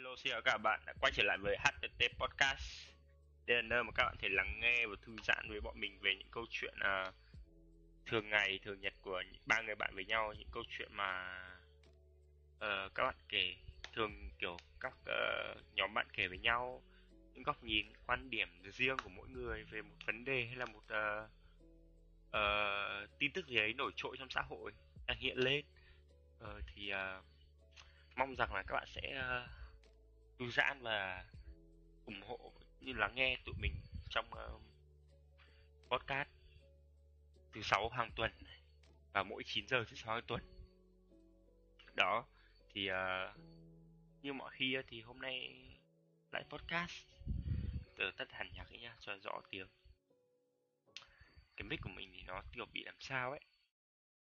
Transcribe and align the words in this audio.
Hello, 0.00 0.16
xin 0.16 0.30
chào 0.30 0.42
các 0.42 0.58
bạn 0.58 0.80
đã 0.86 0.92
quay 1.00 1.12
trở 1.12 1.22
lại 1.22 1.38
với 1.38 1.56
HTT 1.58 2.18
Podcast. 2.18 2.88
Đây 3.46 3.56
là 3.56 3.62
nơi 3.62 3.84
mà 3.84 3.92
các 3.94 4.04
bạn 4.04 4.16
thể 4.18 4.28
lắng 4.28 4.60
nghe 4.60 4.86
và 4.86 4.96
thư 5.02 5.16
giãn 5.24 5.48
với 5.48 5.60
bọn 5.60 5.80
mình 5.80 5.98
về 6.00 6.14
những 6.18 6.28
câu 6.30 6.46
chuyện 6.50 6.74
uh, 6.78 7.14
thường 8.06 8.30
ngày, 8.30 8.58
thường 8.64 8.80
nhật 8.80 8.92
của 9.02 9.22
ba 9.46 9.60
người 9.60 9.74
bạn 9.74 9.94
với 9.94 10.04
nhau, 10.04 10.34
những 10.38 10.48
câu 10.52 10.62
chuyện 10.78 10.88
mà 10.92 11.38
uh, 12.56 12.94
các 12.94 13.04
bạn 13.04 13.14
kể 13.28 13.54
thường 13.92 14.30
kiểu 14.38 14.56
các 14.80 14.92
uh, 14.92 15.74
nhóm 15.74 15.94
bạn 15.94 16.06
kể 16.12 16.28
với 16.28 16.38
nhau, 16.38 16.82
những 17.32 17.42
góc 17.42 17.62
nhìn, 17.62 17.92
quan 18.06 18.30
điểm 18.30 18.48
riêng 18.62 18.96
của 19.04 19.10
mỗi 19.10 19.28
người 19.28 19.64
về 19.64 19.82
một 19.82 19.96
vấn 20.06 20.24
đề 20.24 20.46
hay 20.46 20.56
là 20.56 20.64
một 20.64 20.84
uh, 20.84 21.30
uh, 22.28 23.18
tin 23.18 23.32
tức 23.32 23.46
gì 23.46 23.56
ấy 23.56 23.74
nổi 23.74 23.92
trội 23.96 24.16
trong 24.18 24.30
xã 24.30 24.40
hội 24.40 24.72
đang 25.06 25.18
hiện 25.18 25.38
lên. 25.38 25.64
Uh, 26.44 26.62
thì 26.66 26.92
uh, 26.92 27.24
mong 28.16 28.36
rằng 28.36 28.54
là 28.54 28.62
các 28.62 28.74
bạn 28.74 28.86
sẽ 28.94 29.22
uh, 29.44 29.59
thư 30.40 30.50
giãn 30.50 30.82
và 30.82 31.24
ủng 32.06 32.22
hộ 32.26 32.52
như 32.80 32.92
lắng 32.92 33.14
nghe 33.14 33.36
tụi 33.44 33.54
mình 33.58 33.72
trong 34.10 34.30
uh, 34.32 34.62
podcast 35.90 36.28
thứ 37.52 37.62
sáu 37.62 37.88
hàng 37.88 38.10
tuần 38.16 38.30
và 39.12 39.22
mỗi 39.22 39.42
9 39.46 39.66
giờ 39.68 39.84
thứ 39.88 39.96
sáu 39.96 40.14
hàng 40.14 40.24
tuần. 40.26 40.42
Đó 41.94 42.26
thì 42.74 42.90
uh, 42.90 43.36
như 44.22 44.32
mọi 44.32 44.50
khi 44.52 44.76
thì 44.88 45.00
hôm 45.00 45.18
nay 45.20 45.66
lại 46.32 46.44
podcast 46.48 47.06
từ 47.96 48.10
tắt 48.10 48.32
hẳn 48.32 48.52
nhạc 48.52 48.68
ấy 48.70 48.78
nha 48.78 48.96
cho 49.00 49.16
rõ 49.22 49.40
tiếng. 49.50 49.66
Cái 51.56 51.68
mic 51.68 51.80
của 51.82 51.90
mình 51.90 52.10
thì 52.14 52.22
nó 52.22 52.42
kiểu 52.52 52.66
bị 52.72 52.84
làm 52.84 53.00
sao 53.00 53.30
ấy. 53.30 53.40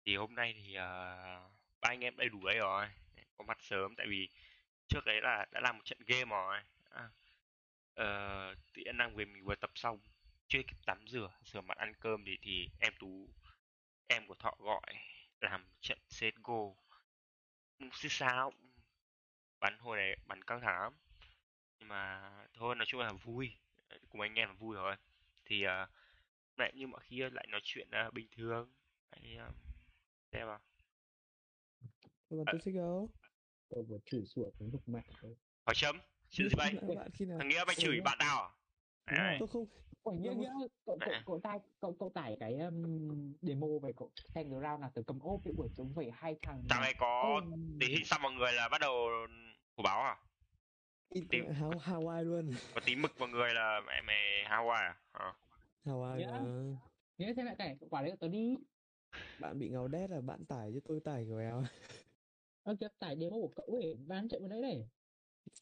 Thì 0.06 0.16
hôm 0.16 0.36
nay 0.36 0.54
thì 0.54 0.70
uh, 0.70 1.52
ba 1.82 1.90
anh 1.90 2.04
em 2.04 2.18
đầy 2.18 2.30
đủ 2.30 2.44
ấy 2.44 2.58
rồi 2.58 2.88
có 3.38 3.44
mặt 3.44 3.58
sớm 3.62 3.96
tại 3.96 4.08
vì 4.10 4.30
trước 4.88 5.06
đấy 5.06 5.22
là 5.22 5.46
đã 5.52 5.60
làm 5.60 5.78
một 5.78 5.86
trận 5.86 6.00
game 6.08 6.30
rồi 6.30 6.58
à, 6.90 7.10
uh, 8.02 8.58
tiện 8.74 8.98
đang 8.98 9.16
về 9.16 9.26
mình 9.26 9.44
vừa 9.44 9.56
tập 9.56 9.72
xong 9.76 10.00
chưa 10.48 10.60
kịp 10.68 10.78
tắm 10.86 11.08
rửa 11.08 11.32
rửa 11.46 11.62
mặt 11.62 11.78
ăn 11.78 11.94
cơm 12.00 12.24
thì 12.26 12.38
thì 12.42 12.70
em 12.80 12.94
tú 13.00 13.30
em 14.08 14.28
của 14.28 14.36
thọ 14.36 14.56
gọi 14.60 14.94
làm 15.42 15.66
trận 15.82 16.00
CSGO 16.10 16.88
xích 17.94 18.12
sao? 18.12 18.52
Bắn 19.60 19.78
hồi 19.78 19.98
này 19.98 20.18
bắn 20.26 20.44
căng 20.44 20.62
thẳng. 20.62 20.82
Lắm 20.82 20.94
nhưng 21.80 21.90
mà 21.90 22.32
thôi 22.54 22.76
nói 22.76 22.86
chung 22.86 23.02
là 23.02 23.12
vui. 23.14 23.58
Cùng 24.10 24.22
anh 24.22 24.36
em 24.36 24.50
là 24.50 24.56
vui 24.56 24.76
rồi. 24.76 24.96
Thì 25.46 25.66
uh, 25.66 25.90
lại 26.58 26.72
như 26.76 26.88
mọi 26.88 27.02
khi 27.04 27.18
lại 27.32 27.48
nói 27.50 27.62
chuyện 27.64 27.90
uh, 28.08 28.14
bình 28.14 28.28
thường 28.38 28.74
hãy 29.12 29.36
um, 29.36 29.54
xem 30.32 30.48
vào 30.48 30.60
Bạn 32.30 32.46
tôi 32.52 32.62
thích 32.64 32.76
đâu? 32.76 33.10
Tôi 33.70 33.84
vừa 33.84 33.98
chửi 34.06 34.26
sủa 34.26 34.50
cái 34.60 34.70
lục 34.72 34.90
mạng 34.90 35.04
thôi 35.22 35.36
hỏi 35.66 35.76
chấm 35.76 35.98
chuyện 36.30 36.50
gì 36.50 36.56
vậy 36.58 36.96
Bạn 36.96 37.10
khi 37.14 37.26
nào? 37.26 37.38
thằng 37.40 37.48
nghĩa 37.50 37.64
mày 37.68 37.76
chửi 37.76 38.02
bạn 38.02 38.18
nào 38.18 38.42
à? 39.06 39.16
Đấy. 39.18 39.38
Tôi 39.40 39.48
không 39.48 39.66
nhớ 40.22 40.30
Đâu 40.30 40.34
nhớ 40.34 40.50
cậu 40.86 40.98
cậu 41.00 41.14
cậu 41.26 41.40
tải 41.44 41.60
cậu 41.80 41.96
cậu 42.00 42.12
tải 42.16 42.38
cái 42.40 42.58
um, 42.58 43.34
demo 43.42 43.68
về 43.84 43.92
cậu 43.98 44.12
xem 44.36 44.50
cái 44.52 44.60
round 44.62 44.82
nào 44.82 44.92
từ 44.96 45.04
cầm 45.08 45.20
ốp 45.20 45.44
với 45.44 45.54
buổi 45.54 45.70
chống 45.78 45.94
vậy 45.94 46.12
hai 46.14 46.36
thằng 46.42 46.64
Dạo 46.70 46.82
này 46.82 46.94
có 47.00 47.42
tình 47.80 47.90
hình 47.92 48.06
sao 48.06 48.20
mọi 48.20 48.32
người 48.34 48.54
là 48.54 48.70
bắt 48.70 48.82
đầu 48.82 48.94
của 49.76 49.84
báo 49.84 50.02
à 50.02 50.18
Haw 51.10 51.72
Hawaii 51.72 52.24
luôn. 52.24 52.52
có 52.76 52.82
tí 52.86 52.96
mực 52.96 53.20
vào 53.20 53.30
người 53.30 53.54
là 53.54 53.82
mẹ 53.88 54.02
mày 54.02 54.44
Hawaii 54.50 54.72
à 54.72 54.96
ờ. 55.12 55.34
Hawaii 55.86 56.32
mà. 56.32 56.78
nhớ 57.18 57.34
xem 57.36 57.46
lại 57.46 57.56
cái 57.58 57.76
quả 57.90 58.02
đấy 58.02 58.12
tớ 58.20 58.28
đi 58.28 58.56
Bạn 59.40 59.60
bị 59.60 59.70
ngáo 59.70 59.88
đét 59.88 60.10
là 60.10 60.22
bạn 60.22 60.46
tải 60.46 60.72
chứ 60.74 60.80
tôi 60.88 61.00
tải 61.06 61.26
của 61.30 61.38
éo. 61.38 61.64
Ơ 62.68 62.76
kìa 62.80 62.88
tải 63.00 63.16
demo 63.20 63.36
của 63.36 63.52
cậu 63.56 63.66
ấy 63.66 63.96
bán 64.08 64.30
chạy 64.30 64.40
vào 64.40 64.50
đấy 64.50 64.62
này. 64.62 64.90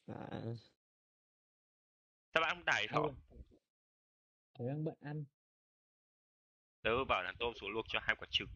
À, 0.07 0.41
sao 2.33 2.41
bạn 2.41 2.55
không 2.55 2.65
tải 2.65 2.87
thọ 2.87 3.01
Ôi, 3.01 3.13
tớ 4.59 4.67
đang 4.67 4.83
bận 4.83 4.97
ăn. 5.01 5.25
Tớ 6.81 7.05
bảo 7.09 7.23
là 7.23 7.33
tôm 7.39 7.53
xuống 7.55 7.69
luộc 7.69 7.85
cho 7.87 7.99
hai 8.01 8.15
quả 8.19 8.27
trứng. 8.31 8.47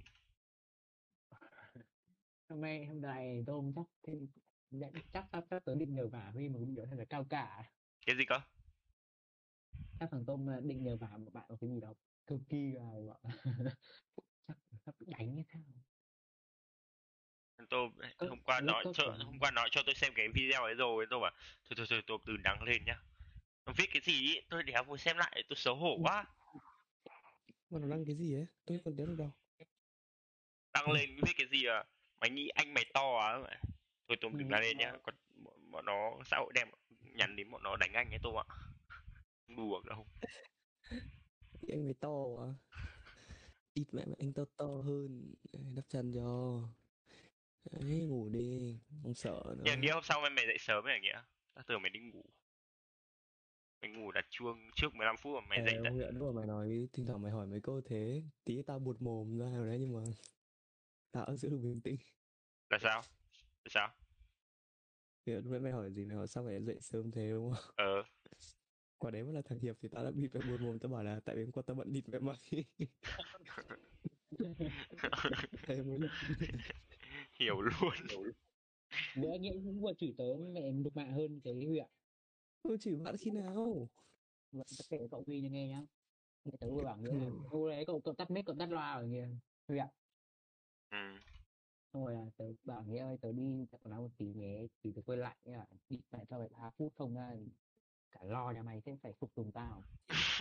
Hôm 2.49 2.61
nay 2.61 2.85
hôm 2.85 3.01
nay 3.01 3.43
tôm 3.47 3.73
chắc 3.75 3.85
thì 4.03 4.13
chắc 4.81 4.91
chắc 5.13 5.25
chắc, 5.31 5.45
chắc 5.49 5.65
tớ 5.65 5.75
định 5.75 5.95
nhờ 5.95 6.07
vả 6.07 6.31
vì 6.35 6.49
một 6.49 6.59
video 6.59 6.85
thật 6.85 6.95
là 6.97 7.05
cao 7.05 7.25
cả. 7.29 7.71
Cái 8.05 8.15
gì 8.17 8.23
cơ? 8.27 8.39
Chắc 9.99 10.09
thằng 10.11 10.25
tôm 10.27 10.47
ờ, 10.47 10.61
định 10.61 10.83
nhờ 10.83 10.97
vả 10.97 11.17
một 11.17 11.33
bạn 11.33 11.45
một 11.49 11.57
cái 11.61 11.69
gì 11.69 11.79
đó 11.79 11.93
cực 12.27 12.41
kỳ 12.49 12.71
là 12.71 13.13
chắc 14.47 14.57
sắp 14.85 14.95
đánh 14.99 15.35
hay 15.35 15.45
sao 15.53 15.61
Cơ- 18.17 18.27
hôm 18.29 18.39
qua 18.45 18.61
nói 18.61 18.83
cho 18.93 19.03
hôm 19.25 19.39
qua 19.39 19.51
nói 19.51 19.69
cho 19.71 19.81
tôi 19.85 19.95
xem 19.95 20.13
cái 20.15 20.27
video 20.35 20.63
ấy 20.63 20.73
rồi 20.75 21.05
tôi 21.09 21.19
bảo 21.19 21.31
thôi 21.69 21.75
thôi 21.77 21.85
thôi 21.89 22.01
tôm 22.07 22.21
từ 22.25 22.37
đăng 22.37 22.63
lên 22.63 22.85
nhá 22.85 22.99
nó 23.65 23.73
viết 23.77 23.85
cái 23.93 24.01
gì 24.05 24.13
ý 24.13 24.41
tôi 24.49 24.63
đéo 24.63 24.83
vừa 24.83 24.97
xem 24.97 25.17
lại 25.17 25.43
tôi 25.49 25.55
xấu 25.55 25.75
hổ 25.75 25.97
quá 26.01 26.25
mà 27.69 27.79
nó 27.79 27.87
đăng 27.89 28.05
cái 28.05 28.15
gì 28.15 28.35
ấy? 28.35 28.45
Tôi 28.65 28.79
còn 28.85 28.95
nhớ 28.95 29.05
được 29.05 29.15
đâu. 29.17 29.29
đăng 30.73 30.91
lên 30.91 31.15
viết 31.25 31.31
cái 31.37 31.47
gì 31.51 31.65
à 31.65 31.83
mày 32.21 32.29
nghĩ 32.29 32.47
anh 32.49 32.73
mày 32.73 32.85
to 32.93 33.17
à 33.17 33.59
thôi 34.07 34.17
tôm 34.21 34.37
đừng 34.37 34.49
đăng 34.49 34.61
lên 34.61 34.77
nhá 34.77 34.91
ờ. 34.91 34.99
còn 35.03 35.15
bọn, 35.71 35.85
nó 35.85 36.19
xã 36.25 36.37
hội 36.37 36.51
đen 36.55 36.67
nhắn 36.99 37.35
đến 37.35 37.51
bọn 37.51 37.63
nó 37.63 37.75
đánh 37.77 37.93
anh 37.93 38.09
ấy 38.09 38.19
tôm 38.23 38.35
ạ 38.39 38.45
đùa 39.47 39.81
đâu 39.85 40.05
anh 41.69 41.83
mới 41.83 41.93
to 41.93 42.09
à? 42.39 42.49
Ít 43.73 43.85
mẹ 43.91 44.05
mẹ 44.05 44.15
anh 44.19 44.33
to 44.33 44.43
to 44.57 44.65
hơn. 44.65 45.33
Đắp 45.75 45.85
chân 45.89 46.11
cho. 46.13 46.61
Đấy, 47.71 48.05
ngủ 48.05 48.29
đi. 48.29 48.79
Không 49.03 49.13
sợ 49.13 49.41
nữa. 49.45 49.63
nhưng 49.65 49.81
nghĩa 49.81 49.91
hôm 49.91 50.03
sau 50.03 50.21
mày 50.21 50.45
dậy 50.47 50.57
sớm 50.59 50.83
ấy 50.83 50.93
à 50.93 50.99
nghĩa 50.99 51.21
ta 51.53 51.63
tưởng 51.67 51.81
mày 51.81 51.89
đi 51.89 51.99
ngủ. 51.99 52.25
Mày 53.81 53.91
ngủ 53.91 54.11
đặt 54.11 54.25
chuông 54.29 54.69
trước 54.75 54.95
15 54.95 55.17
phút 55.17 55.33
mà 55.35 55.47
mày 55.49 55.59
Ê, 55.59 55.65
dậy 55.65 55.73
ông 55.75 55.83
tận 55.83 55.93
Nguyễn 55.93 56.15
lúc 56.15 56.33
mà 56.35 56.39
mày 56.39 56.47
nói 56.47 56.89
thỉnh 56.93 57.05
thoảng 57.05 57.21
mày 57.21 57.31
hỏi 57.31 57.47
mấy 57.47 57.61
câu 57.61 57.81
thế. 57.85 58.23
Tí 58.43 58.61
tao 58.61 58.79
buột 58.79 59.01
mồm 59.01 59.37
ra 59.39 59.45
nào 59.49 59.65
đấy 59.65 59.77
nhưng 59.79 59.93
mà 59.93 60.01
tao 61.11 61.35
giữ 61.35 61.49
được 61.49 61.59
bình 61.63 61.81
tĩnh. 61.81 61.95
Là 62.69 62.79
sao? 62.81 63.01
Là 63.63 63.69
sao? 63.69 63.93
Thì 65.25 65.33
lúc 65.33 65.45
nãy 65.45 65.59
mày 65.59 65.71
hỏi 65.71 65.91
gì? 65.91 66.05
Mày 66.05 66.17
hỏi 66.17 66.27
sao 66.27 66.43
mày 66.43 66.63
dậy 66.63 66.77
sớm 66.81 67.11
thế 67.11 67.29
đúng 67.29 67.53
không? 67.53 67.73
Ờ. 67.75 68.03
Quả 68.97 69.11
đấy 69.11 69.23
mà 69.23 69.31
là 69.31 69.41
thằng 69.45 69.59
hiệp 69.59 69.75
thì 69.81 69.89
tao 69.91 70.03
đã 70.03 70.11
bị 70.11 70.29
mày 70.33 70.43
buột 70.49 70.61
mồm. 70.61 70.79
Tao 70.79 70.91
bảo 70.91 71.03
là 71.03 71.19
tại 71.25 71.35
vì 71.35 71.43
hôm 71.43 71.51
qua 71.51 71.63
tao 71.67 71.75
bận 71.75 71.93
địt 71.93 72.09
mẹ 72.09 72.19
mày. 72.19 72.65
Mới 75.85 75.99
hiểu 77.43 77.61
luôn. 77.61 77.93
Bữa 79.15 79.37
nghĩa 79.39 79.53
cũng 79.53 79.81
vừa 79.81 79.93
chửi 79.93 80.13
tớ 80.17 80.25
mẹ 80.53 80.71
đục 80.71 80.95
mạng 80.95 81.13
hơn 81.13 81.39
cái 81.43 81.53
huyện 81.53 81.87
tôi 82.63 82.77
chỉ 82.79 82.95
bạn 82.95 83.15
khi 83.17 83.31
nào. 83.31 83.89
Vậy 84.51 84.65
tớ 84.77 84.83
kể 84.89 85.07
cậu 85.11 85.23
Huy 85.27 85.41
cho 85.41 85.47
nghe 85.49 85.67
nhá. 85.67 85.81
Nghe 86.45 86.51
tớ 86.59 86.69
vừa 86.71 86.83
bảo 86.83 86.97
nghĩa 86.97 87.13
là 87.13 87.29
Ô 87.49 87.69
đấy 87.69 87.83
cậu, 87.87 88.01
cậu 88.01 88.13
tắt 88.13 88.31
mic 88.31 88.45
cậu 88.45 88.55
tắt 88.59 88.69
loa 88.71 88.91
ở 88.91 89.03
nghĩa 89.03 89.27
Huy 89.67 89.77
ạ. 89.77 89.87
Ừ. 90.89 90.97
Xong 91.93 92.05
rồi 92.05 92.13
là 92.13 92.25
tớ 92.37 92.45
bảo 92.63 92.83
nghĩa 92.83 92.99
ơi 92.99 93.17
tớ 93.21 93.31
đi 93.31 93.65
quần 93.71 93.91
áo 93.91 94.01
một 94.01 94.09
tí 94.17 94.25
nhé. 94.25 94.67
Thì 94.83 94.91
tớ 94.95 95.01
quay 95.05 95.17
lại 95.17 95.37
nghĩa 95.45 95.57
là 95.57 95.65
đi 95.89 95.99
lại 96.11 96.25
cho 96.29 96.37
phải 96.37 96.49
3 96.49 96.69
phút 96.77 96.93
không 96.95 97.15
ra 97.15 97.31
Cả 98.11 98.23
lo 98.23 98.51
nhà 98.51 98.63
mày 98.63 98.81
sẽ 98.81 98.95
phải 99.03 99.13
phục 99.19 99.35
tùng 99.35 99.51
tao. 99.51 99.83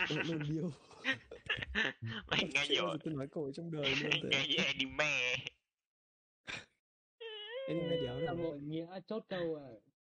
Luôn 0.09 0.39
điêu 0.49 0.71
mày 2.27 2.49
nghe 2.53 2.67
nhiều. 2.69 2.97
tôi 3.03 3.13
nói 3.13 3.27
cậu 3.31 3.51
trong 3.51 3.71
đời 3.71 3.95
luôn 3.95 4.11
nghe 4.29 4.47
như 4.47 4.55
anime 4.57 5.35
anime 7.69 7.97
đéo 8.01 8.19
đâu. 8.25 8.35
rồi 8.37 8.59
nghĩa 8.61 8.87
chốt 9.07 9.25
câu 9.29 9.55
à, 9.55 9.67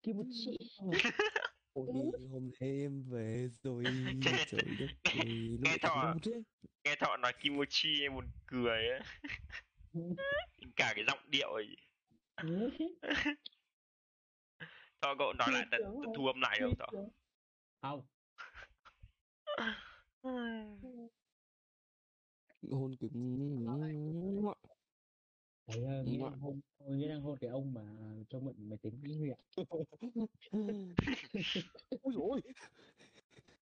Kimochi 0.04 0.58
ôi 1.74 1.86
hôm 2.32 2.52
nay 2.62 2.70
em 2.82 3.04
về 3.10 3.48
rồi 3.64 3.84
trời 4.48 4.62
đất 4.80 4.88
ơi 5.04 5.58
Nghe 5.62 5.78
thọ. 5.82 6.16
nghe 6.84 6.96
thọ 7.00 7.18
nói 7.18 7.34
kimochi 7.40 8.02
em 8.02 8.14
buồn 8.16 8.26
cười 8.46 8.88
ấy 8.88 9.00
cả 10.76 10.94
cái 10.96 11.04
giọng 11.08 11.20
điệu 11.28 11.50
ấy. 11.54 11.66
Thọ 15.02 15.16
cậu 15.20 15.34
nói 15.34 15.48
lại 15.52 15.66
tận 15.72 15.82
thu 16.16 16.26
âm 16.28 16.42
lại 16.42 16.60
được 16.60 16.68
không 16.70 16.78
thọ? 16.80 16.88
Không. 17.82 18.02
Hôn 22.72 22.96
cứng 23.00 23.66
Đấy, 25.76 25.84
ờ, 25.86 26.04
nghĩa 26.04 26.18
đang 26.18 26.40
hôn 26.40 26.62
Nghĩa 26.88 27.08
đang 27.08 27.22
hôn 27.22 27.38
cái 27.42 27.50
ông 27.50 27.74
mà 27.74 27.82
cho 28.30 28.40
mượn 28.40 28.70
máy 28.70 28.78
tính 28.82 28.94
với 29.02 29.18
Huy 29.18 29.30
ạ 29.30 29.40
ôi. 32.14 32.42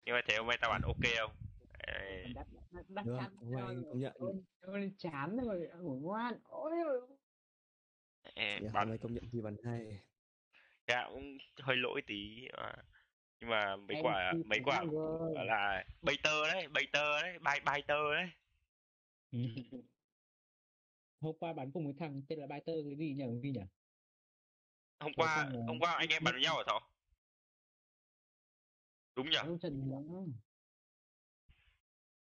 Nhưng 0.05 0.15
mà 0.15 0.21
thế 0.27 0.37
hôm 0.37 0.47
nay 0.47 0.57
tao 0.61 0.71
bạn 0.71 0.81
ok 0.81 1.11
không? 1.19 1.31
Đắt 2.35 2.47
đắt 2.89 3.05
anh 3.57 3.83
công 3.89 3.99
nhận. 3.99 4.13
Ôi, 4.61 4.91
chán 4.97 5.37
rồi 5.45 5.67
ngủ 5.81 5.99
ngoan 6.03 6.39
ôi 6.43 6.71
Dạ, 8.35 8.69
bạn 8.73 8.89
nay 8.89 8.97
công 8.97 9.13
nhận 9.13 9.23
thì 9.31 9.41
bàn 9.41 9.55
hai. 9.63 9.99
Gạo 10.87 11.11
cũng 11.13 11.37
hơi 11.61 11.75
lỗi 11.77 12.01
tí 12.07 12.47
mà 12.57 12.73
nhưng 13.41 13.49
mà 13.49 13.75
mấy 13.75 13.95
Em 13.95 14.05
quả 14.05 14.33
mấy 14.45 14.59
quả 14.65 14.83
là 15.35 15.83
bay 16.01 16.17
tơ 16.23 16.47
đấy 16.47 16.67
bay 16.67 16.83
tơ 16.91 17.21
đấy 17.21 17.39
bay 17.39 17.59
bay 17.65 17.81
tơ 17.87 18.15
đấy 18.15 18.29
hôm 21.21 21.35
qua 21.39 21.53
bắn 21.53 21.71
cùng 21.71 21.85
với 21.85 21.93
thằng 21.99 22.21
tên 22.29 22.39
là 22.39 22.47
Biter 22.47 22.75
cái 22.85 22.95
gì 22.97 23.13
nhỉ 23.13 23.23
cái 23.23 23.41
gì 23.43 23.51
nhỉ? 23.51 23.61
Hôm 24.99 25.11
qua 25.13 25.35
thằng, 25.35 25.53
ờ, 25.53 25.63
hôm 25.67 25.79
qua 25.79 25.93
anh 25.93 26.09
em 26.09 26.23
bắn 26.23 26.33
với 26.33 26.43
nhau 26.43 26.57
ở 26.57 26.63
thọ 26.67 26.81
đúng 29.15 29.29
nhở 29.29 29.43
đâu 29.43 29.57
trận 29.61 29.89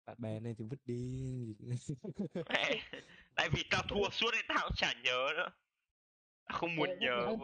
bạn 0.06 0.16
bè 0.18 0.40
này 0.40 0.54
thì 0.58 0.64
vứt 0.70 0.80
đi. 0.84 1.54
Tại 3.34 3.48
vì 3.52 3.62
tao 3.70 3.82
thua 3.88 4.10
suốt 4.10 4.30
nên 4.32 4.44
tao 4.48 4.58
cũng 4.62 4.76
chả 4.76 4.92
nhớ 5.04 5.28
nữa. 5.36 5.48
Tao 6.44 6.58
không 6.58 6.76
muốn 6.76 6.98
nhớ. 7.00 7.36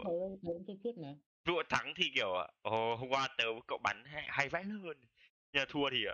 dụ 1.46 1.62
thắng 1.68 1.92
thì 1.96 2.04
kiểu 2.14 2.32
ồ 2.62 2.96
hôm 2.96 3.08
qua 3.08 3.28
tớ 3.38 3.52
với 3.52 3.62
cậu 3.66 3.78
bắn 3.78 4.04
hay, 4.04 4.24
hay 4.28 4.48
vãi 4.48 4.64
hơn 4.64 4.96
mà 5.52 5.64
thua 5.68 5.90
thì 5.90 6.04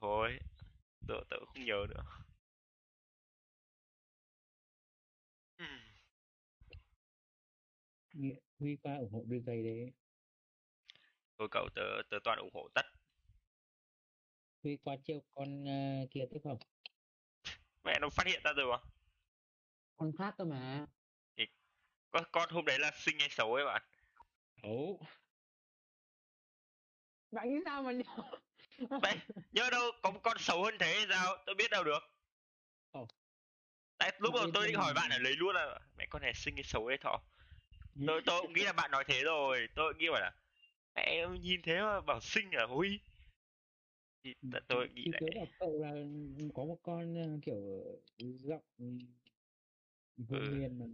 thôi 0.00 0.38
tớ 1.08 1.14
tớ 1.30 1.36
không 1.46 1.64
nhớ 1.64 1.86
nữa 1.90 2.02
Nghĩa- 8.12 8.40
Huy 8.58 8.76
qua 8.82 8.96
ủng 8.96 9.12
hộ 9.12 9.24
đôi 9.28 9.40
giày 9.46 9.62
đấy. 9.62 9.92
Thôi 11.38 11.48
cậu 11.50 11.68
tớ 11.74 11.82
tớ 12.10 12.16
toàn 12.24 12.38
ủng 12.38 12.50
hộ 12.54 12.68
tất. 12.74 12.86
Huy 14.62 14.76
qua 14.84 14.96
trêu 15.04 15.22
con 15.30 15.64
ờ, 15.64 16.06
kia 16.10 16.26
tiếp 16.30 16.40
không? 16.44 16.58
Mẹ 17.84 17.98
nó 18.00 18.08
phát 18.10 18.26
hiện 18.26 18.40
ra 18.44 18.52
rồi 18.52 18.66
mà. 18.70 18.78
Con 19.96 20.12
khác 20.18 20.34
cơ 20.38 20.44
mà. 20.44 20.86
Con 22.10 22.24
con 22.32 22.50
hôm 22.50 22.64
đấy 22.64 22.78
là 22.78 22.90
xinh 22.94 23.18
hay 23.18 23.28
xấu 23.28 23.54
ấy 23.54 23.64
bạn? 23.64 23.82
Ấu 24.62 25.00
bạn 27.30 27.50
nghĩ 27.50 27.60
sao 27.64 27.82
mà 27.82 27.92
nhớ 27.92 28.04
mẹ 29.02 29.16
nhớ 29.52 29.70
đâu 29.70 29.82
có 30.02 30.10
một 30.10 30.20
con 30.22 30.38
xấu 30.38 30.64
hơn 30.64 30.74
thế 30.80 30.94
hay 30.94 31.06
sao? 31.10 31.36
Tôi 31.46 31.54
biết 31.54 31.70
đâu 31.70 31.84
được. 31.84 31.98
Ồ. 32.90 33.06
tại 33.98 34.12
lúc 34.18 34.34
đầu 34.34 34.46
tôi 34.54 34.66
định 34.66 34.76
hỏi 34.76 34.94
bạn 34.94 35.10
ở 35.10 35.18
lấy 35.18 35.36
luôn 35.36 35.54
là 35.54 35.78
mẹ 35.96 36.06
con 36.10 36.22
này 36.22 36.32
xinh 36.34 36.54
hay 36.54 36.64
xấu 36.64 36.86
ấy 36.86 36.98
thọ 36.98 37.22
tôi 38.06 38.22
tôi 38.26 38.42
cũng 38.42 38.52
nghĩ 38.52 38.62
là 38.64 38.72
bạn 38.72 38.90
nói 38.90 39.04
thế 39.08 39.22
rồi. 39.24 39.68
Tôi 39.74 39.92
cũng 39.92 39.98
nghĩ 39.98 40.08
bảo 40.10 40.20
là 40.20 40.32
mẹ 40.94 41.02
em 41.02 41.34
nhìn 41.42 41.62
thế 41.62 41.80
mà 41.80 42.00
bảo 42.00 42.20
xinh 42.20 42.50
à 42.50 42.64
huy 42.68 43.00
thì 44.24 44.34
tôi 44.68 44.88
nghĩ 44.88 45.02
thì 45.04 45.10
lại 45.12 45.22
bảo 45.36 45.46
cậu 45.58 45.78
là 45.78 45.92
có 46.54 46.64
một 46.64 46.78
con 46.82 47.14
ờ, 47.14 47.38
kiểu 47.42 47.84
giọng 48.18 48.62
vô 50.16 50.36
Ừ. 50.36 50.50
nguyên 50.50 50.78
mà 50.78 50.86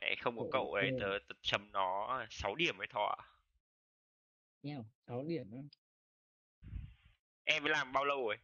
mẹ 0.00 0.14
không 0.20 0.36
có 0.38 0.44
Cậu 0.52 0.72
ấy 0.72 0.90
tớ, 1.00 1.18
tớ 1.28 1.34
chấm 1.42 1.72
nó 1.72 2.26
6 2.30 2.54
điểm 2.54 2.78
ấy 2.80 2.86
thọ. 2.86 3.16
Ạ. 3.18 3.24
nhau 4.62 4.84
sáu 5.06 5.24
điểm 5.28 5.50
đó 5.50 5.58
em 7.44 7.62
mới 7.62 7.72
làm 7.72 7.92
bao 7.92 8.04
lâu 8.04 8.26
rồi? 8.26 8.36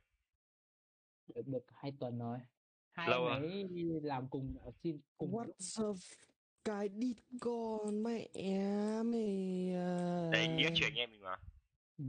Được, 1.34 1.42
được 1.46 1.64
hai 1.68 1.92
tuần 2.00 2.18
rồi. 2.18 2.38
Hai 2.92 3.10
Lâu 3.10 3.26
à? 3.26 3.38
mấy 3.38 3.68
làm 4.02 4.28
cùng 4.30 4.58
ở 4.64 4.70
xin 4.82 5.00
cùng 5.18 5.32
What 5.32 5.46
the 5.46 5.52
f- 5.84 6.29
cái 6.64 6.88
đít 6.88 7.16
con 7.40 8.02
mẹ 8.02 8.28
mày 9.04 9.72
à. 9.74 10.28
đấy 10.32 10.48
nghĩa 10.48 10.70
chuyện 10.74 10.88
anh 10.92 10.98
em 10.98 11.10
mình 11.10 11.22
mà. 11.22 11.36
Ừ. 11.98 12.04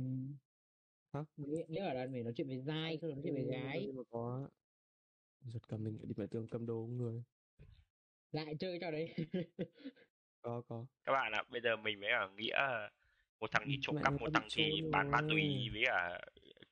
Hả? 1.13 1.23
nếu, 1.37 1.65
nếu 1.67 1.83
ở 1.85 1.93
đoàn 1.93 2.11
mình 2.11 2.23
nói 2.23 2.33
chuyện 2.35 2.47
với 2.47 2.61
dai 2.61 2.97
không 3.01 3.09
nói 3.09 3.19
chuyện 3.23 3.33
với 3.33 3.43
Ừ, 3.43 3.51
gái. 3.51 3.83
nhưng 3.87 3.95
mà 3.95 4.03
có. 4.09 4.47
Giật 5.41 5.67
cả 5.67 5.77
mình 5.77 5.99
đi 6.03 6.13
mẹ 6.17 6.25
tường 6.31 6.47
cầm 6.51 6.65
đồ 6.65 6.87
người. 6.91 7.23
Lại 8.31 8.55
chơi 8.59 8.77
cho 8.81 8.91
đấy. 8.91 9.15
Có 10.41 10.61
có. 10.67 10.85
Các 11.03 11.11
bạn 11.11 11.31
ạ 11.31 11.43
bây 11.49 11.61
giờ 11.61 11.75
mình 11.75 11.99
mới 11.99 12.09
ở 12.09 12.29
nghĩa 12.29 12.57
một 13.39 13.51
thằng 13.51 13.67
đi 13.67 13.77
trộm 13.81 13.95
Mẹ 13.95 14.01
cắp 14.03 14.13
một 14.21 14.29
thằng 14.33 14.47
thì 14.51 14.81
bán 14.91 15.11
ma 15.11 15.21
túy 15.29 15.69
với 15.73 15.83
cả 15.85 16.21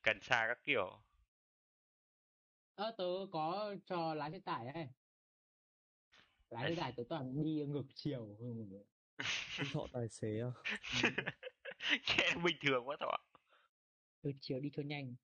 cần 0.02 0.18
sa 0.22 0.46
các 0.48 0.60
kiểu. 0.64 1.02
Ơ 2.76 2.96
tớ 2.98 3.04
có 3.32 3.76
cho 3.86 4.14
lái 4.14 4.32
xe 4.32 4.40
tải 4.40 4.68
ấy 4.68 4.88
lái 6.50 6.76
xe 6.76 6.82
tải 6.82 6.94
tớ 6.98 7.04
toàn 7.10 7.44
đi 7.44 7.66
ngược 7.68 7.86
chiều 7.96 8.38
thọ 9.74 9.88
tài 9.94 10.10
xế 10.10 10.42
à? 10.42 10.52
Nghe 12.18 12.32
nó 12.36 12.42
bình 12.42 12.58
thường 12.62 12.88
quá 12.88 12.98
thọ 13.00 13.18
ngược 14.24 14.32
chiều 14.42 14.60
đi 14.60 14.70
cho 14.74 14.84
nhanh. 14.84 15.16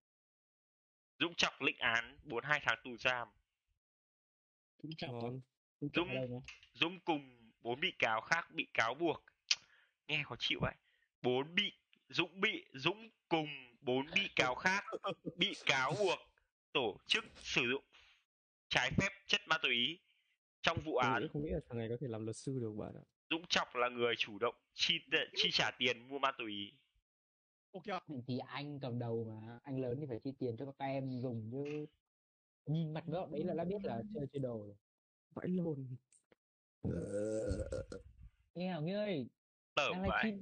Dũng 1.19 1.33
trọng 1.35 1.53
lĩnh 1.59 1.77
án 1.77 2.17
42 2.23 2.59
tháng 2.63 2.77
tù 2.83 2.97
giam. 2.97 3.27
Ngon. 4.83 5.41
Cũng 5.79 5.89
chọc 5.89 6.05
Dũng- 6.05 6.29
mà? 6.29 6.39
Dũng 6.73 6.99
cùng 6.99 7.51
bốn 7.61 7.79
bị 7.79 7.91
cáo 7.99 8.21
khác 8.21 8.51
bị 8.51 8.67
cáo 8.73 8.93
buộc. 8.93 9.23
Nghe 10.07 10.23
khó 10.23 10.35
chịu 10.39 10.59
vậy. 10.61 10.75
Bốn 11.21 11.55
bị 11.55 11.71
dũng 12.09 12.41
bị 12.41 12.65
dũng 12.73 13.09
cùng 13.29 13.47
bốn 13.81 14.05
bị 14.15 14.29
cáo 14.35 14.55
khác 14.55 14.83
bị 15.37 15.53
cáo 15.65 15.93
buộc 15.99 16.19
tổ 16.71 16.97
chức 17.07 17.25
sử 17.35 17.61
dụng 17.69 17.83
trái 18.69 18.91
phép 18.97 19.09
chất 19.27 19.41
ma 19.47 19.57
túy 19.61 19.99
trong 20.65 20.77
vụ 20.85 20.95
án 20.95 21.27
không 21.33 21.43
nghĩ 21.43 21.49
là 21.49 21.59
thằng 21.69 21.77
này 21.77 21.89
có 21.89 21.97
thể 22.01 22.07
làm 22.07 22.25
luật 22.25 22.35
sư 22.35 22.59
được 22.59 22.71
bạn 22.77 22.95
ạ 22.95 23.05
Dũng 23.29 23.41
Trọng 23.49 23.67
là 23.73 23.89
người 23.89 24.13
chủ 24.17 24.39
động 24.39 24.55
chi 24.73 24.93
chi 25.35 25.49
trả 25.51 25.71
tiền 25.79 26.07
mua 26.09 26.19
ma 26.19 26.31
túy. 26.37 26.71
thì 28.27 28.37
anh 28.47 28.79
cầm 28.79 28.99
đầu 28.99 29.23
mà 29.23 29.59
anh 29.63 29.79
lớn 29.79 29.97
thì 29.99 30.05
phải 30.09 30.19
chi 30.23 30.33
tiền 30.39 30.57
cho 30.57 30.65
các 30.79 30.85
em 30.85 31.21
dùng 31.21 31.49
chứ 31.51 31.85
nhìn 32.65 32.93
mặt 32.93 33.03
gọn 33.07 33.31
đấy 33.31 33.43
là 33.43 33.53
đã 33.53 33.63
biết 33.63 33.83
là 33.83 34.01
chơi 34.13 34.27
chơi 34.33 34.39
đồ 34.39 34.65
rồi 34.65 34.75
vãi 35.33 35.47
lồn 35.47 35.87
nghe 38.55 38.69
hảo 38.69 38.81
nghĩa 38.81 38.95
ơi 38.95 39.29
Tởm 39.75 40.03
đấy 40.03 40.33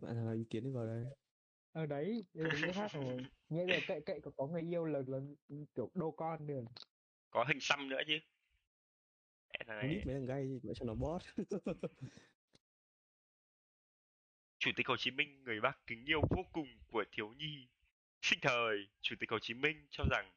bạn 0.00 0.24
nào 0.24 0.34
ý 0.34 0.44
kiến 0.50 0.64
đi 0.64 0.70
vào 0.70 0.86
đây 0.86 1.04
ở 1.72 1.86
đấy 1.86 2.24
cái 2.34 2.72
khác 2.72 2.92
rồi 2.92 3.26
nghĩa 3.48 3.66
là 3.66 3.78
cậy 3.88 4.00
cậy 4.06 4.20
có, 4.20 4.30
có 4.36 4.46
người 4.46 4.62
yêu 4.62 4.84
là 4.84 5.02
là 5.06 5.18
kiểu 5.74 5.90
đô 5.94 6.10
con 6.10 6.46
nữa 6.46 6.64
Có 7.30 7.44
hình 7.48 7.60
xăm 7.60 7.88
nữa 7.88 8.00
chứ. 8.06 8.18
Mẹ 9.52 9.58
thằng 9.66 9.66
Không 9.66 9.76
này, 9.76 9.88
biết 9.88 10.02
mấy 10.06 10.14
thằng 10.14 10.26
gay 10.26 10.60
vậy 10.62 10.74
cho 10.76 10.84
nó 10.84 10.94
bót 10.94 11.22
Chủ 14.58 14.70
tịch 14.76 14.86
Hồ 14.86 14.96
Chí 14.96 15.10
Minh, 15.10 15.42
người 15.42 15.60
bác 15.60 15.86
kính 15.86 16.04
yêu 16.04 16.20
vô 16.30 16.42
cùng 16.52 16.78
của 16.88 17.04
thiếu 17.12 17.28
nhi. 17.28 17.68
Sinh 18.22 18.38
thời, 18.42 18.88
Chủ 19.00 19.16
tịch 19.20 19.30
Hồ 19.30 19.38
Chí 19.38 19.54
Minh 19.54 19.86
cho 19.90 20.04
rằng 20.10 20.32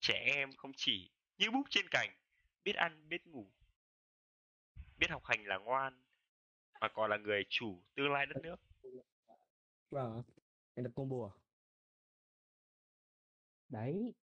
trẻ 0.00 0.32
em 0.34 0.52
không 0.56 0.72
chỉ 0.76 1.10
như 1.38 1.50
búp 1.50 1.62
trên 1.70 1.88
cành, 1.90 2.16
biết 2.64 2.76
ăn, 2.76 3.08
biết 3.08 3.26
ngủ, 3.26 3.50
biết 4.96 5.10
học 5.10 5.24
hành 5.24 5.44
là 5.44 5.58
ngoan, 5.58 6.02
mà 6.80 6.88
còn 6.88 7.10
là 7.10 7.16
người 7.16 7.44
chủ 7.48 7.82
tương 7.94 8.12
lai 8.12 8.26
đất 8.26 8.42
nước. 8.42 8.56
Wow 9.90 10.22
Anh 10.74 10.84
đặt 10.84 10.90
combo 10.94 11.16
à 11.28 11.32
đấy 13.68 14.14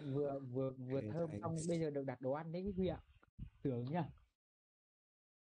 vừa 0.00 0.38
vừa 0.52 0.70
vừa 0.70 1.00
Thế 1.00 1.08
thơm 1.12 1.30
xong 1.42 1.56
bây 1.68 1.78
giờ 1.80 1.90
được 1.90 2.04
đặt 2.06 2.20
đồ 2.20 2.32
ăn 2.32 2.52
đấy 2.52 2.72
Huy 2.76 2.86
ạ. 2.86 2.98
Tưởng 3.62 3.84
nhá. 3.90 4.02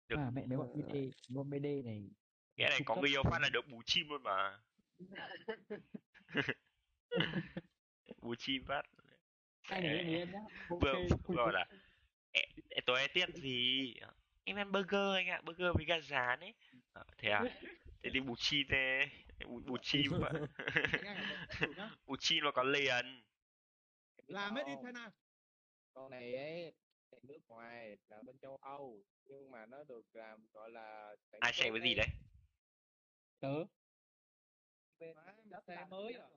Được. 0.07 0.15
à 0.17 0.29
mẹ 0.33 0.43
nếu 0.47 0.59
bọn 0.59 0.73
BD 0.73 0.95
bọn 1.29 1.49
BD 1.49 1.65
này. 1.85 2.09
Nghĩa 2.57 2.69
này 2.69 2.79
có 2.85 2.95
người 2.95 3.09
yêu 3.09 3.23
phát 3.23 3.39
là 3.41 3.49
được 3.49 3.67
bú 3.71 3.81
chim 3.85 4.07
luôn 4.09 4.23
mà. 4.23 4.59
bú 8.21 8.35
chim 8.35 8.63
phát. 8.67 8.81
đi 9.81 9.87
em 10.15 10.31
vừa 10.69 10.93
bảo 11.35 11.47
là 11.49 11.65
"Ẹ- 12.31 12.47
ẹ, 12.69 12.81
tối 12.85 12.97
nay 12.97 13.07
tiết 13.13 13.29
gì? 13.35 13.93
Em 14.43 14.57
ăn 14.57 14.71
burger 14.71 15.15
anh 15.15 15.27
ạ 15.27 15.41
burger 15.45 15.67
với 15.75 15.85
gà 15.85 15.99
rán 15.99 16.39
ấy. 16.39 16.53
Ờ, 16.93 17.03
thế 17.17 17.29
à? 17.29 17.43
Thế 18.03 18.09
thì 18.13 18.19
bù 18.19 18.35
chi 18.37 18.63
thế. 18.69 19.09
Bù, 19.45 19.59
bù 19.65 19.77
chim 19.81 20.11
ạ 20.21 20.31
bù 22.05 22.15
chim 22.19 22.43
nó 22.43 22.51
có 22.51 22.63
liền 22.63 23.23
làm 24.33 24.53
made 24.53 24.67
in 24.67 24.77
China 24.81 25.11
con 25.93 26.11
này 26.11 26.35
ấy 26.35 26.73
nước 27.21 27.39
ngoài 27.47 27.97
là 28.09 28.21
bên 28.25 28.37
châu 28.37 28.57
Âu 28.61 29.03
nhưng 29.25 29.51
mà 29.51 29.65
nó 29.65 29.83
được 29.83 30.15
làm 30.15 30.47
gọi 30.53 30.71
là 30.71 31.15
ai 31.39 31.53
xem 31.53 31.73
cái 31.73 31.81
gì 31.81 31.95
đấy? 31.95 32.07
Tớ. 33.39 33.65
Bên 34.99 35.17
đất 35.45 35.63
xe 35.67 35.85
mới 35.89 36.13
à? 36.13 36.27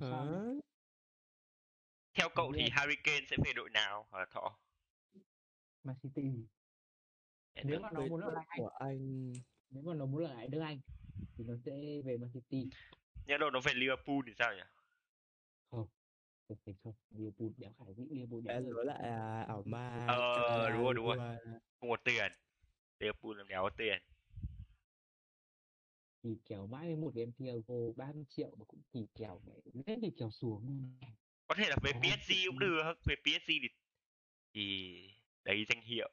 sao 0.00 0.26
đấy. 0.26 0.60
theo 2.14 2.28
cậu 2.34 2.52
thì. 2.56 2.68
Harry 2.72 2.96
Kane 3.04 3.26
sẽ 3.30 3.36
về 3.44 3.52
đội 3.52 3.70
nào 3.70 4.08
hả 4.12 4.26
thọ? 4.30 4.58
Man 5.82 5.96
City 6.02 6.22
nếu 7.64 7.80
mà 7.80 7.90
nó 7.92 8.06
muốn 8.06 8.20
ở 8.20 8.32
lại. 8.32 8.46
Anh 8.48 8.60
của 8.60 8.68
anh. 8.68 9.32
Nếu 9.70 9.82
mà 9.82 9.94
nó 9.94 10.06
muốn 10.06 10.24
ở 10.24 10.34
lại 10.34 10.48
nước 10.48 10.60
Anh 10.60 10.80
thì 11.36 11.44
nó 11.44 11.54
sẽ 11.64 11.72
về 12.04 12.16
Man 12.16 12.30
City. 12.34 12.68
Nhớ 13.26 13.38
đâu 13.38 13.50
nó 13.50 13.60
về 13.60 13.74
Liverpool 13.74 14.16
thì 14.26 14.32
sao 14.38 14.54
nhỉ 14.54 14.62
không 16.48 16.58
phải 16.64 16.74
không? 16.84 16.94
Liverpool 17.10 17.48
đéo 17.56 17.72
khải 17.78 17.94
dĩ 17.94 18.04
Liverpool 18.10 18.40
đéo 18.44 18.60
nói 18.60 18.84
lại 18.84 19.02
à, 19.02 19.42
ảo 19.48 19.62
ma 19.66 20.06
Ờ, 20.06 20.70
đúng 20.70 20.84
rồi, 20.84 20.94
đúng 20.94 21.06
rồi. 21.06 21.16
rồi. 21.16 21.36
Không 21.80 21.90
có 21.90 21.96
tiền. 22.04 22.32
Liverpool 23.00 23.38
làm 23.38 23.48
đéo 23.48 23.62
có 23.62 23.70
tiền. 23.78 24.02
Thì 26.22 26.38
kèo 26.44 26.66
mãi 26.66 26.86
với 26.86 26.96
một 26.96 27.12
cái 27.14 27.26
Thiago 27.38 27.74
30 27.96 28.24
triệu 28.28 28.56
mà 28.58 28.64
cũng 28.68 28.82
thì 28.94 29.06
kèo 29.14 29.40
mẹ 29.46 29.54
rất 29.86 29.94
thì 30.02 30.10
kèo 30.18 30.30
xuống 30.30 30.90
có 31.46 31.54
thể 31.58 31.68
là 31.68 31.76
về 31.82 31.92
Có. 31.92 31.98
PSG 32.02 32.34
cũng 32.46 32.58
được 32.58 32.92
về 33.04 33.14
PSG 33.24 33.48
thì 33.62 33.68
thì 34.54 35.10
đấy 35.44 35.64
danh 35.68 35.80
hiệu. 35.82 36.10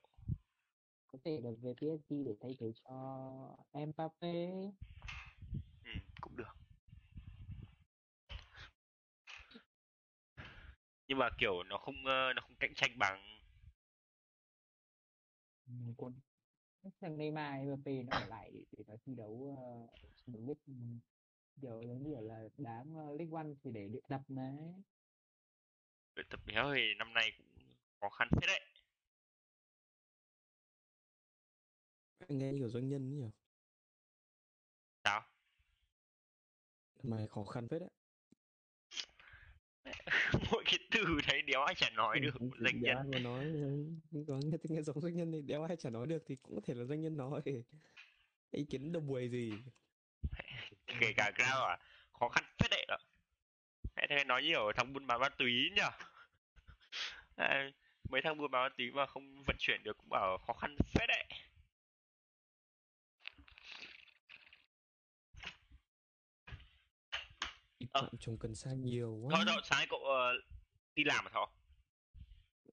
Có 1.08 1.20
thể 1.24 1.40
là 1.42 1.52
về 1.62 1.74
PSG 1.82 2.16
để 2.26 2.36
thay 2.42 2.56
thế 2.60 2.72
cho 2.84 2.90
Mbappe 3.74 4.72
ừ, 5.84 5.92
cũng 6.22 6.38
được 6.38 6.58
nhưng 11.12 11.18
mà 11.20 11.30
kiểu 11.38 11.64
nó 11.64 11.78
không 11.78 12.06
ờ, 12.06 12.34
nó 12.36 12.42
không 12.42 12.56
cạnh 12.60 12.74
tranh 12.76 12.92
bằng 13.00 13.40
Ừ, 15.68 15.74
quân 15.98 16.14
thằng 17.02 17.18
Neymar 17.18 17.68
Mbappe 17.68 18.04
nó 18.04 18.14
ở 18.14 18.26
lại 18.26 18.52
để, 18.54 18.84
nó 18.88 18.96
thi 19.06 19.14
đấu 19.18 19.30
uh, 19.30 19.90
đấu 20.28 20.42
biết 20.42 20.74
kiểu 21.62 21.82
giống 21.88 22.04
như 22.04 22.16
là 22.22 22.44
đá 22.58 22.80
uh, 22.80 23.20
League 23.20 23.38
One 23.38 23.48
thì 23.64 23.72
để 23.72 23.88
luyện 23.88 24.04
tập 24.10 24.22
mà. 24.28 24.54
Luyện 26.16 26.28
tập 26.30 26.40
béo 26.46 26.74
thì 26.76 26.82
năm 26.98 27.14
nay 27.14 27.32
cũng 27.38 27.48
khó 28.02 28.10
khăn 28.10 28.28
phết 28.32 28.48
đấy. 28.48 28.62
Anh 32.30 32.38
nghe 32.38 32.52
kiểu 32.58 32.70
doanh 32.70 32.90
nhân 32.90 33.10
nhỉ? 33.18 33.26
Sao? 35.04 35.22
Mà 37.04 37.28
khó 37.30 37.44
khăn 37.44 37.68
phết 37.68 37.82
đấy 37.82 37.90
mỗi 40.52 40.64
cái 40.66 40.80
từ 40.92 41.06
đấy 41.28 41.42
đéo 41.42 41.62
ai 41.62 41.76
chả 41.76 41.90
nói 41.90 42.20
được 42.20 42.36
doanh 42.60 42.80
nhân. 42.82 43.12
mà 43.12 43.20
nói 43.20 43.46
ừ, 44.12 44.24
có 44.28 44.40
nghe 44.46 44.58
nghe 44.64 44.82
giống 44.82 45.02
doanh 45.02 45.16
nhân 45.16 45.32
thì 45.32 45.42
đéo 45.42 45.64
ai 45.64 45.76
chả 45.78 45.90
nói 45.90 46.08
được 46.08 46.24
thì 46.28 46.36
cũng 46.36 46.56
có 46.56 46.62
thể 46.68 46.74
là 46.74 46.86
doanh 46.86 47.02
nhân 47.02 47.18
nói. 47.18 47.42
Ý 48.52 48.66
kiến 48.70 48.92
đầu 48.92 49.02
buổi 49.02 49.30
gì? 49.30 49.52
Kể 51.00 51.14
cả 51.18 51.32
Grau 51.36 51.66
à 51.66 51.78
khó 52.20 52.30
khăn 52.30 52.44
phết 52.60 52.72
đấy. 52.72 52.86
Ạ 52.88 52.98
Mẹ 53.96 54.08
thế 54.10 54.24
nói 54.24 54.44
nhiều 54.44 54.72
thằng 54.76 54.94
buôn 54.94 55.08
bán 55.08 55.20
ma 55.22 55.30
túy 55.30 55.70
nhở 55.76 55.90
à, 57.36 57.72
mấy 58.10 58.22
thằng 58.22 58.38
buôn 58.38 58.52
bán 58.52 58.64
ma 58.64 58.70
túy 58.78 58.92
mà 58.92 59.06
không 59.06 59.44
vận 59.44 59.56
chuyển 59.60 59.84
được 59.84 59.98
cũng 59.98 60.10
bảo 60.10 60.38
khó 60.38 60.54
khăn 60.54 60.76
phết 60.94 61.08
đấy 61.08 61.26
ít 67.78 67.81
Ờ. 67.92 68.02
bạn 68.02 68.12
trồng 68.20 68.38
cần 68.38 68.56
sa 68.56 68.72
nhiều 68.74 69.20
quá. 69.22 69.36
Thôi 69.36 69.46
thôi 69.48 69.62
sáng 69.64 69.78
nay 69.80 69.88
cậu 69.90 70.00
ờ, 70.00 70.34
đi 70.96 71.04
làm 71.04 71.26
à 71.26 71.30
thọ 71.34 71.52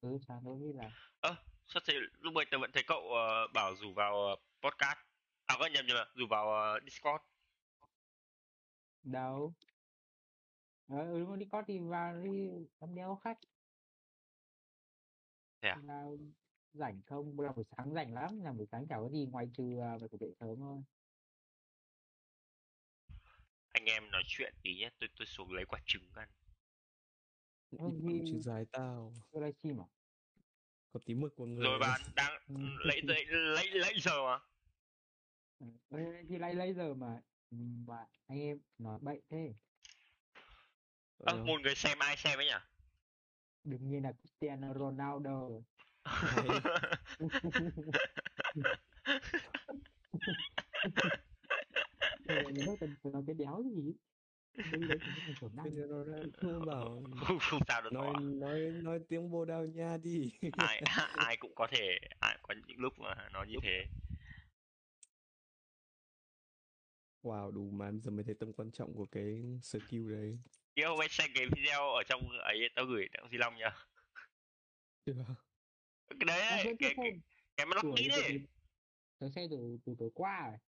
ừ 0.01 0.19
sáng 0.29 0.41
tối 0.45 0.59
đi 0.61 0.73
là 0.73 0.91
ơ 1.21 1.37
sao 1.67 1.83
thế 1.87 1.95
lúc 2.21 2.35
bây 2.35 2.45
tớ 2.51 2.59
vẫn 2.59 2.71
thấy 2.73 2.83
cậu 2.87 3.13
ờ, 3.15 3.49
bảo 3.55 3.75
rủ 3.77 3.93
vào 3.93 4.27
ờ, 4.27 4.37
podcast. 4.63 4.99
À 5.47 5.57
có 5.59 5.67
nhầm 5.67 5.87
nhầm 5.87 5.97
rồi, 5.97 6.07
rủ 6.15 6.27
vào 6.31 6.53
ờ, 6.53 6.81
discord. 6.85 7.23
Đâu? 9.03 9.55
Ờ 10.89 10.99
ừ, 10.99 11.19
đúng 11.19 11.29
rồi 11.29 11.37
đi 11.37 11.47
có 11.53 11.63
thì 11.67 11.79
vào 11.79 12.23
đi 12.23 12.49
tắm 12.79 12.95
đéo 12.95 13.21
khách. 13.25 13.39
Thế 15.63 15.69
à? 15.69 15.77
vào 15.83 16.19
rảnh 16.73 17.03
không? 17.07 17.37
Bữa 17.37 17.45
là 17.45 17.53
buổi 17.53 17.65
sáng 17.77 17.95
rảnh 17.95 18.15
lắm 18.15 18.41
là 18.41 18.53
buổi 18.53 18.67
sáng 18.73 18.87
chả 18.89 18.97
có 18.97 19.09
gì 19.09 19.27
ngoài 19.27 19.51
trừ 19.57 19.65
uh, 19.65 20.01
phải 20.01 20.19
dậy 20.21 20.35
sớm 20.41 20.57
thôi 20.59 20.83
em 23.89 24.11
nói 24.11 24.23
chuyện 24.27 24.55
tí 24.63 24.75
nhé 24.75 24.91
tôi 25.01 25.09
tôi 25.19 25.27
xuống 25.27 25.53
lấy 25.53 25.65
quả 25.65 25.81
trứng 25.87 26.11
ăn. 26.15 26.29
Gì- 27.71 28.23
chữ 28.33 28.39
dài 28.41 28.65
tao. 28.73 29.13
tôi 29.33 29.43
livestream 29.43 29.81
à? 29.81 29.87
Có 30.93 31.01
tí 31.07 31.15
mực 31.15 31.37
của 31.37 31.47
người 31.47 31.65
rồi 31.65 31.79
bạn 31.79 32.01
đang 32.17 32.43
Ừ. 32.49 32.55
lấy 32.85 33.01
lấy 33.03 33.25
lấy 33.27 33.71
lấy 33.71 33.95
giờ 34.01 34.23
mà. 34.25 34.39
Ừ, 35.61 35.67
ê, 35.99 36.23
thì 36.29 36.39
lấy 36.39 36.55
lấy 36.55 36.75
giờ 36.75 36.95
mà. 36.95 37.21
Ừ, 37.51 37.57
mà 37.87 38.07
anh 38.29 38.41
em 38.41 38.59
nói 38.79 38.99
bậy 39.03 39.21
thế. 39.31 39.53
Ơ 41.19 41.33
Ờ, 41.33 41.45
một 41.45 41.61
người 41.61 41.75
xem 41.75 41.99
ai 41.99 42.17
xem 42.17 42.39
ấy 42.39 42.47
nhỉ? 42.47 42.53
Đừng 43.65 43.91
như 43.91 44.01
là 44.01 44.13
Cristiano 44.13 44.75
Ronaldo 44.75 45.49
là 52.29 52.43
nó 52.67 52.77
cần 52.81 52.95
phải 53.03 53.13
nói 53.13 53.23
cái 53.27 53.35
đéo 53.35 53.63
gì 53.75 53.83
đấy 53.83 53.95
nó 54.57 54.95
kiểu 55.41 55.51
năng 55.55 55.65
Bây 55.65 55.73
giờ 55.73 55.87
nó 55.91 56.05
ra 56.05 56.19
nó 56.43 56.61
bảo 56.61 57.03
không 57.27 57.39
không 57.41 57.61
sao 57.69 57.83
được 57.83 57.93
nói 57.93 58.15
nói 58.21 58.61
nói 58.83 59.01
tiếng 59.09 59.31
bồ 59.31 59.45
đào 59.45 59.67
nha 59.67 59.97
đi. 59.97 60.31
Ai 60.53 60.83
ai 61.17 61.37
cũng 61.37 61.55
có 61.55 61.67
thể 61.71 61.99
ai 62.21 62.39
có 62.43 62.55
những 62.67 62.79
lúc 62.79 62.99
mà 62.99 63.29
nói 63.33 63.47
như 63.49 63.57
thế. 63.63 63.85
Wow 67.23 67.51
đủ 67.51 67.71
mà 67.71 67.93
giờ 67.93 68.11
mới 68.11 68.25
thấy 68.25 68.35
tầm 68.35 68.53
quan 68.53 68.71
trọng 68.73 68.95
của 68.95 69.07
cái 69.07 69.59
skill 69.63 70.13
đấy. 70.13 70.39
Hôm 70.87 71.01
anh 71.01 71.09
xem 71.11 71.31
cái 71.35 71.47
video 71.57 71.81
ở 71.81 72.03
trong 72.09 72.29
ấy 72.29 72.69
tao 72.75 72.85
gửi 72.85 73.09
đặng 73.13 73.29
Duy 73.31 73.39
Long 73.39 73.57
nhá 73.57 73.71
chưa 75.07 75.15
cái 76.09 76.25
đấy 76.27 76.41
ấy, 76.41 76.65
cái 76.65 76.75
cái 76.79 76.95
xem. 76.97 77.21
cái 77.57 77.67
mà 77.67 77.75
lắc 77.75 77.83
Tuổi 77.83 77.93
đi 77.97 78.09
cái 78.09 78.23
đấy 78.23 78.41
tớ 79.19 79.29
xem 79.35 79.45
từ 79.51 79.79
từ 79.85 79.95
tối 79.99 80.11
qua 80.15 80.49
rồi 80.49 80.59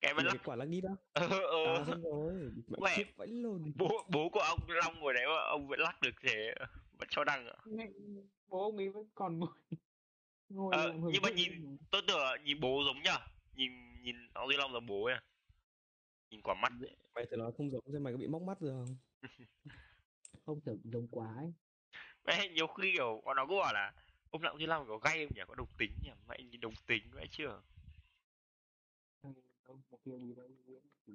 cái 0.00 0.14
mà 0.14 0.22
là 0.22 0.32
lắc 0.32 0.44
quả 0.44 0.56
lắc 0.56 0.64
đi 0.68 0.80
đó 0.80 0.96
ờ 1.12 1.26
à 1.28 1.38
ờ 1.50 1.84
xem 1.86 2.02
rồi 2.02 2.50
mẹ 2.80 3.04
vãi 3.16 3.28
lồn 3.28 3.72
bố 3.76 4.06
bố 4.10 4.28
của 4.28 4.40
ông 4.40 4.58
Long 4.68 5.00
ngồi 5.00 5.14
đấy 5.14 5.24
mà 5.26 5.42
ông 5.50 5.68
vẫn 5.68 5.80
lắc 5.80 6.00
được 6.00 6.14
thế 6.22 6.54
vẫn 6.98 7.08
cho 7.10 7.24
đăng 7.24 7.46
ạ 7.46 7.54
Mẹ, 7.66 7.88
bố 8.48 8.62
ông 8.62 8.76
ấy 8.76 8.88
vẫn 8.88 9.06
còn 9.14 9.38
ngồi. 9.38 9.48
Ngồi 10.48 10.74
Ờ, 10.76 10.92
nhưng 11.12 11.22
mà 11.22 11.30
nhìn- 11.30 11.76
tôi 11.90 12.02
tưởng 12.08 12.18
là 12.18 12.36
nhìn 12.44 12.60
bố 12.60 12.82
giống 12.86 13.02
nhở 13.02 13.18
nhìn 13.54 14.02
nhìn 14.02 14.16
ông 14.34 14.48
Duy 14.48 14.56
Long 14.56 14.72
giống 14.72 14.86
bố 14.86 15.04
ấy 15.04 15.16
nhìn 16.30 16.40
quả 16.42 16.54
mắt. 16.54 16.72
Ấy. 16.80 16.96
mày 17.14 17.26
thử 17.30 17.36
nói 17.36 17.52
không 17.58 17.70
giống 17.70 17.80
xem 17.92 18.02
mày 18.04 18.12
có 18.12 18.16
bị 18.18 18.26
móc 18.26 18.42
mắt 18.42 18.60
rồi 18.60 18.72
không? 18.86 18.96
Không 20.46 20.60
tưởng 20.60 20.80
giống 20.84 21.08
quá 21.10 21.34
ấy. 21.36 21.52
Mẹ, 22.24 22.48
nhiều 22.48 22.66
khi 22.66 22.92
kiểu 22.92 23.22
bọn 23.24 23.36
nó 23.36 23.46
cứ 23.46 23.54
bảo 23.62 23.72
là 23.74 23.92
ông 24.30 24.42
Đặng 24.42 24.58
Duy 24.58 24.66
Long 24.66 24.86
có 24.88 24.98
gay 24.98 25.26
không 25.26 25.34
nhỉ? 25.36 25.42
Có 25.48 25.54
đồng 25.54 25.68
tính 25.78 25.92
nhỉ? 26.04 26.10
Mẹ 26.28 26.36
nhìn 26.42 26.60
đồng 26.60 26.74
tính 26.86 27.02
vậy 27.12 27.26
chưa 27.30 27.46
Ừ, 27.46 27.60
không 29.66 29.82
một 29.90 29.98
thì 31.06 31.12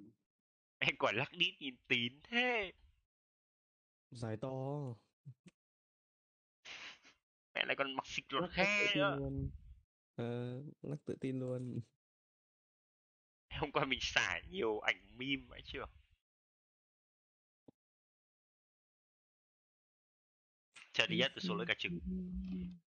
mẹ 0.80 0.88
quả 1.00 1.12
lắc 1.12 1.32
đít 1.32 1.56
nhìn 1.60 1.76
tín 1.88 2.20
thế. 2.24 2.72
Dài 4.12 4.38
to. 4.42 4.50
Mẹ 7.56 7.66
lại 7.66 7.76
còn 7.76 7.96
mặc 7.96 8.08
xịt 8.08 8.26
tự 8.30 8.38
khe 8.52 8.96
nữa 8.96 9.18
ờ 10.16 10.64
lắc 10.82 10.98
tự 11.06 11.16
tin 11.22 11.40
luôn. 11.40 11.80
Hôm 13.50 13.72
qua 13.72 13.86
mình 13.86 14.00
xả 14.02 14.40
nhiều 14.50 14.80
ảnh 14.80 15.18
meme 15.18 15.46
vậy 15.48 15.62
chưa? 15.66 15.86
Chờ 20.94 21.08
đi 21.08 21.18
nhất 21.18 21.32
tôi 21.36 21.42
xuống 21.42 21.58
lấy 21.58 21.66
cả 21.68 21.74
trứng 21.78 22.00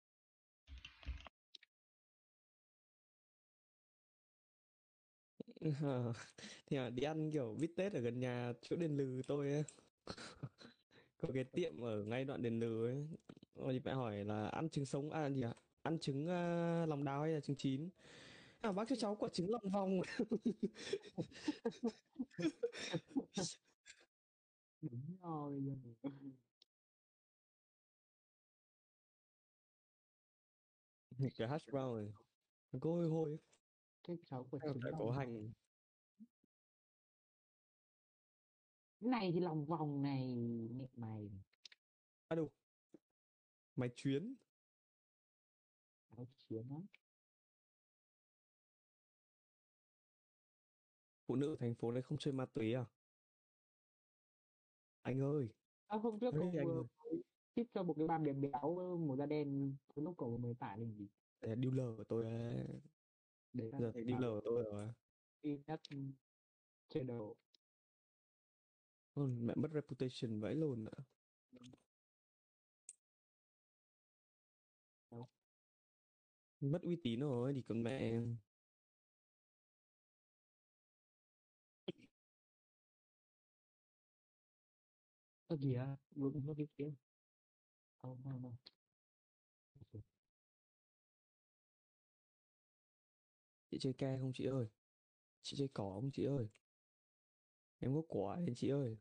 Ờ, 5.81 6.13
thì 6.67 6.77
là 6.77 6.89
đi 6.89 7.03
ăn 7.03 7.31
kiểu 7.31 7.55
bít 7.59 7.71
tết 7.77 7.93
ở 7.93 7.99
gần 7.99 8.19
nhà 8.19 8.53
chỗ 8.61 8.75
đền 8.75 8.97
lừ 8.97 9.21
tôi 9.27 9.51
ấy. 9.51 9.63
có 11.17 11.29
cái 11.33 11.43
tiệm 11.43 11.81
ở 11.81 12.03
ngay 12.03 12.25
đoạn 12.25 12.41
đền 12.41 12.59
lừ 12.59 12.85
ấy. 12.87 13.07
Rồi 13.55 13.73
thì 13.73 13.79
mẹ 13.85 13.93
hỏi 13.93 14.25
là 14.25 14.47
ăn 14.47 14.69
trứng 14.69 14.85
sống 14.85 15.09
à 15.09 15.29
gì 15.29 15.41
ạ? 15.41 15.53
Ăn 15.81 15.99
trứng 15.99 16.27
à, 16.27 16.85
lòng 16.85 17.03
đào 17.03 17.21
hay 17.21 17.31
là 17.31 17.39
trứng 17.39 17.55
chín? 17.55 17.89
À 18.61 18.71
bác 18.71 18.87
cho 18.89 18.95
cháu 18.95 19.15
quả 19.15 19.29
trứng 19.33 19.51
lòng 19.51 19.71
vòng. 19.73 20.01
Đúng 24.81 25.17
rồi 25.21 25.61
cái 31.37 31.47
hash 31.47 31.69
brown 31.71 31.95
này 31.97 32.13
nó 32.71 32.79
hôi 32.83 33.09
hôi 33.09 33.37
cái 34.07 34.17
cháu 34.25 34.47
của 34.51 34.59
lòng 34.63 34.79
có 34.83 34.91
vòng. 34.99 35.11
hành. 35.11 35.51
Cái 38.99 39.09
này 39.09 39.31
thì 39.33 39.39
lòng 39.39 39.65
vòng 39.65 40.01
này 40.01 40.35
mẹ 40.71 40.87
mày. 40.95 41.31
À 42.27 42.35
đâu 42.35 42.49
mày 43.75 43.89
chuyến. 43.95 44.35
Áo 46.09 46.25
chiến 46.37 46.69
á. 46.69 46.77
Phụ 51.27 51.35
nữ 51.35 51.53
ở 51.53 51.55
thành 51.59 51.75
phố 51.75 51.91
này 51.91 52.01
không 52.01 52.17
chơi 52.17 52.33
ma 52.33 52.45
túy 52.45 52.73
à? 52.73 52.85
Anh 55.01 55.19
ơi. 55.21 55.49
À, 55.87 55.97
hôm 55.97 56.19
trước 56.19 56.33
anh 56.33 56.51
vừa 56.65 56.83
tip 57.53 57.67
cho 57.73 57.83
một 57.83 57.93
cái 57.97 58.07
bà 58.07 58.17
béo 58.17 58.33
béo 58.33 58.97
màu 58.97 59.17
da 59.17 59.25
đen 59.25 59.75
lúc 59.95 60.15
cậu 60.17 60.37
mới 60.37 60.53
tả 60.59 60.75
lên 60.75 60.93
gì. 60.97 61.07
Dealer 61.41 61.97
của 61.97 62.03
tôi 62.03 62.23
đấy 62.23 62.65
đấy 63.57 63.69
là 63.71 63.79
giờ 63.79 63.91
thành 63.93 64.05
dealer 64.07 64.29
của 64.29 64.41
tôi 64.45 64.63
rồi. 64.71 64.87
nhất 65.43 65.81
chơi 66.89 67.03
đồ. 67.03 67.35
Ôi, 69.13 69.29
mẹ 69.29 69.53
mất 69.55 69.69
reputation 69.73 70.39
vãi 70.39 70.55
lồn 70.55 70.85
ạ. 70.85 71.03
Đâu? 75.11 75.29
mất 76.61 76.81
uy 76.81 76.95
tín 77.03 77.19
rồi 77.19 77.53
thì 77.53 77.61
còn 77.61 77.83
mẹ. 77.83 78.21
Ơ 85.47 85.57
kìa 85.61 85.85
vừa 86.15 86.31
nó 86.45 86.53
cái 86.57 86.67
kia. 86.77 86.91
Không 88.01 88.21
không 88.23 88.41
không 88.43 88.76
chị 93.77 93.81
chơi 93.81 93.93
ke 93.93 94.17
không 94.21 94.31
chị 94.33 94.45
ơi? 94.45 94.67
Chị 95.41 95.57
chơi 95.57 95.67
cỏ 95.73 95.91
không 95.93 96.11
chị 96.11 96.25
ơi? 96.25 96.47
Em 97.79 97.93
có 97.93 98.01
quả 98.07 98.35
đấy 98.45 98.55
chị 98.55 98.69
ơi? 98.69 98.97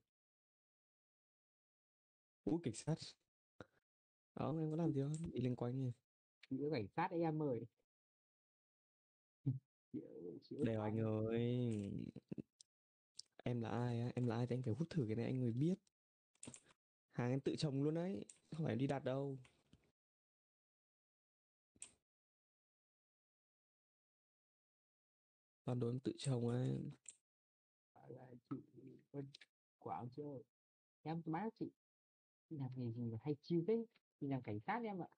Ủa 2.45 2.59
cảnh 2.59 2.75
sát. 2.75 2.95
Đó 4.35 4.55
em 4.59 4.71
có 4.71 4.77
làm 4.77 4.93
gì 4.93 5.01
không? 5.03 5.33
Đi 5.33 5.41
liên 5.41 5.57
quan 5.57 5.79
nhỉ 5.79 5.93
giữa 6.51 6.71
cảnh 6.73 6.87
sát 6.89 7.11
ấy 7.11 7.21
em 7.21 7.43
ơi. 7.43 7.67
Đều 10.51 10.83
anh 10.83 11.01
ơi. 11.01 11.93
Em 13.37 13.61
là 13.61 13.69
ai 13.71 14.01
á? 14.01 14.13
Em 14.15 14.27
là 14.27 14.37
ai 14.37 14.47
thì 14.47 14.57
anh 14.57 14.63
phải 14.63 14.75
hút 14.75 14.91
thử 14.91 15.05
cái 15.07 15.17
này 15.17 15.25
anh 15.25 15.41
mới 15.41 15.53
biết. 15.53 15.75
Hàng 17.11 17.31
em 17.31 17.41
tự 17.41 17.57
trồng 17.57 17.83
luôn 17.83 17.95
đấy. 17.95 18.25
Không 18.51 18.65
phải 18.65 18.73
em 18.73 18.79
đi 18.79 18.87
đặt 18.87 19.05
đâu 19.05 19.39
toàn 25.67 25.81
đồ 25.81 25.89
em 25.89 26.01
tự 26.01 26.13
trồng 26.19 26.49
ấy 26.49 26.93
Bảo 27.95 28.11
là 28.11 28.27
chị 28.51 28.57
quảng 29.79 30.09
chưa 30.17 30.39
em 31.03 31.23
bác 31.27 31.49
chị 31.59 31.71
chị 32.49 32.57
làm 32.57 32.71
nghề 32.77 32.93
gì 32.93 33.05
mà 33.05 33.19
hay 33.23 33.37
chiêu 33.43 33.65
thế? 33.69 33.87
Chị 34.21 34.27
làm 34.27 34.43
cảnh 34.43 34.61
sát 34.61 34.81
em 34.85 35.03
ạ. 35.03 35.09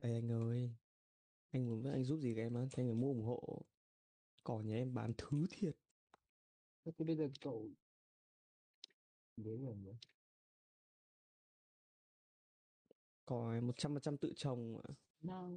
Đây 0.00 0.12
anh 0.12 0.32
ơi 0.32 0.70
anh 1.50 1.66
muốn 1.66 1.82
biết 1.82 1.90
anh 1.92 2.04
giúp 2.04 2.20
gì 2.20 2.34
các 2.34 2.42
em 2.42 2.54
á? 2.54 2.60
Thì 2.72 2.82
anh 2.82 2.88
phải 2.88 2.94
mua 2.94 3.08
ủng 3.08 3.24
hộ 3.24 3.62
cỏ 4.44 4.60
nhà 4.60 4.74
em 4.74 4.94
bán 4.94 5.12
thứ 5.18 5.46
thiệt. 5.50 5.76
Thế 6.84 6.92
thì 6.96 7.04
bây 7.04 7.16
giờ 7.16 7.28
cậu 7.40 7.70
đến 9.36 9.64
rồi 9.64 9.76
nhỉ 9.76 9.92
cỏ 13.24 13.60
một 13.62 13.74
trăm 13.76 13.94
phần 13.94 14.02
trăm 14.02 14.18
tự 14.18 14.32
trồng 14.36 14.80
ạ. 14.88 14.94
no 15.20 15.48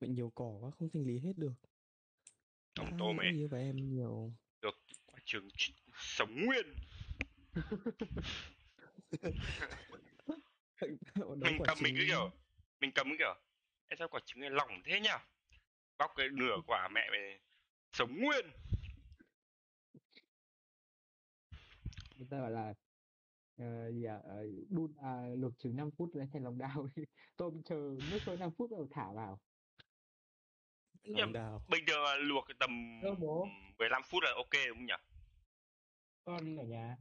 Mẹ 0.00 0.08
nhiều 0.08 0.32
cỏ 0.34 0.56
quá 0.60 0.70
không 0.70 0.88
thanh 0.92 1.06
lý 1.06 1.18
hết 1.18 1.32
được. 1.36 1.52
Ông 2.74 2.98
Tôm 2.98 3.16
ấy 3.16 3.46
với 3.46 3.62
em 3.62 3.76
nhiều. 3.76 4.32
Được 4.62 4.74
quả 5.06 5.18
ch- 5.26 5.48
sống 5.94 6.46
nguyên. 6.46 6.66
Đóng 11.66 11.78
mình 11.82 11.94
cứ 11.98 12.04
kiểu 12.06 12.30
mình 12.80 12.92
cầm 12.94 13.06
cái 13.08 13.16
kiểu 13.18 13.34
em 13.88 13.98
sao 13.98 14.08
quả 14.08 14.20
trứng 14.24 14.40
này 14.40 14.50
lỏng 14.50 14.82
thế 14.84 15.00
nhỉ 15.00 15.10
bóc 15.98 16.12
cái 16.16 16.28
nửa 16.28 16.56
quả 16.66 16.88
mẹ 16.88 17.08
mày 17.10 17.40
sống 17.92 18.20
nguyên. 18.20 18.46
Người 22.16 22.26
ta 22.30 22.40
bảo 22.40 22.50
là 22.50 22.74
ờ, 23.58 23.90
gì 23.92 24.04
à, 24.04 24.18
ờ, 24.24 24.46
đun 24.70 24.94
à, 25.02 25.22
luộc 25.36 25.52
trứng 25.58 25.76
5 25.76 25.90
phút 25.98 26.10
lấy 26.14 26.26
thành 26.32 26.44
lòng 26.44 26.58
đào 26.58 26.88
tôm 27.36 27.62
chờ 27.64 27.96
nước 28.10 28.18
sôi 28.26 28.36
5 28.36 28.50
phút 28.58 28.70
rồi 28.70 28.86
thả 28.90 29.12
vào. 29.12 29.40
Lòng 31.02 31.32
đào 31.32 31.62
bình 31.68 31.84
thường 31.86 32.02
là 32.02 32.16
luộc 32.16 32.44
cái 32.48 32.54
tầm 32.58 33.00
Đâu 33.02 33.14
bố? 33.14 33.48
15 33.78 34.02
phút 34.02 34.22
là 34.22 34.32
ok 34.36 34.66
đúng 34.68 34.76
không 34.76 34.86
nhỉ? 34.86 34.94
Con 36.24 36.56
ở 36.56 36.64
nhà 36.64 36.96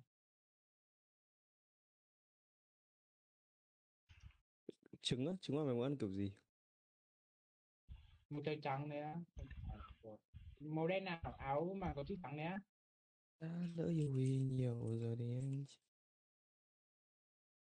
trứng 5.01 5.27
á 5.27 5.33
trứng 5.41 5.57
mà 5.57 5.63
mày 5.63 5.73
muốn 5.73 5.83
ăn 5.83 5.97
kiểu 5.97 6.11
gì? 6.11 6.31
Một 8.29 8.41
trái 8.45 8.59
trắng 8.63 8.89
đấy 8.89 8.99
á. 8.99 9.15
Màu 10.59 10.87
đen 10.87 11.03
nào? 11.03 11.35
Áo 11.37 11.73
mà 11.77 11.93
có 11.95 12.03
chữ 12.03 12.15
trắng 12.23 12.37
đấy 12.37 12.45
á. 12.45 12.59
Đã 13.39 13.47
lỡ 13.75 13.87
nhiều 13.89 14.11
vì 14.13 14.37
nhiều 14.37 14.99
rồi 15.01 15.15
thì 15.19 15.25
em 15.25 15.65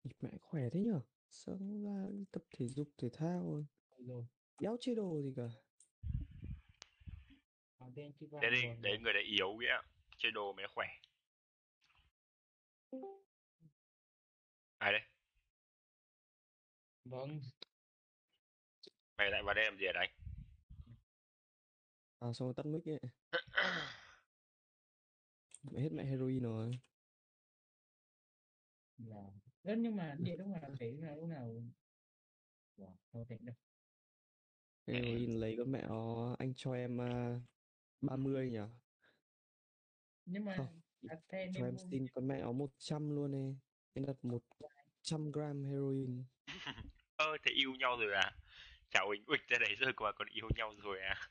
Nhịp 0.04 0.16
mẹ 0.20 0.30
khỏe 0.40 0.70
thế 0.70 0.80
nhở? 0.80 1.00
Sáng 1.30 1.82
ra 1.84 2.06
tập 2.30 2.42
thể 2.50 2.68
dục 2.68 2.88
thể 2.98 3.08
thao. 3.12 3.64
Rồi 3.90 4.06
rồi. 4.06 4.24
Đéo 4.60 4.76
chế 4.80 4.94
đồ 4.94 5.22
gì 5.22 5.32
cả? 5.36 5.48
Chữ 7.96 8.02
thế 8.20 8.26
rồi. 8.30 8.76
đấy 8.80 8.98
người 8.98 9.12
đấy 9.12 9.22
yếu 9.22 9.52
nghĩa 9.54 9.82
chơi 10.16 10.32
đồ 10.32 10.52
mới 10.52 10.66
khỏe. 10.74 10.86
Ai 14.78 14.92
đấy 14.92 15.02
vâng. 17.04 17.40
Mày 19.18 19.30
lại 19.30 19.42
vào 19.42 19.54
đây 19.54 19.64
làm 19.64 19.78
gì 19.78 19.86
ở 19.86 19.92
đấy? 19.92 20.08
À 22.18 22.32
xong 22.32 22.48
rồi 22.48 22.54
tắt 22.56 22.66
mic 22.66 22.84
ấy. 22.88 23.00
Mẹ 25.62 25.80
hết 25.80 25.88
mẹ 25.92 26.04
heroin 26.04 26.42
rồi. 26.42 26.78
Là 28.98 29.22
rất 29.62 29.74
nhưng 29.78 29.96
mà 29.96 30.16
điện 30.18 30.38
lúc 30.38 30.48
nào 30.48 30.70
thấy 30.78 30.92
là 30.92 31.14
lúc 31.14 31.28
nào? 31.28 31.62
Wow, 32.76 32.96
không 33.12 33.24
thể 33.28 33.38
được. 33.40 33.52
Heroin 34.86 35.40
lấy 35.40 35.54
con 35.58 35.72
mẹ 35.72 35.82
nó 35.88 36.36
Anh 36.38 36.52
cho 36.56 36.72
em 36.72 36.96
uh, 36.98 37.42
30 38.00 38.50
nhỉ? 38.50 38.58
Nhưng 40.24 40.44
mà 40.44 40.54
Không, 40.56 40.80
đặt 41.02 41.18
thêm 41.28 41.52
Cho 41.54 41.64
em 41.64 41.74
mua- 41.74 41.90
xin 41.90 42.06
con 42.14 42.28
mẹ 42.28 42.40
nó 42.40 42.52
100 42.52 43.10
luôn 43.10 43.32
đi 43.32 43.58
Em 43.92 44.06
đặt 44.06 44.16
100 44.22 45.30
gram 45.32 45.64
heroin 45.64 46.24
ơ 47.16 47.36
thế 47.42 47.52
yêu 47.52 47.74
nhau 47.74 47.96
rồi 47.96 48.14
à 48.14 48.32
chào 48.90 49.06
uỳnh 49.08 49.24
uịch 49.26 49.48
ra 49.48 49.58
đấy 49.58 49.74
rồi 49.78 49.92
mà 50.00 50.12
còn 50.12 50.28
yêu 50.28 50.48
nhau 50.56 50.74
rồi 50.82 51.00
à 51.00 51.28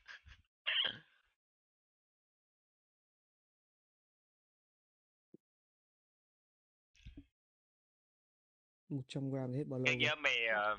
100 8.88 9.30
gram 9.30 9.52
thì 9.52 9.58
hết 9.58 9.64
bao 9.66 9.78
lâu 9.78 9.84
Nghe 9.84 9.92
rồi? 9.92 9.96
nghĩa 9.98 10.14
mày 10.18 10.46
ờ, 10.46 10.78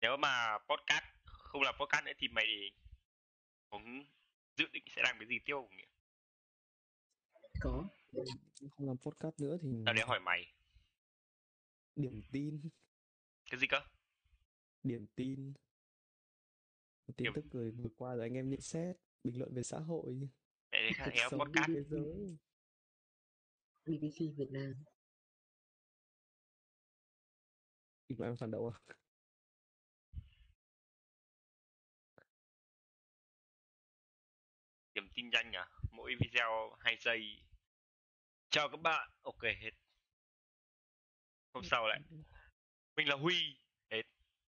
nếu 0.00 0.16
mà 0.16 0.58
podcast 0.68 1.04
không 1.24 1.62
làm 1.62 1.74
podcast 1.80 2.04
nữa 2.04 2.12
thì 2.18 2.28
mày 2.28 2.46
cũng 3.70 4.04
dự 4.56 4.66
định 4.72 4.84
sẽ 4.96 5.02
làm 5.02 5.16
cái 5.18 5.28
gì 5.28 5.38
tiếp 5.44 5.52
không? 5.54 5.76
Nghĩa? 5.76 5.84
có 7.60 7.88
Không 8.76 8.86
làm 8.86 8.96
podcast 8.96 9.40
nữa 9.40 9.56
thì 9.62 9.68
Tao 9.86 9.94
đến 9.94 10.06
hỏi 10.08 10.20
mày 10.20 10.52
điểm 11.96 12.22
tin 12.32 12.60
cái 13.50 13.60
gì 13.60 13.66
cơ? 13.66 13.80
Điểm 14.82 15.06
tin 15.16 15.52
tin 17.06 17.24
Điểm- 17.24 17.32
tức 17.34 17.44
rồi 17.52 17.70
vừa 17.70 17.88
qua 17.96 18.14
rồi 18.14 18.24
anh 18.24 18.34
em 18.34 18.50
nhận 18.50 18.60
xét 18.60 18.96
Bình 19.24 19.38
luận 19.38 19.54
về 19.54 19.62
xã 19.62 19.78
hội 19.78 20.14
Mẹ 20.72 20.82
đến 20.82 20.92
Cuộc 21.04 21.10
éo 21.14 21.30
sống 21.30 21.40
podcast 21.40 21.68
thế 21.68 21.82
giới 21.82 22.36
BBC 23.84 24.18
Việt 24.36 24.50
Nam 24.50 24.74
Kịch 28.08 28.18
bản 28.18 28.36
phản 28.36 28.50
động 28.50 28.70
à? 28.72 28.74
điểm 34.94 35.08
tin 35.14 35.30
nhanh 35.30 35.52
à? 35.52 35.68
Mỗi 35.90 36.14
video 36.20 36.76
2 36.80 36.96
giây. 37.00 37.20
Chào 38.50 38.68
các 38.68 38.80
bạn. 38.80 39.10
Ok 39.22 39.42
hết. 39.42 39.70
Hôm 41.52 41.64
sau 41.64 41.86
lại. 41.86 42.00
Mình 42.96 43.08
là 43.08 43.16
Huy. 43.16 43.56
Hết. 43.90 44.02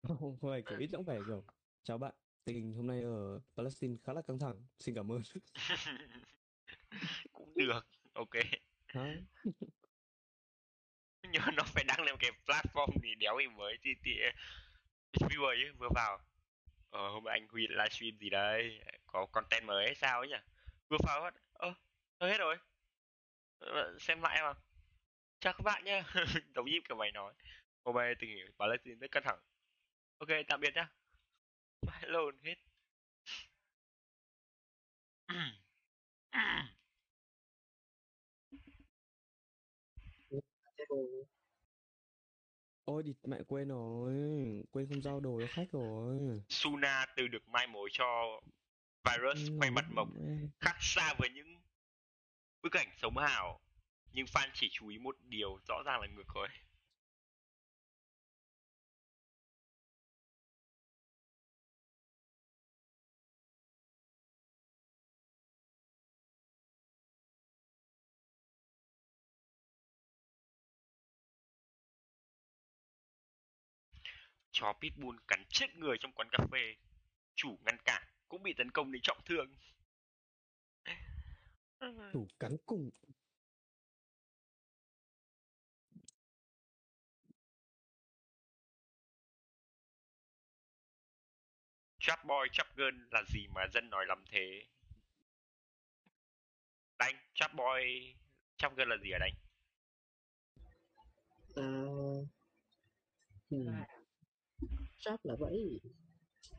Không 0.03 0.39
phải 0.43 0.63
kiểu 0.63 0.79
ít 0.79 0.89
cũng 0.93 1.05
phải 1.07 1.19
kiểu 1.27 1.45
Chào 1.83 1.99
bạn 1.99 2.15
Tình 2.45 2.57
hình 2.57 2.75
hôm 2.75 2.87
nay 2.87 3.03
ở 3.03 3.41
Palestine 3.57 3.97
khá 4.05 4.13
là 4.13 4.23
căng 4.23 4.39
thẳng 4.39 4.67
Xin 4.79 4.95
cảm 4.95 5.13
ơn 5.13 5.23
Cũng 7.33 7.53
được. 7.57 7.87
Ok. 8.13 8.31
Mà 11.47 11.51
nó 11.57 11.63
phải 11.67 11.85
đăng 11.85 12.03
lên 12.03 12.17
cái 12.19 12.31
platform 12.47 12.91
thì 13.03 13.15
đéo 13.15 13.39
gì 13.39 13.47
mới 13.47 13.77
thì 13.83 13.91
thì 14.05 14.11
viewer 15.13 15.47
ấy 15.47 15.73
vừa 15.79 15.89
vào. 15.95 16.19
Ờ 16.91 17.09
hôm 17.09 17.25
anh 17.25 17.49
Huy 17.49 17.67
livestream 17.67 18.19
gì 18.19 18.31
đây? 18.31 18.81
Có 19.07 19.27
content 19.27 19.65
mới 19.65 19.87
hay 19.87 19.95
sao 19.95 20.19
ấy 20.19 20.29
nhỉ? 20.29 20.37
Vừa 20.89 20.97
vào 21.07 21.21
phát. 21.21 21.35
Ơ, 21.53 21.75
thôi 22.21 22.31
hết 22.31 22.39
rồi. 22.39 22.57
Ờ, 23.59 23.99
xem 24.01 24.23
lại 24.23 24.43
mà. 24.43 24.53
Chào 25.41 25.53
các 25.53 25.63
bạn 25.63 25.85
nhá. 25.85 26.03
Giống 26.55 26.67
như 26.67 26.81
kiểu 26.89 26.97
mày 26.97 27.13
nói. 27.13 27.35
Hôm 27.85 27.97
nay 27.97 28.15
tình 28.19 28.31
hình 28.31 28.53
Palestine 28.59 28.97
rất 28.97 29.11
căng 29.11 29.23
thẳng. 29.27 29.39
Ok, 30.19 30.29
tạm 30.49 30.61
biệt 30.61 30.75
nhá. 30.75 30.89
Bye 31.83 32.09
lồn 32.09 32.39
hết. 32.43 32.55
Ôi 42.85 43.03
địt 43.03 43.17
mẹ 43.25 43.39
quên 43.49 43.69
rồi 43.69 44.13
Quên 44.71 44.87
không 44.89 45.03
giao 45.03 45.21
đồ 45.21 45.41
cho 45.41 45.47
khách 45.51 45.73
rồi 45.73 46.43
Suna 46.49 47.07
từ 47.17 47.29
được 47.29 47.49
mai 47.49 47.67
mối 47.67 47.89
cho 47.93 48.41
virus 49.05 49.39
quay 49.59 49.71
mặt 49.71 49.85
mộc 49.95 50.09
khác 50.61 50.77
xa 50.81 51.15
với 51.19 51.31
những 51.31 51.61
bức 52.63 52.73
ảnh 52.73 52.89
sống 53.03 53.19
ảo 53.19 53.61
nhưng 54.13 54.27
fan 54.27 54.49
chỉ 54.55 54.69
chú 54.73 54.89
ý 54.89 54.99
một 54.99 55.17
điều 55.21 55.59
rõ 55.69 55.83
ràng 55.87 56.01
là 56.01 56.07
ngược 56.07 56.35
rồi 56.35 56.49
Chó 74.53 74.73
Pitbull 74.73 75.19
cắn 75.29 75.45
chết 75.49 75.77
người 75.77 75.97
trong 76.01 76.13
quán 76.13 76.29
cà 76.33 76.39
phê. 76.53 76.75
Chủ 77.35 77.59
ngăn 77.65 77.79
cản 77.85 78.03
cũng 78.29 78.43
bị 78.43 78.55
tấn 78.57 78.71
công 78.71 78.93
đến 78.93 79.03
trọng 79.03 79.21
thương. 79.25 79.55
Chủ 82.13 82.29
cắn 82.39 82.57
cùng. 82.67 82.91
Trap 91.99 92.25
boy, 92.25 92.49
trap 92.53 92.77
girl 92.77 92.97
là 93.11 93.23
gì 93.29 93.47
mà 93.55 93.67
dân 93.73 93.91
nói 93.91 94.07
lắm 94.07 94.25
thế? 94.31 94.67
Đánh, 96.99 97.15
trap 97.35 97.55
boy, 97.55 98.15
trap 98.57 98.77
girl 98.77 98.89
là 98.89 98.97
gì 99.03 99.11
ở 99.11 99.19
đây? 99.19 99.31
À... 101.57 101.67
Hmm. 103.51 103.92
Trap 105.03 105.25
là 105.25 105.35
vậy. 105.39 105.81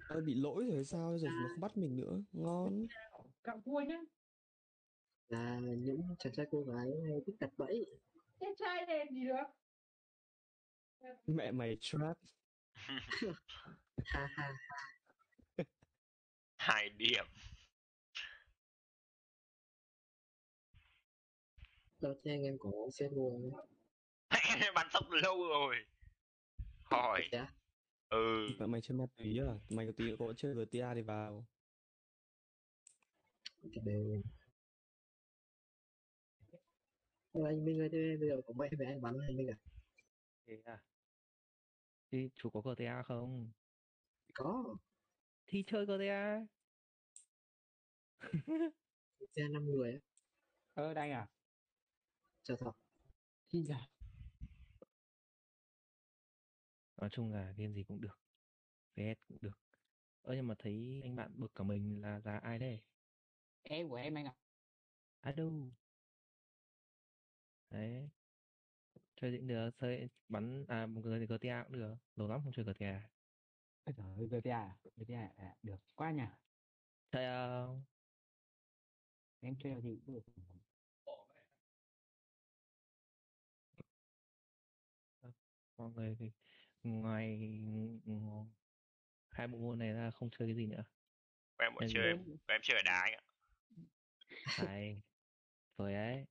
Ơ 0.08 0.22
bị 0.22 0.34
lỗi 0.34 0.66
rồi 0.66 0.76
hay 0.76 0.86
sao 0.86 1.18
giờ 1.18 1.28
nó 1.28 1.48
không 1.50 1.60
bắt 1.60 1.78
mình 1.78 1.96
nữa. 1.96 2.22
Ngon. 2.32 2.86
Cạo 3.44 3.62
cua 3.66 3.82
nhá. 3.88 4.00
Là 5.30 5.60
những 5.60 6.02
chàng 6.20 6.34
trai 6.34 6.46
cô 6.52 6.64
gái 6.64 6.88
hay 7.08 7.22
thích 7.26 7.36
đặt 7.40 7.50
bẫy. 7.58 7.86
Thế 8.40 8.48
trai 8.60 8.86
đẹp 8.88 9.06
gì 9.12 9.24
được? 9.26 9.44
Mẹ 11.28 11.52
mày 11.52 11.78
trap. 11.82 12.18
Ha 12.74 13.00
ha. 14.36 14.54
Hai 16.58 16.90
điểm. 16.90 17.26
Đâu 22.02 22.14
thế 22.24 22.32
anh 22.32 22.44
em 22.44 22.58
có 22.60 22.70
set 22.92 23.12
luôn 23.14 23.52
Bắn 24.76 24.88
sốc 24.94 25.10
lâu 25.10 25.48
rồi. 25.48 25.76
Hỏi. 26.84 27.22
À? 27.32 27.54
Ừ. 28.14 28.50
Mẹ 28.60 28.66
mày 28.68 28.82
chơi 28.82 28.98
ma 28.98 29.06
túy 29.18 29.40
à? 29.40 29.54
Mày 29.70 29.86
có 29.86 29.92
tí 29.98 30.04
nữa 30.10 30.16
có 30.20 30.34
chơi 30.38 30.54
GTA 30.56 30.94
thì 30.96 31.02
vào. 31.02 31.46
Cái 33.62 33.84
đều 33.86 34.22
Rồi 37.34 37.48
anh 37.48 37.66
Minh 37.66 37.80
ơi, 37.80 37.90
thế 37.92 38.18
bây 38.20 38.30
giờ 38.30 38.36
có 38.48 38.54
bẫy 38.58 38.70
về 38.80 38.86
anh 38.86 39.02
bắn 39.02 39.14
anh 39.28 39.38
Minh 39.38 39.48
à? 39.48 39.58
Thế 40.48 40.62
à? 40.66 40.78
Thì 42.12 42.30
chú 42.36 42.50
có 42.50 42.62
GTA 42.62 43.04
không? 43.04 43.52
Có, 44.34 44.76
Thì 45.48 45.64
chơi 45.68 45.86
GTA. 45.86 46.46
xe 49.36 49.48
5 49.54 49.66
người 49.66 49.92
á, 49.94 50.00
Ờ 50.74 50.94
đây 50.94 51.12
à? 51.12 51.28
chờ 52.44 52.56
thật. 52.60 52.72
Thì 53.50 53.64
dạ. 53.64 53.93
Nói 57.04 57.10
chung 57.10 57.34
là 57.34 57.54
game 57.58 57.74
gì 57.74 57.84
cũng 57.84 58.02
được. 58.02 58.20
VS 58.96 59.20
cũng 59.28 59.38
được. 59.42 59.60
Ơ 60.22 60.34
nhưng 60.36 60.48
mà 60.48 60.56
thấy 60.60 61.02
anh 61.04 61.16
bạn 61.16 61.32
bực 61.36 61.52
cả 61.56 61.64
mình 61.64 62.02
là 62.02 62.22
là 62.24 62.38
ai 62.38 62.60
đây? 62.60 62.80
Em 63.64 63.90
của 63.90 63.96
em 63.96 64.18
anh 64.18 64.26
ạ. 64.26 64.34
À 65.22 65.32
đâu? 65.32 65.72
Đấy. 67.70 68.10
Chơi 69.16 69.38
cũng 69.38 69.48
được, 69.48 69.70
chơi 69.82 70.10
bắn 70.30 70.66
à 70.68 70.86
một 70.86 71.02
người 71.04 71.20
thì 71.20 71.26
GTA 71.26 71.64
cũng 71.64 71.74
được. 71.74 71.96
Lâu 72.16 72.28
lắm 72.28 72.42
không 72.44 72.54
chơi 72.54 72.66
GTA. 72.66 73.10
Ôi 73.84 73.94
trời 73.98 74.08
ơi, 74.18 74.28
GTA 74.28 74.58
à? 74.58 74.78
GTA 74.96 75.32
à? 75.38 75.56
Được 75.64 75.80
quá 75.96 76.12
nhỉ. 76.12 76.24
Chơi 77.12 77.26
uh, 77.66 77.80
Em 79.42 79.56
chơi 79.64 79.82
thì 79.84 80.00
cũng 80.06 80.16
được. 80.16 80.24
mọi 85.78 85.92
người 85.92 86.16
thì 86.20 86.32
ngoài 86.84 87.38
ng- 88.06 88.48
hai 89.30 89.48
bộ 89.48 89.58
môn 89.58 89.80
này 89.80 89.94
ra 89.94 90.12
không 90.12 90.30
chơi 90.30 90.48
cái 90.48 90.56
gì 90.56 90.66
nữa. 90.66 90.84
Em 91.58 91.74
muốn 91.74 91.84
Em 91.84 91.90
chơi, 91.94 92.08
em, 92.08 92.38
em 92.48 92.62
chơi 92.64 92.78
ở 92.78 92.82
đá 92.86 93.02
anh 93.02 93.14
ạ. 93.14 93.24
Này. 94.66 95.02
Rồi 95.78 95.94
ấy. 95.94 96.26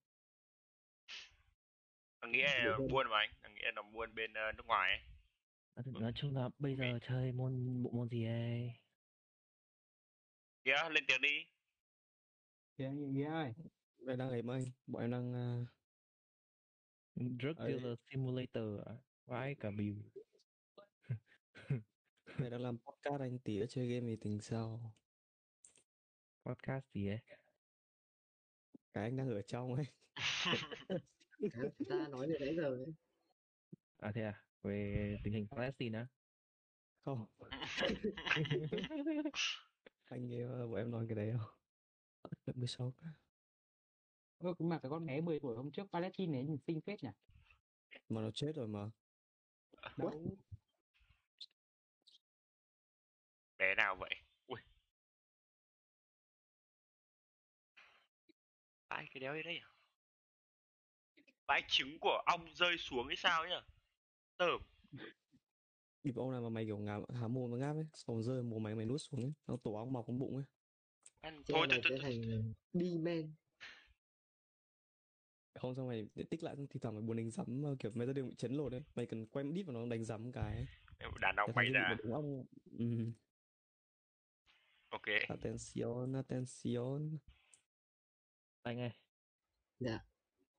Nó 2.21 2.29
nghĩa 2.29 2.65
là 2.65 2.79
buôn 2.91 3.07
mà 3.11 3.19
anh. 3.19 3.31
Nó 3.43 3.49
nghĩa 3.49 3.73
là 3.77 3.83
buôn 3.83 4.15
bên 4.15 4.33
ờ, 4.33 4.53
nước 4.53 4.67
ngoài 4.67 4.91
ấy. 4.91 5.01
Nói, 5.77 6.03
nói 6.03 6.12
chung 6.15 6.37
là 6.37 6.49
bây 6.59 6.77
giờ 6.77 6.99
chơi 7.09 7.33
môn 7.33 7.83
bộ 7.83 7.91
môn 7.91 8.09
gì 8.09 8.25
ấy? 8.25 8.73
Nghĩa 10.65 10.88
lên 10.91 11.05
tiếng 11.09 11.21
đi. 11.21 11.47
Thì 12.79 12.85
anh 12.85 13.12
nghĩa 13.12 13.31
ơi. 13.31 13.53
Mày 13.99 14.17
đang 14.17 14.29
ấy 14.29 14.43
anh. 14.49 14.65
Bọn 14.87 15.03
em 15.03 15.11
đang... 15.11 15.35
à, 15.35 15.47
Drug. 17.15 17.57
Dealer 17.57 17.99
Simulator 18.11 18.81
à? 18.87 18.93
Vãi 19.27 19.55
cả 19.61 19.71
bìu. 19.71 19.97
Mày 22.38 22.51
đang 22.51 22.61
làm 22.61 22.79
podcast 22.79 23.21
anh 23.21 23.38
tí 23.38 23.61
chơi 23.68 23.88
game 23.88 24.07
thì 24.07 24.16
tính 24.16 24.40
sao? 24.40 24.92
Podcast 26.45 26.85
gì 26.95 27.09
ấy? 27.09 27.18
Cái 28.92 29.05
anh 29.05 29.16
đang 29.16 29.31
ở 29.31 29.42
trong 29.42 29.75
ấy. 29.75 29.87
Chúng 31.38 31.88
ta 31.88 32.09
nói 32.11 32.29
về 32.29 32.37
nãy 32.40 32.57
giờ 32.57 32.68
ấy. 32.68 32.95
À 33.99 34.12
thế 34.14 34.23
à? 34.23 34.45
Về 34.62 35.16
tình 35.25 35.33
hình 35.33 35.47
Palestine 35.51 35.99
á? 35.99 36.07
Không. 37.05 37.27
anh 40.05 40.29
nghe 40.29 40.47
bọn 40.47 40.75
em 40.75 40.90
nói 40.90 41.07
cái 41.09 41.16
đấy 41.16 41.33
không? 41.38 41.51
Lớp 42.47 42.57
16 42.57 42.92
cả. 43.01 43.07
Ơ, 44.38 44.55
mà 44.59 44.79
cái 44.79 44.90
con 44.90 45.07
bé 45.07 45.21
10 45.21 45.40
tuổi 45.40 45.57
hôm 45.57 45.71
trước 45.71 45.87
Palestine 45.92 46.38
ấy 46.38 46.45
nhìn 46.45 46.59
xinh 46.59 46.81
phết 46.81 47.03
nhỉ? 47.03 47.11
Mà 48.09 48.21
nó 48.23 48.31
chết 48.31 48.53
rồi 48.55 48.68
mà. 48.68 48.90
Đâu. 49.97 50.37
Bé 53.62 53.75
nào 53.75 53.96
vậy? 53.96 54.11
Ui. 54.46 54.61
Vãi 58.90 59.07
cái 59.14 59.20
đéo 59.20 59.33
ấy 59.33 59.42
đấy? 59.42 59.61
Vãi 61.46 61.62
trứng 61.68 61.98
của 62.01 62.22
ong 62.27 62.55
rơi 62.55 62.79
xuống 62.79 63.07
hay 63.07 63.16
sao 63.16 63.46
nhá? 63.46 63.61
Tởm. 64.37 64.61
Bịp 66.03 66.16
ông 66.16 66.33
nào 66.33 66.42
mà 66.42 66.48
mày 66.48 66.64
kiểu 66.64 66.79
ngáp, 66.79 67.03
há 67.20 67.29
mồm 67.29 67.51
nó 67.51 67.57
ngáp 67.57 67.77
ấy. 67.77 67.87
Xong 67.94 68.22
rơi 68.22 68.42
mồm 68.42 68.62
mày 68.62 68.75
mày 68.75 68.87
nuốt 68.87 69.01
xuống 69.01 69.22
ấy. 69.22 69.33
Nó 69.46 69.57
tổ 69.64 69.75
ong 69.75 69.92
mọc 69.92 70.05
trong 70.07 70.18
bụng 70.18 70.37
ấy. 70.37 70.44
Ăn 71.20 71.42
thôi 71.46 71.66
thôi 71.70 71.81
sẽ 71.85 71.90
thôi. 71.90 71.98
thành 72.03 72.53
B-man. 72.72 73.33
Không 75.55 75.75
xong 75.75 75.88
mày 75.88 76.07
để 76.14 76.25
tích 76.31 76.42
lại 76.42 76.57
xong 76.57 76.66
thì 76.70 76.81
thoảng 76.81 76.94
mày 76.94 77.03
buồn 77.03 77.16
đánh 77.16 77.31
rắm 77.31 77.77
kiểu 77.79 77.92
mày 77.94 78.07
ra 78.07 78.12
đường 78.12 78.29
bị 78.29 78.35
chấn 78.35 78.55
lột 78.55 78.72
ấy. 78.72 78.83
Mày 78.94 79.07
cần 79.07 79.27
quay 79.27 79.44
đít 79.44 79.66
vào 79.66 79.75
nó 79.75 79.87
đánh 79.87 80.05
rắm 80.05 80.33
cái 80.33 80.55
ấy. 80.55 80.66
Đàn 81.20 81.37
ông 81.37 81.53
kia 81.57 81.70
ra. 81.72 81.96
đống 82.05 82.14
ong. 82.14 82.44
Ừ. 82.79 82.85
Ok. 84.93 85.09
Attention, 85.29 86.13
attention. 86.13 87.19
Anh 88.63 88.81
ơi. 88.81 88.91
Dạ. 89.79 89.99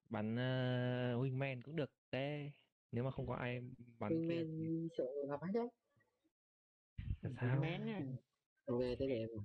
Bắn 0.09 0.33
uh, 0.33 1.23
Wingman 1.23 1.61
cũng 1.63 1.75
được 1.75 1.91
đấy. 2.11 2.51
Nếu 2.91 3.03
mà 3.03 3.11
không 3.11 3.27
có 3.27 3.35
ai 3.35 3.61
bắn 3.99 4.11
kia 4.11 4.43
B-man 4.43 4.87
sợ 4.97 5.03
gặp 5.29 5.39
đấy. 5.53 5.67
là 7.21 7.29
sao? 7.41 7.59
Mén 7.61 7.85
nhá. 7.85 8.01
Ok, 8.65 8.81
em 8.99 9.29
à. 9.39 9.43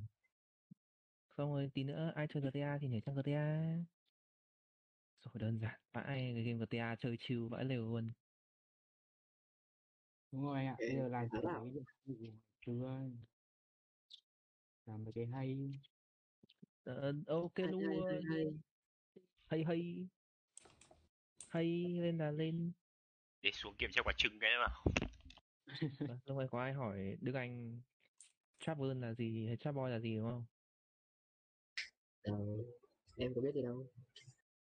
Xong 1.37 1.53
rồi 1.53 1.70
tí 1.74 1.85
nữa 1.85 2.12
ai 2.14 2.27
chơi 2.31 2.42
GTA 2.42 2.79
thì 2.81 2.88
nhảy 2.88 3.01
sang 3.01 3.14
GTA. 3.14 3.79
Rồi 5.22 5.35
đơn 5.35 5.59
giản. 5.59 5.81
Vãi 5.92 6.05
cái 6.07 6.44
game 6.44 6.66
GTA 6.66 6.96
chơi 6.98 7.16
chill 7.20 7.48
vãi 7.48 7.64
lều 7.64 7.83
luôn. 7.83 8.12
Đúng 10.33 10.42
rồi 10.42 10.57
anh 10.57 10.66
ạ. 10.66 10.77
Bây 10.79 10.96
giờ 10.96 11.09
làm 11.09 11.29
khá 11.29 11.38
gì 12.07 12.33
chưa? 12.64 13.01
Làm 14.88 15.05
mấy 15.05 15.12
cái 15.14 15.27
hay. 15.33 15.57
Ờ, 16.85 17.12
ok 17.27 17.53
Hay, 17.57 17.66
luôn. 17.68 17.83
hay, 18.09 18.20
hay. 18.31 18.44
Hay 19.46 19.64
hay. 19.64 20.09
Hay 21.48 21.85
lên 22.01 22.18
là 22.18 22.31
lên. 22.31 22.72
Để 23.42 23.51
xuống 23.53 23.74
kiểm 23.79 23.90
tra 23.92 24.03
quả 24.05 24.12
trứng 24.16 24.38
cái 24.40 24.51
nào. 24.51 24.85
Vâng, 26.09 26.18
Lúc 26.27 26.38
này 26.38 26.46
có 26.51 26.61
ai 26.61 26.72
hỏi 26.72 27.16
Đức 27.20 27.35
Anh 27.35 27.81
Travel 28.59 28.98
là 29.01 29.14
gì 29.14 29.46
hay 29.46 29.57
Trapboy 29.57 29.90
là 29.90 29.98
gì 29.98 30.16
đúng 30.16 30.31
không? 30.31 30.44
Ờ, 32.22 32.33
em 33.18 33.33
có 33.35 33.40
biết 33.40 33.51
gì 33.55 33.62
đâu. 33.62 33.87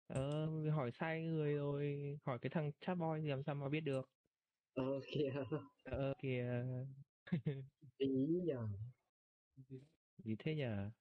Ờ, 0.08 0.48
hỏi 0.72 0.92
sai 0.92 1.24
người 1.24 1.56
rồi, 1.56 1.98
hỏi 2.26 2.40
cái 2.42 2.50
thằng 2.50 2.72
Trapboy 2.82 3.22
thì 3.22 3.28
làm 3.30 3.44
sao 3.44 3.56
mà 3.56 3.70
biết 3.70 3.82
được? 3.82 4.10
Ờ, 4.74 4.84
kìa. 5.14 5.34
Ờ 5.84 6.14
kìa, 6.22 6.64
Ý 7.98 8.08
nhờ. 8.46 8.68
Gì 10.24 10.36
thế 10.40 10.56
nhở? 10.56 10.92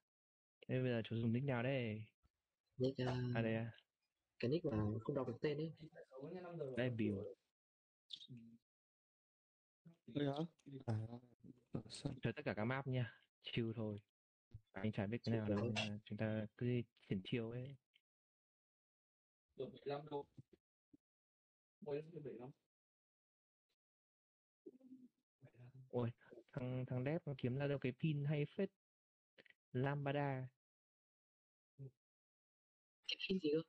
Thế 0.67 0.81
bây 0.81 0.91
giờ 0.91 1.01
chú 1.05 1.15
dùng 1.15 1.33
nick 1.33 1.45
nào 1.45 1.63
đây? 1.63 2.05
Nick, 2.77 2.97
uh, 3.01 3.35
À 3.35 3.41
đây 3.41 3.55
à, 3.55 3.71
cái 4.39 4.51
nick 4.51 4.65
mà 4.65 4.77
không 5.01 5.15
đọc 5.15 5.27
được 5.27 5.37
tên 5.41 5.57
ấy. 5.57 5.73
đây 6.77 6.89
biểu. 6.89 7.35
Ôi 10.13 10.25
hả? 10.25 10.33
À? 10.85 10.95
Chơi 12.21 12.33
tất 12.33 12.41
cả 12.45 12.53
các 12.53 12.65
map 12.65 12.87
nha, 12.87 13.13
chill 13.43 13.71
thôi. 13.75 13.99
Anh 14.71 14.91
chả 14.91 15.07
biết 15.07 15.17
cái 15.23 15.35
nào 15.35 15.49
đâu, 15.49 15.73
chúng 16.05 16.17
ta 16.17 16.45
cứ 16.57 16.81
triển 17.09 17.21
chiêu 17.23 17.49
ấy. 17.49 17.75
Ôi, 25.89 26.11
thằng 26.53 26.85
thằng 26.87 27.03
Đép 27.03 27.27
nó 27.27 27.33
kiếm 27.37 27.55
ra 27.55 27.67
được 27.67 27.77
cái 27.81 27.91
pin 27.99 28.25
hay 28.25 28.45
phết. 28.57 28.69
Lambada, 29.73 30.47
cái 33.07 33.39
gì 33.43 33.49
cơ 33.53 33.61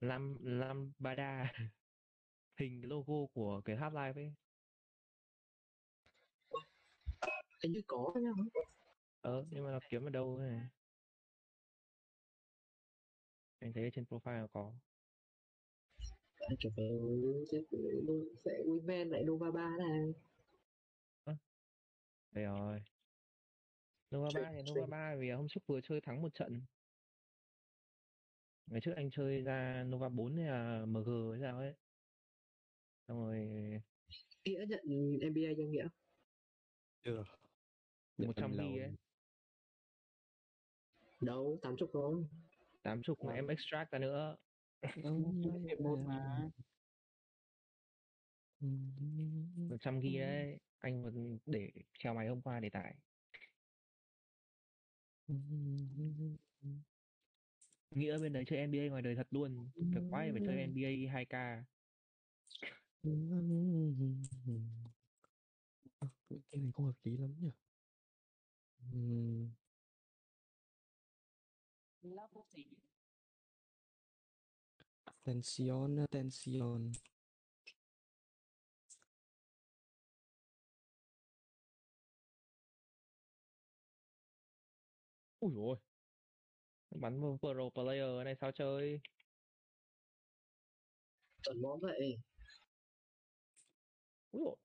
Lam 0.00 0.36
Lambada. 0.40 1.52
Hình 2.56 2.88
logo 2.88 3.26
của 3.34 3.60
cái 3.64 3.76
Half-Life 3.76 4.14
ấy. 4.14 4.32
hình 7.62 7.72
như 7.72 7.80
có 7.86 8.14
nhá 8.22 8.30
Ờ, 9.20 9.44
nhưng 9.50 9.64
mà 9.64 9.70
nó 9.72 9.78
kiếm 9.90 10.04
ở 10.04 10.10
đâu 10.10 10.38
này? 10.38 10.68
Anh 13.60 13.72
thấy 13.72 13.84
ở 13.84 13.90
trên 13.92 14.04
profile 14.04 14.46
có. 14.52 14.72
Phải 16.38 16.56
sẽ 18.44 18.50
Wiven 18.66 19.10
lại 19.10 19.24
Nova 19.24 19.50
3 19.50 19.70
này 19.78 20.12
Đây 22.32 22.44
rồi. 22.44 22.82
Nova 24.14 24.28
3 24.34 24.52
thì 24.52 24.62
Nova 24.70 24.86
3 24.86 25.16
vì 25.16 25.30
hôm 25.30 25.46
trước 25.48 25.60
vừa 25.66 25.80
chơi 25.80 26.00
thắng 26.00 26.22
một 26.22 26.34
trận. 26.34 26.62
Ngày 28.66 28.80
trước 28.80 28.92
anh 28.96 29.10
chơi 29.10 29.42
ra 29.42 29.84
Nova 29.86 30.08
4 30.08 30.36
hay 30.36 30.46
là 30.46 30.86
MG 30.86 31.30
hay 31.30 31.40
sao 31.40 31.58
ấy. 31.58 31.74
Xong 33.08 33.18
rồi 33.18 33.48
nghĩa 34.44 34.64
nhận 34.68 34.80
NBA 35.20 35.50
cho 35.56 35.62
nghĩa 35.64 35.88
100 38.18 38.34
tầm 38.34 38.58
lầu 38.58 38.72
ghi 38.72 38.78
ấy. 38.78 38.90
đâu 41.20 41.58
tám 41.62 41.76
chục 41.78 41.90
thôi 41.92 42.26
80 42.82 43.16
mà 43.26 43.32
em 43.32 43.46
extract 43.46 43.90
ra 43.90 43.98
nữa. 43.98 44.36
hiệp 45.68 45.80
một 45.80 45.98
mà 46.06 46.50
100 48.60 50.00
ghi 50.00 50.18
đấy. 50.18 50.58
Anh 50.78 51.02
còn 51.02 51.38
để 51.46 51.70
treo 51.98 52.14
máy 52.14 52.28
hôm 52.28 52.42
qua 52.42 52.60
để 52.60 52.70
tải. 52.70 52.94
Nghĩa 57.90 58.18
bên 58.18 58.32
đấy 58.32 58.44
chơi 58.46 58.58
NBA 58.58 58.88
ngoài 58.90 59.02
đời 59.02 59.14
thật 59.16 59.26
luôn. 59.30 59.70
Được 59.76 60.00
quá 60.10 60.22
thì 60.26 60.30
phải 60.32 60.40
chơi 60.46 60.56
NBA 60.56 61.12
2K. 61.12 61.64
Ờ, 65.98 66.08
cái 66.28 66.60
này 66.60 66.70
không 66.74 66.86
hợp 66.86 66.96
lý 67.04 67.16
lắm 67.16 67.34
nhỉ 67.40 67.50
Attention, 75.04 75.98
attention. 75.98 76.92
Ui 85.40 85.52
dồi 85.54 85.64
ôi. 85.68 85.76
Bắn 86.90 87.20
vào 87.20 87.38
pro 87.40 87.68
player 87.74 88.24
này 88.24 88.34
sao 88.40 88.52
chơi? 88.52 89.00
chuẩn 91.42 91.62
món 91.62 91.80
vậy 91.80 92.16
Ui 94.32 94.40
dồi. 94.44 94.56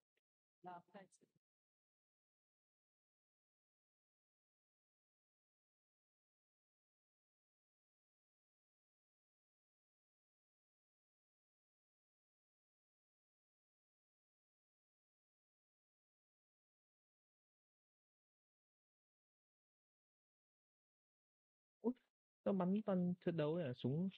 Tao 22.45 22.53
bắn 22.53 22.81
toàn 22.85 23.13
trận 23.25 23.37
đấu 23.37 23.57
là 23.57 23.73
súng. 23.73 24.09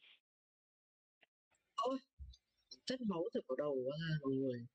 Chất 2.85 3.01
máu 3.01 3.23
từ 3.33 3.41
ở 3.47 3.55
đầu 3.57 3.75
ra 3.85 4.17
mọi 4.21 4.33
người. 4.33 4.67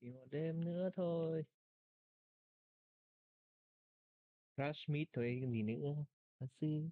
Chỉ 0.00 0.10
một 0.10 0.26
đêm 0.30 0.64
nữa 0.64 0.90
thôi. 0.96 1.44
Crash 4.60 4.88
Meet 4.88 5.08
thôi 5.12 5.38
cái 5.40 5.50
gì 5.50 5.62
nữa. 5.62 5.94
Thật 6.40 6.46
sư. 6.60 6.88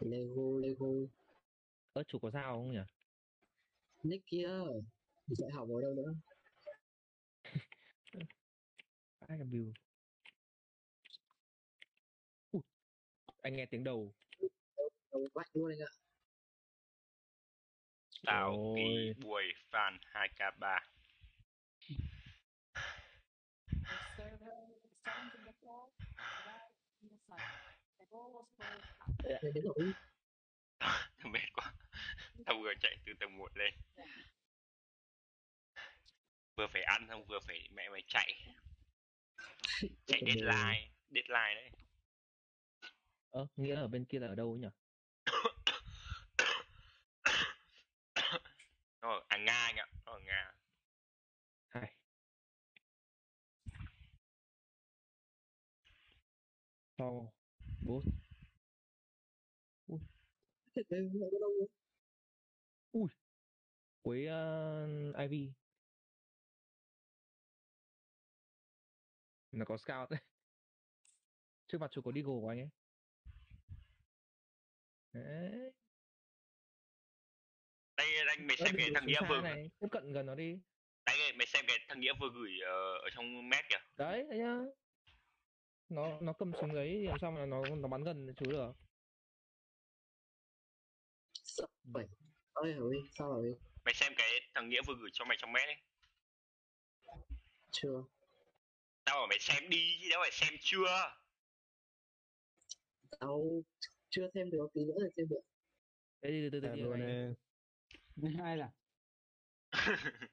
Lego 0.00 0.58
Lego 0.60 0.86
Ơ 1.92 2.02
chủ 2.02 2.18
có 2.18 2.30
sao 2.30 2.56
không 2.56 2.72
nhỉ? 2.72 2.78
nick 4.02 4.26
kia 4.26 4.48
sẽ 5.38 5.50
học 5.52 5.68
ở 5.68 5.80
đâu 5.82 5.94
nữa 5.94 6.14
Ai 9.28 9.38
Bill? 9.44 9.72
Ui, 12.52 12.62
anh 13.42 13.56
nghe 13.56 13.66
tiếng 13.66 13.84
đầu. 13.84 14.12
đâu 15.12 15.26
mạnh 15.34 15.48
luôn 15.52 15.70
anh 15.70 15.78
ạ 15.80 15.90
Tào 18.26 18.50
Ôi. 18.56 18.74
Kỳ 18.76 19.12
Bùi 19.24 19.42
Phan 19.70 19.98
2K3 20.12 20.80
Thế 29.42 29.50
đến 29.54 29.64
rồi 29.64 29.92
Mệt 31.24 31.52
quá. 31.52 31.74
Tao 32.46 32.58
vừa 32.62 32.72
chạy 32.80 32.96
từ 33.06 33.12
tầng 33.20 33.38
1 33.38 33.56
lên. 33.56 33.74
Vừa 36.56 36.66
phải 36.72 36.82
ăn 36.82 37.06
xong 37.08 37.24
vừa 37.26 37.38
phải 37.46 37.68
mẹ 37.72 37.88
mày 37.88 38.02
chạy. 38.08 38.54
Chạy 40.06 40.20
deadline 40.26 40.90
Deadline 41.10 41.54
đấy. 41.54 41.70
Ơ, 43.30 43.46
nghĩa 43.56 43.74
ở 43.74 43.88
bên 43.88 44.04
kia 44.04 44.18
là 44.18 44.28
ở 44.28 44.34
đâu 44.34 44.56
nhỉ? 44.56 44.68
Nó 49.00 49.10
ở 49.10 49.24
à, 49.28 49.38
Nga 49.38 49.52
anh 49.52 49.76
ạ 49.76 49.86
Nó 50.04 50.12
ở 50.12 50.18
Nga. 50.18 50.52
Hai. 51.68 51.99
Sau. 57.00 57.32
Bố. 57.80 58.02
Thế 60.74 60.82
đây 60.88 61.00
lại 61.14 61.30
có 61.32 61.38
đâu 61.40 61.50
nữa 61.60 63.06
Cuối 64.02 64.26
uh, 64.26 65.16
Ivy. 65.16 65.52
Nó 69.52 69.64
có 69.64 69.76
scout 69.76 70.10
đấy. 70.10 70.20
Trước 71.68 71.78
mặt 71.78 71.90
chủ 71.90 72.02
có 72.02 72.12
Deagle 72.12 72.40
của 72.40 72.48
anh 72.48 72.58
ấy. 72.58 72.68
Đấy. 75.12 75.72
Đây 77.96 78.08
anh 78.28 78.46
mày 78.46 78.56
xem 78.56 78.74
cái 78.78 78.90
thằng 78.94 79.06
Nghĩa 79.06 79.20
vừa 79.28 79.40
này. 79.40 79.70
Tiếp 79.78 79.88
cận 79.90 80.12
gần 80.12 80.26
nó 80.26 80.34
đi. 80.34 80.58
Đây 81.06 81.32
mày 81.32 81.46
xem 81.46 81.64
cái 81.68 81.78
thằng 81.88 82.00
Nghĩa 82.00 82.12
vừa 82.20 82.30
gửi 82.34 82.50
ờ, 82.64 82.94
ở 82.94 83.08
trong 83.14 83.48
mét 83.48 83.64
kìa 83.68 83.78
Đấy, 83.96 84.24
đấy 84.28 84.38
nhá. 84.38 84.56
Nó 85.90 86.20
nó 86.20 86.32
cầm 86.32 86.52
súng 86.60 86.74
đấy 86.74 87.02
làm 87.04 87.18
sao 87.20 87.30
mà 87.30 87.46
nó 87.46 87.62
nó 87.76 87.88
bắn 87.88 88.04
gần 88.04 88.26
chú 88.36 88.50
được. 88.50 88.72
vậy. 91.84 92.06
Ơi 92.52 92.72
ơi 92.72 92.96
sao 93.12 93.28
rồi 93.28 93.54
Mày 93.84 93.94
xem 93.94 94.12
cái 94.16 94.28
thằng 94.54 94.68
Nghĩa 94.68 94.80
vừa 94.86 94.94
gửi 95.00 95.10
cho 95.12 95.24
mày 95.24 95.36
trong 95.40 95.52
mét 95.52 95.68
ấy 95.68 95.76
chưa. 97.70 98.04
Tao 99.04 99.16
bảo 99.16 99.26
mày 99.26 99.38
xem 99.40 99.70
đi 99.70 99.98
chứ 100.02 100.08
đâu 100.10 100.20
phải 100.22 100.30
xem 100.32 100.54
chưa? 100.60 101.14
Tao 103.20 103.62
chưa 104.10 104.30
xem 104.34 104.50
được 104.50 104.66
tí 104.74 104.80
nữa 104.84 104.94
thì 105.00 105.08
xem 105.16 105.28
được. 105.28 105.40
Đấy 106.22 106.32
từ 106.42 106.48
từ 106.52 106.60
từ 106.60 106.68
từ 106.76 106.82
luôn 106.82 107.00
này. 107.00 107.34
nè. 108.16 108.42
ai 108.44 108.56
là? 108.56 108.70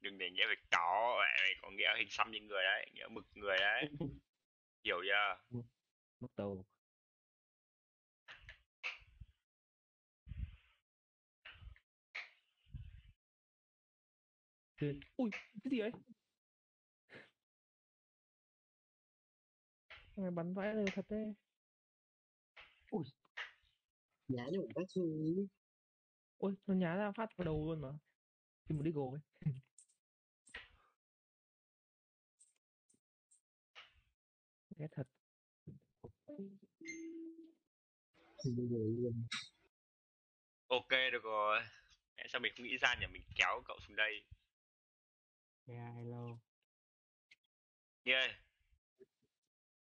Đừng 0.00 0.18
để 0.18 0.30
Nghĩa 0.30 0.46
phải 0.46 0.56
có 0.70 1.14
mày 1.18 1.54
có 1.62 1.70
Nghĩa 1.70 1.96
hình 1.98 2.08
xăm 2.10 2.30
như 2.30 2.40
người 2.40 2.62
đấy 2.62 2.90
Nghĩa 2.94 3.08
mực 3.10 3.24
người 3.34 3.56
đấy 3.58 3.88
Hiểu 4.84 4.96
chưa 5.04 5.58
Mất 6.20 6.28
đầu. 6.36 6.64
Ui, 15.16 15.30
cái 15.64 15.70
gì? 15.70 15.80
Thằng 20.16 20.24
này 20.24 20.30
bắn 20.30 20.54
vãi 20.54 20.74
đều 20.74 20.86
thật 20.94 21.06
đấy. 21.08 21.34
giá 24.28 24.44
nhổ 24.52 24.62
bách 24.74 24.90
rồi 24.90 25.48
ôi 26.38 26.54
nó 26.66 26.74
nhá 26.74 26.96
ra 26.96 27.12
phát 27.16 27.28
vào 27.36 27.44
đầu 27.44 27.66
luôn 27.66 27.80
mà 27.80 27.88
thì 28.68 28.76
một 28.76 28.82
đi 28.82 28.92
gồ 28.92 29.12
ấy 29.12 29.20
giờ 38.68 38.78
luôn 38.98 39.26
ok 40.68 40.88
được 41.12 41.22
rồi. 41.22 41.60
Mẹ 42.16 42.26
sao 42.28 42.40
mình 42.40 42.52
không 42.56 42.66
nghĩ 42.66 42.78
ra 42.78 42.94
nhỉ? 42.94 43.06
Mình 43.06 43.22
kéo 43.34 43.62
cậu 43.64 43.78
xuống 43.86 43.96
đây. 43.96 44.24
Yeah, 45.66 45.94
hello 45.96 46.38
ơi. 48.04 48.34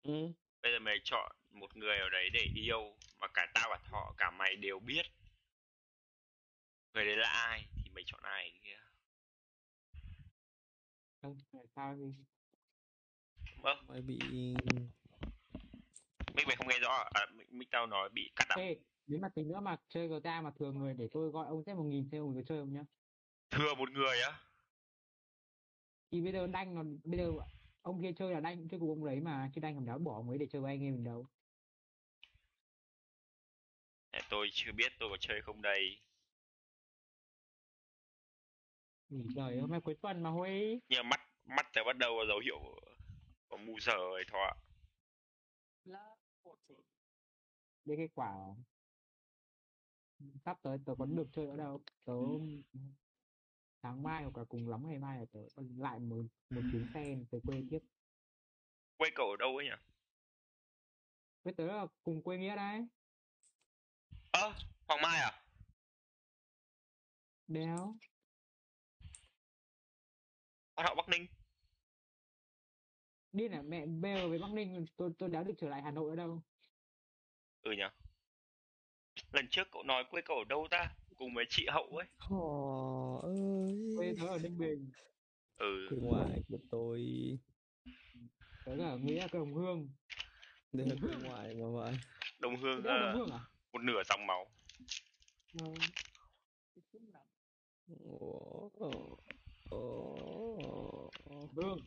Ừ. 0.02 0.32
bây 0.62 0.72
giờ 0.72 0.78
mày 0.78 0.96
chọn 1.04 1.32
một 1.50 1.76
người 1.76 1.98
ở 1.98 2.08
đấy 2.08 2.30
để 2.32 2.40
yêu 2.54 2.96
mà 3.18 3.26
cả 3.34 3.46
tao 3.54 3.68
cả 3.70 3.78
thọ 3.90 4.14
cả 4.18 4.30
mày 4.30 4.56
đều 4.56 4.78
biết. 4.78 5.06
Người 6.94 7.04
đấy 7.06 7.16
là 7.16 7.28
ai 7.28 7.68
thì 7.84 7.90
mày 7.90 8.04
chọn 8.06 8.22
ai 8.22 8.60
kia 8.64 8.76
tại 11.52 11.66
sao 11.76 11.96
thì 11.96 12.24
vâng. 13.62 13.78
Mày 13.88 14.02
bị 14.02 14.18
mình 16.34 16.44
mày 16.46 16.56
không 16.56 16.68
nghe 16.68 16.78
rõ 16.78 17.04
à? 17.14 17.26
Mình, 17.34 17.46
mình 17.50 17.68
tao 17.70 17.86
nói 17.86 18.08
bị 18.08 18.30
cắt 18.36 18.44
đọc 18.48 18.58
Ê, 18.58 18.76
nếu 19.06 19.18
mà 19.20 19.28
tính 19.28 19.48
nữa 19.48 19.60
mà 19.60 19.76
chơi 19.88 20.08
GTA 20.08 20.40
mà 20.40 20.50
thường 20.58 20.78
người 20.78 20.94
để 20.94 21.08
tôi 21.12 21.30
gọi 21.30 21.46
ông 21.46 21.62
Z 21.62 21.76
một 21.76 21.82
nghìn 21.82 22.08
xem 22.10 22.22
ông 22.22 22.34
có 22.34 22.42
chơi 22.42 22.60
không 22.60 22.72
nhá. 22.72 22.84
Thừa 23.50 23.74
một 23.74 23.90
người 23.90 24.20
á? 24.20 24.38
Thì 26.10 26.20
bây 26.20 26.32
giờ 26.32 26.46
đanh 26.46 26.74
nó 26.74 26.82
bây 27.04 27.18
giờ 27.18 27.32
ông 27.82 28.02
kia 28.02 28.12
chơi 28.16 28.32
là 28.32 28.40
đanh 28.40 28.68
chơi 28.68 28.80
cùng 28.80 28.88
ông 28.88 29.04
đấy 29.04 29.20
mà 29.20 29.50
chứ 29.54 29.60
đanh 29.60 29.74
làm 29.74 29.86
đáo 29.86 29.98
bỏ 29.98 30.14
ông 30.14 30.28
ấy 30.28 30.38
để 30.38 30.46
chơi 30.50 30.62
với 30.62 30.72
anh 30.72 30.82
em 30.82 30.94
mình 30.94 31.04
đâu. 31.04 31.26
Tôi 34.30 34.48
chưa 34.52 34.72
biết 34.72 34.92
tôi 34.98 35.08
có 35.10 35.16
chơi 35.20 35.42
không 35.42 35.62
đây. 35.62 36.00
Nghỉ 39.08 39.24
trời 39.36 39.60
hôm 39.60 39.70
nay 39.70 39.80
cuối 39.80 39.94
tuần 40.02 40.22
mà 40.22 40.30
Huy. 40.30 40.80
Nhưng 40.88 41.02
mà 41.02 41.02
mắt 41.02 41.20
mắt 41.44 41.66
tớ 41.74 41.84
bắt 41.84 41.96
đầu 41.96 42.16
có 42.18 42.26
dấu 42.28 42.38
hiệu 42.38 42.58
có 43.48 43.56
mù 43.56 43.80
giờ 43.80 43.92
rồi 43.96 44.24
thọ 44.32 44.56
đây 47.84 47.96
kết 47.96 48.08
quả 48.14 48.54
sắp 50.44 50.58
tới 50.62 50.78
tớ 50.86 50.94
có 50.98 51.06
được 51.06 51.26
chơi 51.32 51.46
ở 51.46 51.56
đâu? 51.56 51.80
Tớ 52.04 52.12
sáng 53.82 54.02
mai 54.02 54.22
hoặc 54.22 54.36
là 54.36 54.44
cùng 54.48 54.68
lắm 54.68 54.88
ngày 54.88 54.98
mai 54.98 55.18
là 55.18 55.24
tớ 55.32 55.40
lại 55.56 55.98
một 55.98 56.22
một 56.50 56.60
chuyến 56.72 56.90
xe 56.94 57.16
về 57.30 57.40
quê 57.46 57.62
tiếp. 57.70 57.78
Quê 58.96 59.10
cậu 59.14 59.30
ở 59.30 59.36
đâu 59.36 59.56
ấy 59.56 59.64
nhỉ? 59.64 59.76
Với 61.42 61.54
tớ 61.54 61.66
là 61.66 61.86
cùng 62.02 62.22
quê 62.22 62.38
nghĩa 62.38 62.56
đấy. 62.56 62.86
Ơ 64.30 64.52
hoàng 64.88 65.02
mai 65.02 65.20
à? 65.20 65.42
Đéo. 67.46 67.96
Quan 70.74 70.86
họ 70.86 70.94
bắc 70.94 71.08
ninh 71.08 71.26
điên 73.36 73.52
à? 73.52 73.62
Mẹ 73.62 73.86
giờ 74.02 74.28
về 74.28 74.38
bắc 74.38 74.50
ninh 74.52 74.86
tôi 74.96 75.10
tôi 75.18 75.28
đéo 75.28 75.44
được 75.44 75.54
trở 75.58 75.68
lại 75.68 75.82
hà 75.82 75.90
nội 75.90 76.10
ở 76.10 76.16
đâu? 76.16 76.42
Ừ 77.62 77.72
nhỉ 77.72 77.84
lần 79.32 79.48
trước 79.50 79.68
cậu 79.72 79.82
nói 79.82 80.04
quê 80.10 80.22
cậu 80.22 80.36
ở 80.36 80.44
đâu 80.44 80.66
ta? 80.70 80.90
Cùng 81.16 81.34
với 81.34 81.44
chị 81.48 81.66
hậu 81.70 81.86
ấy. 81.86 82.06
Họ 82.18 83.20
ơi. 83.22 83.36
Quê 83.98 84.14
tớ 84.20 84.26
ở 84.26 84.38
ninh 84.38 84.58
bình. 84.58 84.90
Ừ. 85.56 85.86
Quê 85.90 85.98
ngoại 86.02 86.42
của 86.48 86.58
tôi. 86.70 87.00
Tớ 88.64 88.74
là 88.74 88.96
nghĩa 88.96 89.26
đồng 89.32 89.54
hương. 89.54 89.88
Đây 90.72 90.86
là 90.86 90.94
quê 91.02 91.14
ngoại 91.22 91.54
mà 91.54 91.66
vậy 91.74 91.94
đồng 92.38 92.56
hương 92.56 92.82
đồng 92.82 92.92
ờ, 92.92 93.12
hương 93.12 93.30
à? 93.30 93.40
một 93.72 93.82
nửa 93.82 94.02
dòng 94.04 94.26
máu. 94.26 94.46
Ờ, 95.60 95.66
Ồ, 98.10 98.70
ồ, 99.70 101.10
hương 101.56 101.78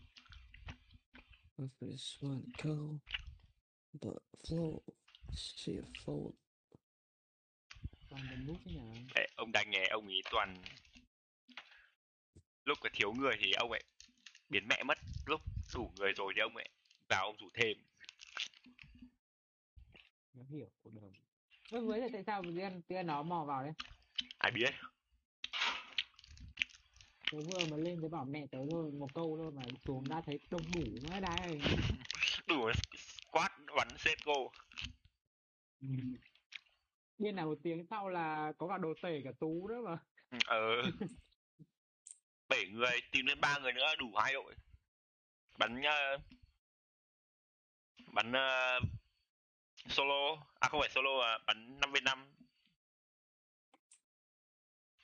First 1.59 2.23
one 2.23 2.41
go, 2.63 2.99
but 4.01 4.23
flow, 4.47 4.79
shit 5.35 5.83
fold. 6.05 6.31
toàn 8.09 8.27
đồng 8.29 8.47
nút 8.47 8.57
thế 8.65 8.71
nhỉ 8.71 9.05
Ê, 9.15 9.27
ông 9.35 9.51
đánh 9.51 9.69
nghe 9.71 9.87
ông 9.91 10.07
ý 10.07 10.21
toàn. 10.31 10.61
Lúc 12.65 12.77
có 12.81 12.89
thiếu 12.93 13.13
người 13.13 13.35
thì 13.39 13.51
ông 13.51 13.71
ấy 13.71 13.83
biến 14.49 14.67
mẹ 14.67 14.83
mất. 14.83 14.97
Lúc 15.25 15.41
đủ 15.73 15.91
người 15.97 16.13
rồi 16.13 16.33
thì 16.35 16.41
ông 16.41 16.55
ấy 16.55 16.69
vào 17.09 17.25
ông 17.25 17.37
rủ 17.37 17.49
thêm. 17.53 17.77
Nó 20.33 20.43
hiểu 20.49 20.69
cuộc 20.83 20.91
đời. 20.93 21.11
Với 21.71 21.81
với 21.81 21.99
là 21.99 22.07
tại 22.13 22.23
sao 22.23 22.43
tiên 22.87 23.07
nó 23.07 23.23
mò 23.23 23.45
vào 23.45 23.63
đấy? 23.63 23.73
Ai 24.37 24.51
biết 24.51 24.69
tớ 27.31 27.37
vừa 27.37 27.65
mới 27.69 27.81
lên 27.81 28.01
tớ 28.01 28.07
bảo 28.07 28.25
mẹ 28.25 28.45
tớ 28.51 28.57
thôi 28.71 28.91
một 28.91 29.13
câu 29.13 29.37
thôi 29.41 29.51
mà 29.51 29.61
xuống 29.85 30.03
đã 30.09 30.21
thấy 30.25 30.39
đông 30.51 30.61
đủ 30.75 30.83
nó 31.09 31.19
đái 31.19 31.61
đủ 32.47 32.69
quát 33.31 33.49
bắn 33.75 33.87
CSGO 33.97 34.33
điên 37.17 37.35
là 37.35 37.45
một 37.45 37.57
tiếng 37.63 37.85
sau 37.89 38.09
là 38.09 38.53
có 38.57 38.67
cả 38.67 38.77
đồ 38.77 38.93
tể 39.03 39.21
cả 39.23 39.31
tú 39.39 39.67
nữa 39.67 39.81
mà. 39.85 39.97
Ừ, 40.31 40.37
ờ 40.45 40.91
bảy 42.49 42.65
người 42.71 43.01
tìm 43.11 43.25
đến 43.25 43.41
ba 43.41 43.59
người 43.59 43.73
nữa 43.73 43.95
đủ 43.99 44.05
hai 44.15 44.33
đội. 44.33 44.55
Bắn 45.57 45.81
ờ, 45.81 46.17
bắn 48.13 48.31
ờ, 48.31 48.79
solo. 49.89 50.45
À 50.59 50.69
không 50.69 50.79
phải 50.79 50.89
solo 50.89 51.19
à 51.21 51.39
bắn 51.47 51.79
5 51.79 51.91
v 51.91 51.95
5 52.03 52.35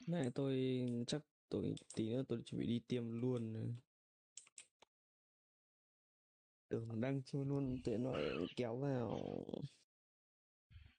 Này 0.07 0.29
tôi 0.35 0.81
chắc 1.07 1.21
tôi 1.49 1.75
tí 1.95 2.09
nữa 2.09 2.23
tôi 2.27 2.41
chuẩn 2.45 2.61
bị 2.61 2.67
đi 2.67 2.81
tiêm 2.87 3.21
luôn. 3.21 3.73
Tưởng 6.69 7.01
đang 7.01 7.21
chơi 7.25 7.45
luôn 7.45 7.77
tiện 7.83 8.03
nó 8.03 8.13
kéo 8.55 8.75
vào. 8.75 9.21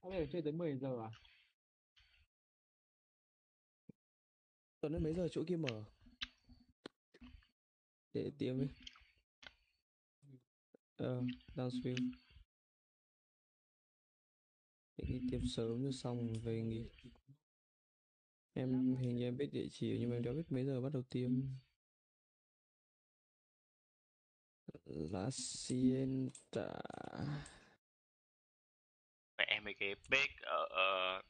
Có 0.01 0.11
thể 0.11 0.27
chơi 0.33 0.43
tới 0.43 0.53
10 0.53 0.77
giờ 0.77 1.01
à? 1.03 1.11
Tuần 4.81 4.93
đến 4.93 5.03
mấy 5.03 5.15
giờ 5.15 5.29
chỗ 5.31 5.45
kia 5.47 5.57
mở? 5.57 5.85
Để 8.13 8.31
tiêm 8.39 8.59
ấy 8.61 8.69
Ờ, 10.97 11.23
Downsview 11.55 12.11
Để 14.97 15.05
đi 15.09 15.21
tiêm 15.31 15.41
sớm 15.47 15.85
cho 15.85 15.93
xong 15.93 16.33
về 16.43 16.63
nghỉ 16.63 16.85
Em 18.59 18.97
hình 18.97 19.17
như 19.17 19.25
em 19.25 19.37
biết 19.37 19.49
địa 19.53 19.67
chỉ 19.71 19.97
nhưng 20.01 20.11
mà 20.11 20.17
em 20.17 20.23
đâu 20.23 20.35
biết 20.35 20.53
mấy 20.53 20.65
giờ 20.65 20.81
bắt 20.81 20.93
đầu 20.93 21.03
tiêm. 21.11 21.31
La 24.85 25.31
Sienta 25.31 26.67
mẹ 29.39 29.61
mấy 29.61 29.75
cái 29.75 29.95
page 30.11 30.35
ở, 30.43 30.67
ở 30.71 31.23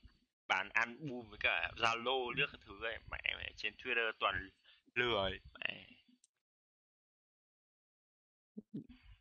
bán 0.48 0.68
album 0.68 1.28
với 1.28 1.38
cả 1.40 1.72
Zalo 1.76 2.34
nước 2.36 2.46
các 2.52 2.60
thứ 2.66 2.84
ấy. 2.84 2.98
Mẹ 3.10 3.34
mẹ 3.38 3.52
trên 3.56 3.74
Twitter 3.74 4.12
toàn 4.18 4.50
lừa 4.94 5.16
ấy. 5.16 5.38
mẹ. 5.60 5.86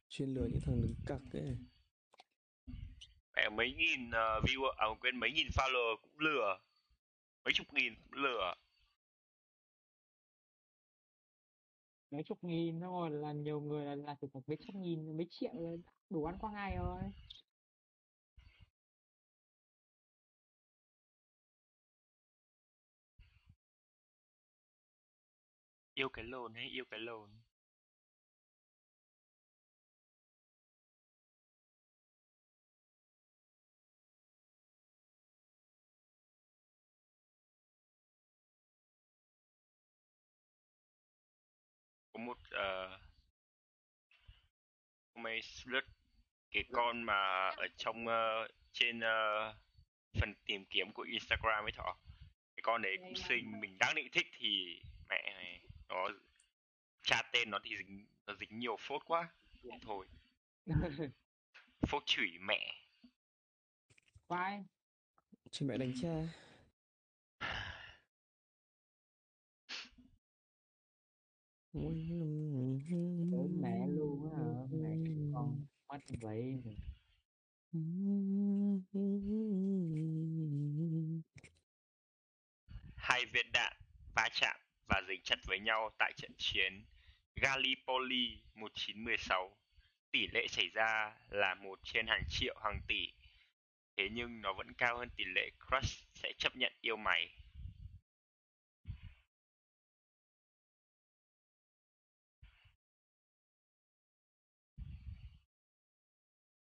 Chuyên 0.09 0.29
lừa 0.29 0.47
những 0.51 0.61
thằng 0.65 0.81
đứng 0.81 0.95
cặc 1.05 1.21
ấy. 1.33 1.57
Mẹ 3.35 3.49
mấy 3.49 3.73
nghìn 3.73 4.07
uh, 4.07 4.43
viewer 4.43 4.73
à 4.77 4.87
quên 4.99 5.19
mấy 5.19 5.31
nghìn 5.31 5.47
follower 5.47 5.97
cũng 6.01 6.19
lừa 6.19 6.59
mấy 7.45 7.53
chục 7.53 7.67
nghìn 7.73 7.93
lừa. 8.11 8.53
Mấy 12.11 12.23
chục 12.23 12.43
nghìn 12.43 12.79
rồi 12.79 13.09
là 13.11 13.31
nhiều 13.31 13.61
người 13.61 13.85
là 13.85 13.95
là 13.95 14.15
chỉ 14.21 14.27
có 14.33 14.41
mấy 14.47 14.57
trăm 14.67 14.81
nghìn 14.81 15.17
mấy 15.17 15.27
triệu 15.29 15.53
là 15.53 15.71
đủ 16.09 16.25
ăn 16.25 16.35
qua 16.39 16.51
ngày 16.51 16.77
rồi. 16.77 17.01
Yêu 25.93 26.09
cái 26.09 26.25
lồn 26.25 26.53
hay 26.55 26.65
yêu 26.69 26.85
cái 26.89 26.99
lồn 26.99 27.29
có 42.51 42.89
một 42.91 42.99
uh, 45.15 45.23
nay 45.23 45.41
lướt 45.65 45.81
cái 46.51 46.63
con 46.73 47.03
mà 47.03 47.49
ở 47.49 47.67
trong 47.77 48.07
ờ, 48.07 48.47
trên 48.73 48.99
ờ, 48.99 49.53
phần 50.19 50.33
tìm 50.45 50.65
kiếm 50.65 50.91
của 50.91 51.01
Instagram 51.01 51.65
ấy 51.65 51.71
thọ. 51.71 51.97
Cái 52.55 52.61
con 52.63 52.81
đấy 52.81 52.97
cũng 52.99 53.15
xinh 53.15 53.59
mình 53.59 53.77
đang 53.77 53.95
định 53.95 54.07
thích 54.11 54.27
thì 54.37 54.81
mẹ 55.09 55.33
này 55.35 55.61
nó 55.89 56.09
tra 57.03 57.21
tên 57.33 57.49
nó 57.49 57.59
thì 57.63 57.77
dính 57.77 58.05
nó 58.25 58.33
dính 58.39 58.59
nhiều 58.59 58.77
phốt 58.79 59.01
quá 59.05 59.29
Thế 59.63 59.69
thôi. 59.81 60.05
Phốt 61.87 62.03
chửi 62.05 62.31
mẹ. 62.41 62.75
Vai 64.27 64.63
Chứ 65.51 65.65
mẹ 65.65 65.77
đánh 65.77 65.93
cha 66.01 66.44
Ốm 71.75 73.61
mẹ 73.61 73.87
luôn 73.87 74.31
á 74.31 74.37
hả? 74.37 74.51
Mẹ 74.71 74.95
con 75.33 75.65
mất 75.87 75.97
vậy. 76.21 76.63
Hai 82.95 83.25
viên 83.33 83.51
đạn, 83.53 83.73
va 84.15 84.29
chạm 84.33 84.55
và 84.87 85.01
dính 85.07 85.21
chặt 85.23 85.35
với 85.47 85.59
nhau 85.59 85.89
tại 85.99 86.13
trận 86.17 86.31
chiến 86.37 86.85
Gallipoli 87.35 88.41
1916. 88.53 89.57
Tỷ 90.11 90.27
lệ 90.27 90.47
xảy 90.47 90.69
ra 90.73 91.15
là 91.29 91.55
một 91.55 91.79
trên 91.83 92.07
hàng 92.07 92.23
triệu 92.29 92.55
hàng 92.63 92.81
tỷ. 92.87 93.07
Thế 93.97 94.09
nhưng 94.11 94.41
nó 94.41 94.53
vẫn 94.53 94.73
cao 94.77 94.97
hơn 94.97 95.09
tỷ 95.17 95.23
lệ 95.35 95.49
Crush 95.67 96.07
sẽ 96.13 96.31
chấp 96.37 96.55
nhận 96.55 96.73
yêu 96.81 96.97
mày. 96.97 97.44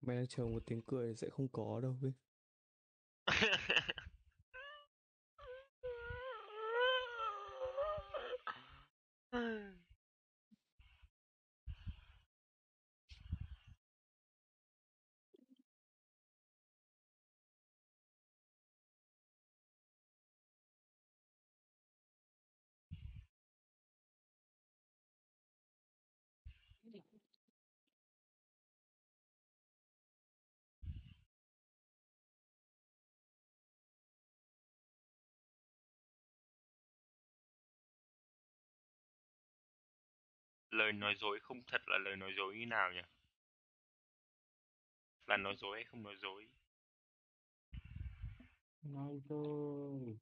Mày 0.03 0.17
đang 0.17 0.27
chờ 0.27 0.45
một 0.45 0.63
tiếng 0.67 0.83
cười 0.83 1.15
sẽ 1.17 1.29
không 1.31 1.49
có 1.49 1.81
đâu 1.81 1.97
ấy. 2.03 2.13
lời 40.81 40.93
nói 40.93 41.15
dối 41.21 41.39
không 41.43 41.63
thật 41.67 41.89
là 41.89 41.99
lời 41.99 42.17
nói 42.17 42.33
dối 42.37 42.57
như 42.59 42.67
nào 42.67 42.93
nhỉ? 42.93 43.01
Là 45.27 45.37
nói 45.37 45.55
dối 45.59 45.77
hay 45.77 45.85
không 45.85 46.03
nói 46.03 46.17
dối? 46.23 46.47
Nói 48.83 49.21
dối 49.29 50.17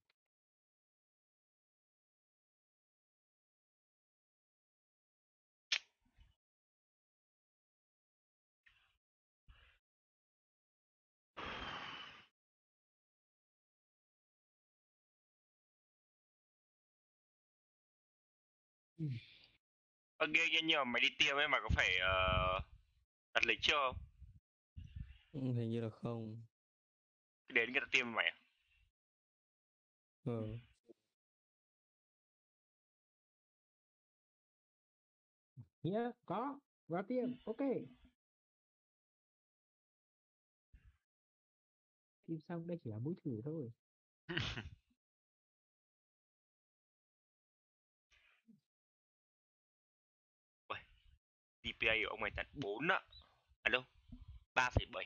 Mm-hmm 19.01 19.38
ghê 20.27 20.61
nhưng 20.65 20.77
mà 20.79 20.85
mày 20.85 21.01
đi 21.03 21.09
tiêm 21.19 21.37
ấy 21.37 21.49
mà 21.49 21.59
có 21.63 21.69
phải 21.77 21.89
uh, 21.97 22.65
đặt 23.35 23.47
lịch 23.47 23.59
chưa 23.63 23.75
không? 23.75 23.97
Ừ, 25.33 25.41
Hình 25.41 25.71
như 25.71 25.81
là 25.81 25.91
không. 25.91 26.43
Đến 27.49 27.73
người 27.73 27.81
ta 27.81 27.87
tiêm 27.93 28.13
mày 28.13 28.27
à? 28.27 28.37
Ờ. 30.25 30.59
Nghĩa 35.83 36.11
có. 36.27 36.61
Vào 36.89 37.03
tiêm. 37.09 37.29
Ok. 37.45 37.59
Tiêm 42.27 42.41
xong 42.41 42.67
đây 42.67 42.79
chỉ 42.85 42.91
là 42.91 42.99
mũi 42.99 43.15
thử 43.25 43.41
thôi. 43.45 43.73
GPA 51.73 51.93
của 52.03 52.11
ông 52.11 52.21
này 52.21 52.31
tận 52.37 52.47
4 52.53 52.89
ạ. 52.89 53.01
Đâu? 53.71 53.83
3,7. 54.55 55.05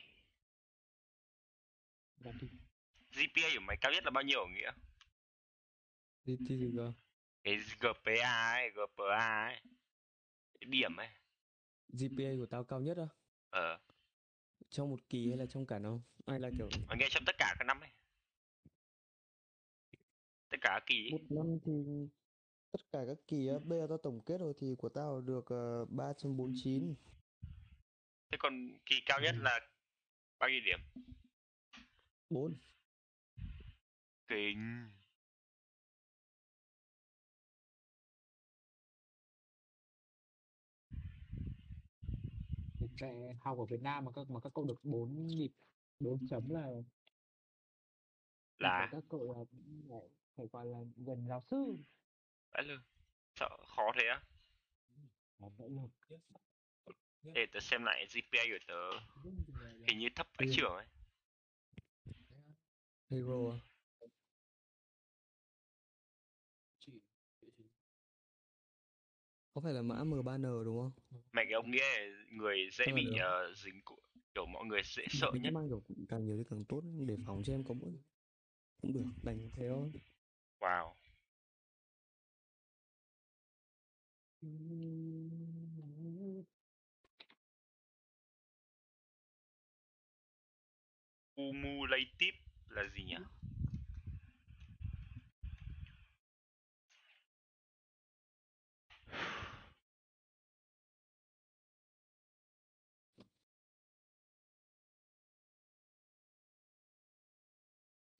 Vào 2.17 2.33
tiêm. 2.41 2.49
GPA 3.11 3.49
của 3.53 3.59
mày 3.59 3.77
cao 3.81 3.91
nhất 3.91 4.03
là 4.03 4.11
bao 4.11 4.23
nhiêu 4.23 4.45
hả 4.45 4.53
nghĩa? 4.53 4.71
Cái 7.43 7.57
GPA 7.79 8.51
ấy, 8.53 8.69
GPA 8.71 9.45
ấy. 9.45 9.61
Cái 10.59 10.65
điểm 10.69 10.95
ấy. 10.95 11.09
GPA 11.87 12.31
của 12.37 12.45
tao 12.49 12.63
cao 12.63 12.81
nhất 12.81 12.97
á? 12.97 13.07
Ờ, 13.49 13.79
Trong 14.69 14.89
một 14.89 14.99
kỳ 15.09 15.27
hay 15.27 15.37
là 15.37 15.45
trong 15.45 15.67
cả 15.67 15.79
năm? 15.79 16.01
Hay 16.27 16.39
là 16.39 16.49
kiểu 16.57 16.69
mà 16.87 16.95
nghe 16.99 17.07
trong 17.09 17.23
tất 17.25 17.35
cả 17.37 17.55
các 17.59 17.65
năm 17.65 17.79
ấy. 17.79 17.89
Tất 20.49 20.57
cả 20.61 20.79
kỳ 20.85 21.03
ấy. 21.05 21.11
một 21.11 21.25
năm 21.29 21.59
thì 21.65 21.71
tất 22.73 22.81
cả 22.91 22.99
các 23.07 23.17
kỳ 23.27 23.47
á, 23.47 23.55
bây 23.65 23.79
giờ 23.79 23.85
tao 23.89 23.97
tổng 23.97 24.21
kết 24.25 24.37
rồi 24.37 24.53
thì 24.57 24.75
của 24.77 24.89
tao 24.89 25.21
được 25.21 25.45
uh, 25.83 25.89
349. 25.89 26.95
Thế 28.31 28.37
còn 28.39 28.53
kỳ 28.85 28.95
cao 29.05 29.19
nhất 29.21 29.35
là 29.37 29.59
bao 30.39 30.49
nhiêu 30.49 30.59
điểm? 30.65 30.79
4. 32.29 32.55
Kinh. 34.27 34.89
Trẻ 42.97 43.35
học 43.39 43.57
ở 43.57 43.65
Việt 43.65 43.81
Nam 43.81 44.05
mà 44.05 44.11
các 44.15 44.29
mà 44.29 44.39
các 44.39 44.51
cậu 44.55 44.65
được 44.65 44.83
4 44.83 45.27
nhịp 45.27 45.51
4 45.99 46.27
chấm 46.27 46.49
là 46.49 46.67
Là 48.57 48.89
các 48.91 49.03
cậu 49.09 49.33
là 49.33 49.43
phải, 49.89 50.09
phải 50.35 50.47
gọi 50.47 50.65
là 50.65 50.79
gần 50.97 51.25
giáo 51.27 51.41
sư 51.41 51.77
đã 52.53 52.61
lương. 52.61 52.81
Sợ 53.35 53.49
khó 53.75 53.91
thế 53.95 54.07
á? 54.07 54.21
Để 57.33 57.45
tớ 57.51 57.59
xem 57.59 57.83
lại 57.83 58.05
GPA 58.09 58.43
của 58.49 58.65
tớ. 58.67 58.99
Hình 59.87 59.99
như 59.99 60.07
thấp 60.15 60.27
vãi 60.37 60.47
trưởng 60.51 60.73
ấy. 60.73 60.85
Hero 63.09 63.51
à? 63.51 63.57
Có 69.53 69.61
phải 69.61 69.73
là 69.73 69.81
mã 69.81 69.95
M3N 69.95 70.63
đúng 70.63 70.79
không? 70.79 70.91
Mẹ 71.33 71.43
cái 71.45 71.53
ông 71.53 71.71
nghĩa 71.71 71.81
là 71.81 72.07
người 72.31 72.69
dễ 72.71 72.85
mà 72.87 72.93
bị 72.95 73.17
ờ, 73.21 73.53
dính 73.55 73.81
cụ 73.85 73.95
kiểu 74.35 74.45
mọi 74.45 74.65
người 74.65 74.81
dễ 74.85 75.03
sợ 75.09 75.31
Mình 75.33 75.41
nhất. 75.43 75.53
mang 75.53 75.69
kiểu 75.69 75.81
càng 76.09 76.25
nhiều 76.25 76.37
thì 76.37 76.43
càng 76.49 76.65
tốt 76.65 76.81
để 77.07 77.15
phòng 77.25 77.43
cho 77.45 77.53
em 77.53 77.63
có 77.63 77.73
mỗi 77.73 77.91
cũng 78.81 78.93
được 78.93 79.05
đành 79.23 79.49
thế 79.53 79.69
thôi. 79.69 79.91
Wow. 80.59 80.93
Cumulative 91.35 92.37
là 92.69 92.83
gì 92.95 93.03
nhỉ? 93.03 93.15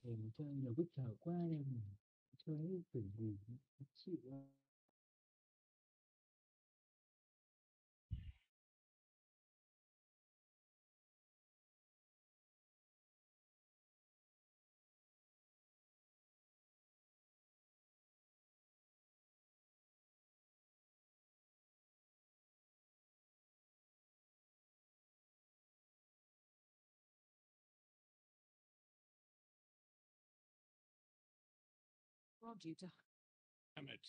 mình 0.04 0.32
chơi 0.38 0.48
nhiều 0.48 0.74
bức 0.78 0.86
trở 0.96 1.16
qua 1.20 1.36
em, 1.50 1.82
chơi 2.46 2.82
từ 2.92 3.02
gì 3.18 3.38
chịu 3.96 4.18
lắm. 32.64 32.90
Damn 33.76 33.88
it. 33.88 34.02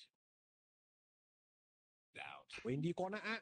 Out. 2.14 2.48
Quên 2.62 2.82
đi 2.82 2.92
con 2.96 3.12
ạ. 3.12 3.40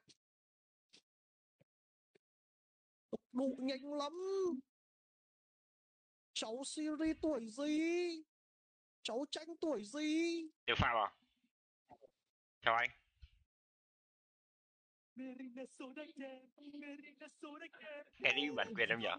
Tốc 3.11 3.21
độ 3.33 3.49
nhanh 3.59 3.95
lắm. 3.95 4.13
Cháu 6.33 6.63
Siri 6.65 7.13
tuổi 7.23 7.47
gì? 7.47 8.23
Cháu 9.03 9.25
tranh 9.31 9.57
tuổi 9.61 9.85
gì? 9.85 10.43
Điều 10.67 10.77
phạm 10.79 10.97
à? 10.97 11.15
Chào 12.61 12.75
anh. 12.75 12.91
Cái 18.23 18.33
đi 18.37 18.51
bản 18.57 18.75
quyền 18.77 18.89
em 18.89 19.01
nhở? 19.01 19.17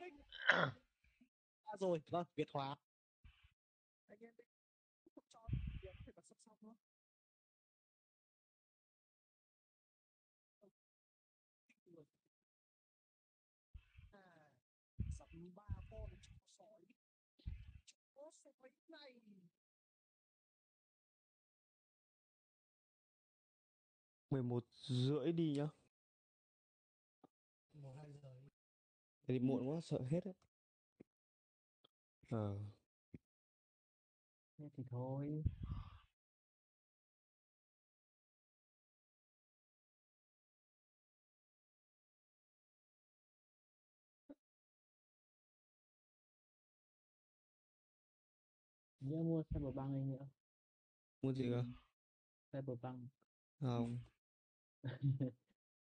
À 1.63 1.75
rồi, 1.79 2.01
vâng, 2.07 2.27
Việt 2.35 2.47
hóa. 2.53 2.75
11 24.33 24.65
rưỡi 24.75 25.31
đi 25.31 25.53
nhá. 25.57 25.67
1 27.73 27.93
2 27.97 28.13
giờ. 28.13 28.41
Thì 29.27 29.39
muộn 29.39 29.69
quá 29.69 29.81
sợ 29.81 29.99
hết 30.09 30.25
đấy. 30.25 30.33
Ờ. 32.29 32.59
Thế 34.57 34.69
thì 34.77 34.83
thôi. 34.89 35.43
Nhớ 48.99 49.17
mua 49.17 49.43
Cyberpunk 49.43 49.93
anh 49.95 50.07
nữa. 50.11 50.27
Mua 51.21 51.33
gì 51.33 51.49
cơ? 51.51 51.63
Cyberpunk. 52.51 53.09
Không. 53.59 54.12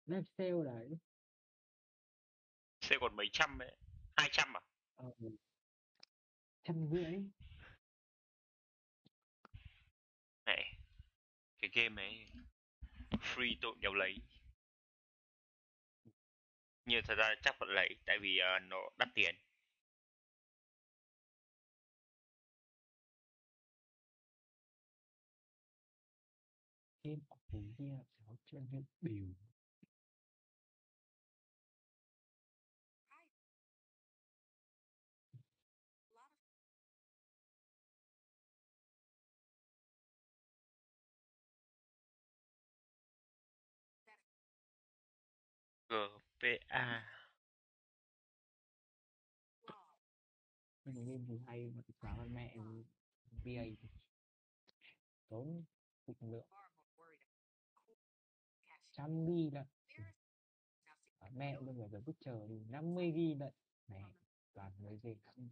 Live 0.06 0.24
sale 0.38 0.64
đấy. 0.64 0.98
Sẽ 2.80 2.96
còn 3.00 3.16
mấy 3.16 3.26
trăm 3.32 3.58
ấy. 3.58 3.76
Hai 4.16 4.28
trăm 4.32 4.56
à? 4.56 4.60
Ờ. 4.96 5.12
Trăm 6.64 6.88
rưỡi. 6.90 7.14
Này. 10.46 10.78
Cái 11.58 11.70
game 11.74 12.02
ấy 12.02 12.30
free 13.10 13.56
tôi 13.60 13.74
đều 13.80 13.94
lấy. 13.94 14.16
Nhưng 16.84 17.02
thật 17.04 17.14
ra 17.14 17.34
chắc 17.42 17.56
vẫn 17.60 17.68
lấy 17.68 17.96
tại 18.06 18.18
vì 18.20 18.38
ờ, 18.38 18.58
nó 18.58 18.78
đắt 18.98 19.08
tiền. 19.14 19.34
Game 27.04 27.20
of 27.28 27.38
the 27.52 27.84
year 27.84 28.09
trăm 28.52 28.66
viên 28.70 28.84
biểu. 29.00 29.34
GPA. 46.40 47.02
Mà 50.84 50.92
game 51.06 51.24
gì 51.28 51.38
hay 51.46 51.70
mà 51.70 51.82
giá 52.02 52.14
con 52.16 52.34
mẹ 52.34 52.56
thì 53.82 53.88
tốn 55.28 55.64
lực 56.06 56.22
lượng 56.22 56.46
trăm 59.00 59.26
gi 59.26 59.50
lận 59.52 59.66
à, 61.18 61.28
mẹ 61.32 61.60
bây 61.60 61.74
giờ 61.74 61.88
giờ 61.92 62.00
bức 62.06 62.16
chờ 62.20 62.46
thì 62.48 62.64
50 62.68 63.12
gi 63.12 63.34
lận 63.40 63.52
mẹ 63.88 64.04
toàn 64.54 64.72
mấy 64.82 64.98
gì 65.02 65.14
không 65.24 65.50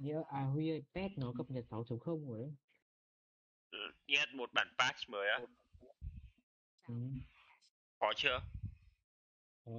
nhớ 0.00 0.22
à 0.28 0.42
Huy 0.42 0.70
ơi 0.70 0.82
pet 0.94 1.10
nó 1.16 1.32
cập 1.38 1.50
nhật 1.50 1.64
6.0 1.70 2.28
rồi 2.28 2.38
đấy. 2.38 2.54
Ừ, 3.70 3.78
Nghe 4.06 4.26
một 4.34 4.50
bản 4.52 4.68
patch 4.78 5.08
mới 5.08 5.28
á. 5.28 5.38
ừ. 6.88 6.94
Có 7.98 8.12
chưa? 8.16 8.40
Có 9.64 9.72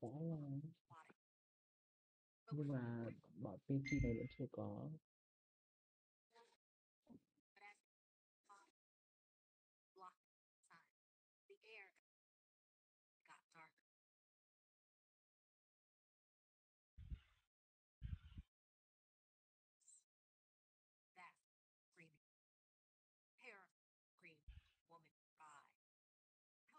rồi. 0.00 0.60
Nhưng 2.52 2.68
mà 2.68 3.06
bọn 3.36 3.58
PC 3.58 4.02
này 4.02 4.14
vẫn 4.18 4.26
chưa 4.38 4.46
có 4.52 4.88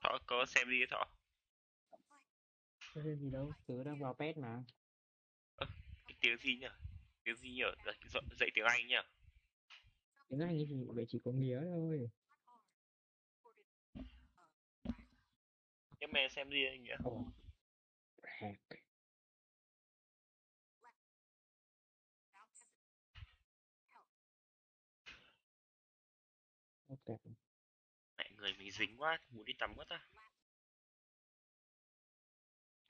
Thọ 0.04 0.20
có 0.26 0.46
xem 0.46 0.70
đi 0.70 0.86
Thọ. 0.92 1.06
Có 2.96 3.02
thêm 3.04 3.20
gì 3.20 3.30
đâu 3.32 3.52
tớ 3.68 3.84
đang 3.84 4.00
vào 4.00 4.14
pet 4.14 4.38
mà 4.38 4.64
Cái 4.68 4.77
tiếng 6.28 6.38
gì 6.38 6.58
nhỉ? 6.58 6.68
Tiếng 7.24 7.36
gì 7.36 7.50
nhỉ? 7.50 7.64
Dạy, 7.86 7.96
dạy, 8.40 8.50
tiếng 8.54 8.66
Anh 8.66 8.88
nhỉ? 8.88 8.96
tiếng 10.30 10.40
Anh 10.40 10.58
thì 10.70 10.76
vậy 10.88 11.06
chỉ 11.08 11.20
có 11.26 11.32
nghĩa 11.32 11.62
thôi 11.64 12.10
Nhưng 16.00 16.12
mà 16.14 16.28
xem 16.30 16.50
đi 16.50 16.66
anh 16.66 16.84
nhỉ? 16.84 16.92
Ồ. 17.04 17.26
Hack. 18.24 18.62
Ok. 26.88 27.20
Mẹ 28.18 28.32
người 28.36 28.54
mình 28.60 28.72
dính 28.72 28.98
quá, 28.98 29.20
muốn 29.30 29.46
đi 29.46 29.54
tắm 29.60 29.74
quá 29.76 29.86
ta. 29.90 30.08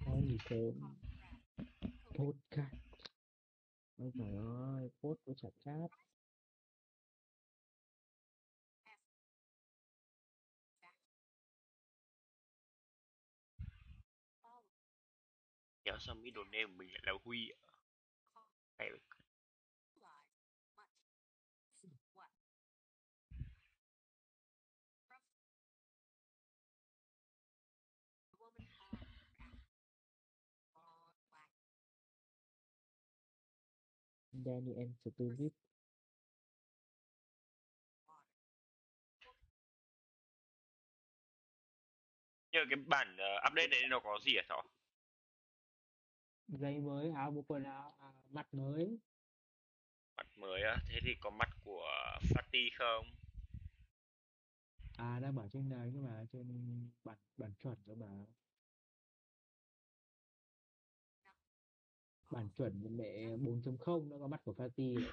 Có 0.06 0.22
gì 0.22 0.38
sớm. 0.50 0.96
Podcast. 2.18 2.87
Ôi 3.98 4.12
trời 4.18 4.32
ơi, 4.76 4.90
post 5.02 5.20
của 5.26 5.34
chặt 5.38 5.50
chat. 5.66 5.92
Kéo 15.84 15.98
sao 16.00 16.16
mấy 16.16 16.32
đồ 16.32 16.44
name 16.44 16.66
của 16.66 16.74
mình 16.78 16.90
lại 16.92 17.02
là 17.06 17.14
Huy 17.26 17.50
ạ? 17.50 17.58
Hay 18.80 18.90
là 18.90 18.98
Danny 18.98 19.07
and 34.48 34.96
Stupid. 35.02 35.52
nhờ 42.52 42.66
cái 42.70 42.76
bản 42.86 43.18
ờ, 43.18 43.50
update 43.50 43.68
đấy 43.68 43.82
nó 43.90 44.00
có 44.00 44.20
gì 44.26 44.36
hả 44.36 44.44
Thọ? 44.50 44.64
Giày 46.48 46.80
mới, 46.80 47.12
áo 47.16 47.32
bộ 47.32 47.42
quần 47.48 47.64
áo, 47.64 47.96
à, 48.00 48.12
mặt 48.30 48.54
mới. 48.54 48.98
Mặt 50.18 50.28
mới 50.38 50.64
á, 50.64 50.78
thế 50.90 51.00
thì 51.04 51.16
có 51.22 51.30
mặt 51.30 51.50
của 51.64 51.90
Fatty 52.22 52.70
không? 52.78 53.06
À 54.98 55.20
đang 55.20 55.36
bảo 55.36 55.50
trên 55.54 55.70
đấy 55.70 55.92
nhưng 55.94 56.04
mà 56.06 56.26
trên 56.32 56.48
bản 57.04 57.18
bản 57.38 57.54
chuẩn 57.64 57.76
cơ 57.88 57.96
mà. 57.96 58.37
Bản 62.32 62.50
chuẩn 62.58 62.98
mẹ 62.98 63.38
4.0 63.38 64.10
nó 64.10 64.18
có 64.20 64.28
mắt 64.28 64.42
của 64.44 64.54
Fatty 64.54 64.96
đấy. 64.96 65.12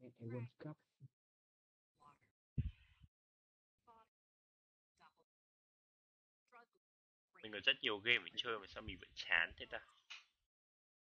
Mẹ 0.00 0.26
World 0.26 0.46
Cup. 0.58 0.76
Mình 7.42 7.52
có 7.52 7.58
rất 7.64 7.72
nhiều 7.82 7.98
game 7.98 8.18
để 8.24 8.32
chơi 8.36 8.58
mà 8.58 8.66
sao 8.68 8.82
mình 8.82 8.98
vẫn 9.00 9.10
chán 9.14 9.52
thế 9.56 9.66
ta? 9.70 9.78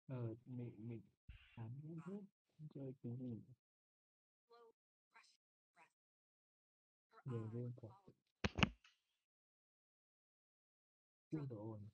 Ờ 0.08 0.34
mình 0.46 0.88
mình 0.88 1.00
chán 1.56 1.80
hết. 2.06 2.20
Chơi 2.74 2.94
cái 3.02 3.16
gì. 3.16 3.42
Nhiều 7.30 7.50
luôn 7.52 7.72
cả 7.82 7.88
siêu 11.30 11.46
đồ 11.50 11.56
ồn 11.56 11.88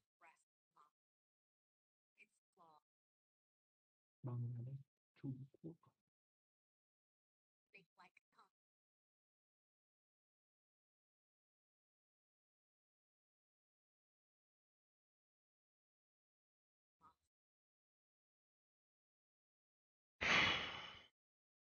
đây. 4.66 4.76
Trung 5.22 5.44
Quốc. 5.62 5.72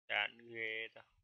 Chán 0.07 0.37
ghê 0.49 0.87
ta 0.95 1.16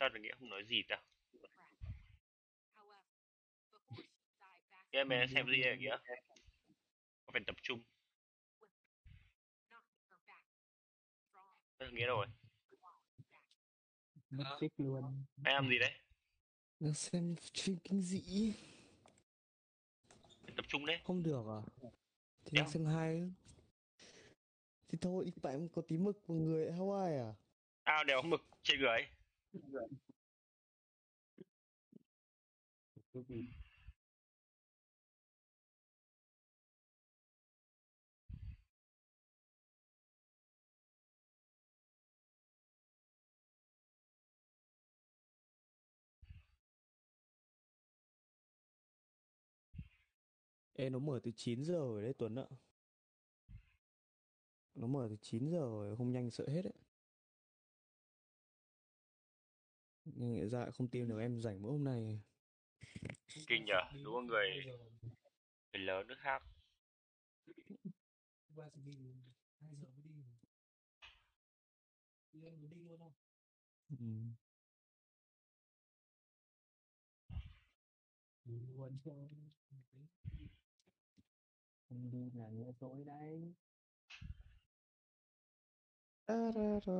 sao 0.00 0.08
được 0.08 0.20
nghĩa 0.20 0.34
không 0.38 0.48
nói 0.48 0.62
gì 0.68 0.82
ta? 0.88 1.02
Em 4.90 5.08
em 5.08 5.28
xem 5.34 5.46
gì 5.46 5.62
ở 5.62 5.74
nghĩa 5.76 5.96
có 7.26 7.32
phải 7.32 7.42
tập 7.46 7.56
trung? 7.62 7.82
Ờ, 11.78 11.90
nghĩa 11.90 12.06
rồi. 12.06 12.26
Mất 14.30 14.56
tích 14.60 14.72
luôn. 14.76 15.24
Em 15.44 15.54
làm 15.54 15.68
gì 15.68 15.78
đấy? 15.78 15.92
Đang 16.80 16.94
xem 16.94 17.34
phim 17.62 17.76
kinh 17.84 18.02
dị. 18.02 18.52
Tập 20.56 20.64
trung 20.68 20.86
đấy. 20.86 21.00
Không 21.04 21.22
được 21.22 21.44
à? 21.48 21.60
Thì 22.44 22.58
đang 22.58 22.70
xem 22.70 22.84
hai 22.84 23.30
Thì 24.88 24.98
thôi 25.00 25.32
tại 25.42 25.52
em 25.52 25.68
có 25.68 25.82
tí 25.88 25.96
mực 25.96 26.26
vào 26.26 26.36
người 26.36 26.70
Hawaii 26.70 27.28
à? 27.28 27.34
Ao 27.84 28.04
đèo 28.04 28.22
mực 28.22 28.40
trên 28.62 28.80
người 28.80 29.06
ấy. 29.74 29.88
cái 33.12 33.22
gì 33.28 33.48
Ê, 50.78 50.90
nó 50.90 50.98
mở 50.98 51.20
từ 51.22 51.30
9 51.36 51.64
giờ 51.64 51.74
rồi 51.74 52.02
đấy 52.02 52.12
Tuấn 52.18 52.34
ạ. 52.34 52.46
Nó 54.74 54.86
mở 54.86 55.06
từ 55.10 55.16
9 55.22 55.48
giờ 55.50 55.58
rồi 55.58 55.96
không 55.96 56.12
nhanh 56.12 56.30
sợ 56.30 56.44
hết 56.48 56.62
đấy. 56.62 56.85
Nhưng 60.14 60.48
ra 60.48 60.58
lại 60.58 60.70
không 60.72 60.88
tin 60.88 61.08
được 61.08 61.18
em 61.20 61.40
rảnh 61.40 61.62
mỗi 61.62 61.72
hôm 61.72 61.84
nay 61.84 62.20
kinh 63.46 63.64
nhờ 63.64 63.80
đúng 64.04 64.14
không 64.14 64.26
người 64.26 64.48
người 65.72 65.82
lớn 65.82 66.06
nước 66.06 66.18
khác 66.18 66.42
ừ. 73.90 73.96
không 81.88 82.10
đi 82.10 82.30
là 82.34 82.48
nghĩa 82.48 82.72
dỗi 82.80 83.04
đấy 83.06 83.54
Da, 86.28 86.50
da, 86.52 86.80
da, 86.80 86.92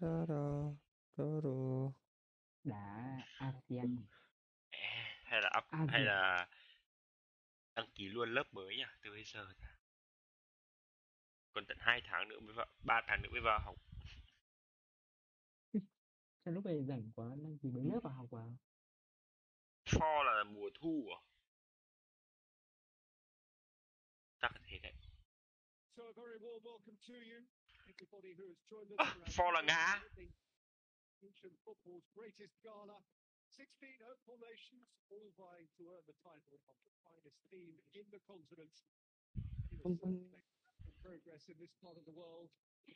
da, 0.00 0.26
da, 0.26 0.74
da, 1.16 1.40
da. 1.42 2.07
Đá 2.68 3.18
ASEAN. 3.38 3.96
Hay 5.24 5.40
là 5.42 5.50
up 5.58 5.64
À, 5.70 5.78
hay 5.88 6.00
gì? 6.00 6.06
là 6.06 6.48
đăng 7.74 7.90
ký 7.94 8.04
luôn 8.08 8.34
lớp 8.34 8.44
mới 8.54 8.76
nhỉ? 8.76 8.84
Từ 9.02 9.10
bây 9.10 9.24
giờ 9.24 9.46
ta. 9.60 9.68
còn 11.52 11.64
tận 11.68 11.76
2 11.80 12.00
tháng 12.04 12.28
nữa 12.28 12.40
mới 12.40 12.54
vào 12.54 12.66
3 12.84 13.00
tháng 13.06 13.22
nữa 13.22 13.28
mới 13.32 13.40
vào 13.40 13.60
học. 13.60 13.74
Sao 16.44 16.54
lúc 16.54 16.64
này 16.66 16.84
rảnh 16.88 17.10
quá 17.14 17.26
đăng 17.42 17.58
ký 17.58 17.70
mấy 17.70 17.84
lớp 17.84 18.00
vào 18.02 18.12
học 18.12 18.26
vào 18.30 18.56
for 19.86 20.22
là 20.22 20.44
mùa 20.44 20.70
thu 20.80 21.08
à? 21.16 21.20
Chắc 24.40 24.52
là 24.54 24.60
thế 24.66 24.78
đấy. 24.78 24.92
So 25.96 26.02
a 26.04 26.12
very 26.16 26.38
warm 26.38 26.62
welcome 26.62 26.96
to 27.08 27.14
you, 27.14 27.40
everybody 27.88 28.34
who 28.34 28.46
has 28.48 28.56
joined 28.70 28.90
us. 28.92 28.98
Ah, 28.98 29.16
for 29.36 29.46
our 29.46 29.64
for 29.64 30.22
Ancient 31.22 31.56
football's 31.64 32.06
greatest 32.14 32.54
gala. 32.62 32.98
16 33.50 33.90
hopeful 34.06 34.38
nations, 34.38 34.86
all 35.10 35.30
vying 35.38 35.68
to 35.78 35.82
earn 35.90 36.04
the 36.06 36.14
title 36.22 36.58
of 36.70 36.76
the 36.84 36.92
finest 37.02 37.40
team 37.50 37.74
in 37.94 38.06
the 38.12 38.20
continent. 38.28 38.70
Certainly 39.82 40.28
making 40.30 40.94
progress 41.02 41.48
in 41.48 41.56
this 41.58 41.74
part 41.82 41.96
of 41.96 42.04
the 42.04 42.14
world. 42.14 42.50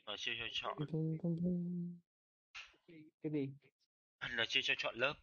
nó 0.05 0.15
chưa 0.17 0.31
cho 0.39 0.47
chọn. 0.51 0.77
The 2.87 2.95
cái 3.23 3.31
gì 3.31 3.49
nó 4.31 4.45
chưa 4.47 4.61
cho 4.63 4.73
chọn 4.77 4.95
lớp 4.95 5.13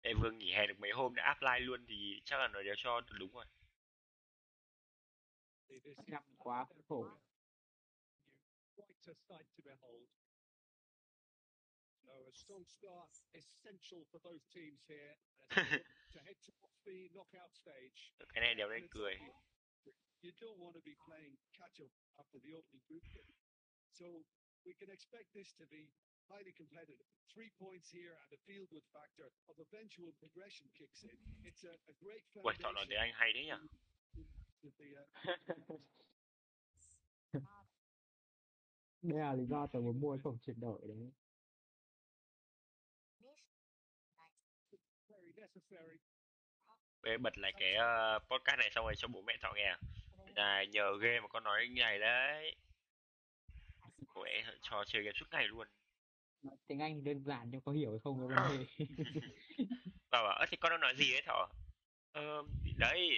em 0.00 0.20
vừa 0.20 0.30
nghỉ 0.30 0.52
hè 0.52 0.66
được 0.66 0.78
mấy 0.78 0.90
hôm 0.90 1.14
đã 1.14 1.22
apply 1.24 1.66
luôn 1.66 1.84
thì 1.88 2.22
chắc 2.24 2.36
là 2.36 2.48
nó 2.48 2.62
đều 2.62 2.74
cho 2.76 3.00
đúng 3.18 3.32
rồi 3.32 3.44
năm 6.06 6.22
quá 6.38 6.66
khổ 6.88 7.06
quite 8.76 8.94
a 9.06 9.14
sight 9.14 9.46
to 9.56 9.62
behold. 9.64 10.21
So 12.12 12.28
a 12.28 12.34
strong 12.36 12.64
start 12.68 13.08
essential 13.32 14.04
for 14.12 14.20
both 14.20 14.44
teams 14.52 14.84
here 14.84 15.16
as 15.56 15.64
they 15.64 15.80
look 15.80 16.12
to 16.12 16.20
head 16.20 16.36
towards 16.44 16.76
the 16.84 17.08
knockout 17.16 17.52
stage. 17.56 18.12
cái 18.34 18.40
này 18.40 18.54
đều 18.54 18.68
nên 18.68 18.88
cười 18.90 19.14
You 20.22 20.32
don't 20.40 20.58
want 20.58 20.74
to 20.74 20.82
be 20.84 20.94
playing 21.08 21.36
catch 21.58 21.80
up 21.80 21.92
after 22.20 22.38
the 22.44 22.52
opening 22.58 22.84
group 22.88 23.04
game. 23.14 23.34
So 23.90 24.06
we 24.64 24.72
can 24.80 24.90
expect 24.90 25.32
this 25.34 25.54
to 25.60 25.64
be 25.66 25.82
highly 26.28 26.52
competitive. 26.52 27.08
Three 27.34 27.50
points 27.58 27.88
here 27.90 28.14
and 28.22 28.30
a 28.32 28.40
feel 28.46 28.66
good 28.74 28.86
factor 28.92 29.26
of 29.48 29.54
eventual 29.68 30.12
progression 30.22 30.66
kicks 30.78 31.02
in. 31.02 31.16
It's 31.48 31.64
a, 31.64 31.74
a 31.92 31.94
great 32.04 32.24
Uầy, 32.34 32.54
thọ 32.62 32.72
nói 32.72 32.86
tiếng 32.88 32.98
foundation 32.98 33.04
Anh 33.04 33.12
hay 33.14 33.32
đấy 33.32 33.44
nhỉ 33.44 33.58
to 34.62 34.68
the 34.78 34.88
đây 39.02 39.18
là 39.18 39.34
lý 39.34 39.46
do 39.46 39.66
tôi 39.66 39.82
muốn 39.82 40.00
mua 40.00 40.18
cổng 40.24 40.38
chuyển 40.38 40.60
đổi 40.60 40.80
đấy 40.88 41.12
Ê, 47.02 47.16
bật 47.16 47.38
lại 47.38 47.52
cái 47.60 47.74
ờ, 47.74 48.18
podcast 48.18 48.58
này 48.58 48.70
xong 48.74 48.84
rồi 48.84 48.94
cho 48.96 49.08
bố 49.08 49.22
mẹ 49.22 49.36
thọ 49.42 49.52
nghe 49.54 49.76
này 50.34 50.66
nhờ 50.66 50.98
ghê 51.02 51.20
mà 51.20 51.28
con 51.28 51.44
nói 51.44 51.68
như 51.68 51.80
này 51.80 51.98
đấy. 51.98 52.56
Bố 54.14 54.22
mẹ 54.24 54.44
cho 54.62 54.84
chơi 54.86 55.02
game 55.02 55.12
suốt 55.14 55.26
ngày 55.30 55.48
luôn. 55.48 55.68
Nói 56.42 56.56
tiếng 56.66 56.78
Anh 56.78 56.94
thì 56.94 57.00
đơn 57.00 57.22
giản 57.24 57.50
nhưng 57.50 57.60
có 57.60 57.72
hiểu 57.72 57.90
hay 57.90 57.98
không 58.04 58.28
cái 58.28 58.36
vấn 58.36 58.58
đề. 58.58 58.84
Bảo 60.10 60.24
ơ 60.24 60.46
thì 60.48 60.56
con 60.56 60.70
đang 60.70 60.80
nói 60.80 60.94
gì 60.96 61.12
ấy 61.14 61.22
thọ? 61.26 61.48
Ờ, 62.12 62.42
đấy 62.78 63.10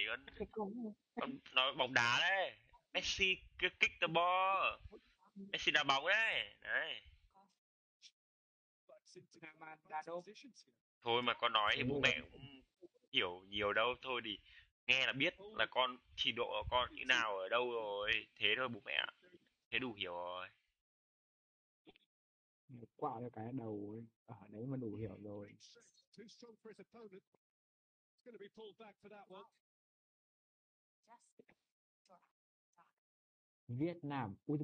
con, 0.53 0.73
con 1.21 1.39
nói 1.53 1.75
bóng 1.79 1.95
đá 1.95 2.19
đấy. 2.21 2.57
Messi 2.93 3.35
kick 3.59 4.01
the 4.01 4.07
ball. 4.07 4.81
Messi 5.53 5.71
đá 5.73 5.85
bóng 5.85 6.07
đấy. 6.07 6.55
Đấy 6.63 7.01
thôi 11.05 11.23
mà 11.23 11.35
con 11.35 11.53
nói 11.53 11.75
thì 11.77 11.85
bố 11.85 12.01
mẹ 12.01 12.21
cũng 12.33 12.63
hiểu 13.13 13.43
nhiều 13.49 13.73
đâu 13.73 13.95
thôi 14.03 14.21
thì 14.25 14.39
nghe 14.87 15.07
là 15.07 15.13
biết 15.13 15.35
là 15.57 15.67
con 15.71 15.97
trình 16.17 16.35
độ 16.35 16.47
của 16.47 16.69
con 16.71 16.95
như 16.95 17.05
nào 17.05 17.39
ở 17.39 17.49
đâu 17.49 17.73
rồi 17.73 18.27
thế 18.37 18.55
thôi 18.57 18.69
bố 18.69 18.81
mẹ 18.85 18.93
ạ 18.93 19.07
thế 19.71 19.79
đủ 19.79 19.93
hiểu 19.93 20.15
rồi. 20.15 20.49
Quạo 22.97 23.21
cho 23.23 23.29
cái 23.33 23.49
đầu 23.53 23.91
ấy. 23.93 24.05
ở 24.27 24.47
đấy 24.49 24.67
mà 24.67 24.77
đủ 24.77 24.97
hiểu 24.97 25.17
rồi. 25.25 25.49
Great 26.17 26.31
strength, 26.31 26.63
too 34.47 34.57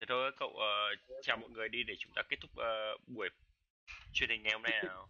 thế 0.00 0.06
thôi 0.08 0.32
cậu 0.38 0.48
ờ, 0.48 0.94
chào 1.22 1.36
mọi 1.36 1.50
người 1.50 1.68
đi 1.68 1.82
để 1.82 1.94
chúng 1.98 2.12
ta 2.14 2.22
kết 2.28 2.36
thúc 2.40 2.50
ờ, 2.56 2.96
buổi 3.06 3.28
truyền 4.12 4.30
hình 4.30 4.42
ngày 4.42 4.52
hôm 4.52 4.62
nay 4.62 4.82
nào. 4.84 5.08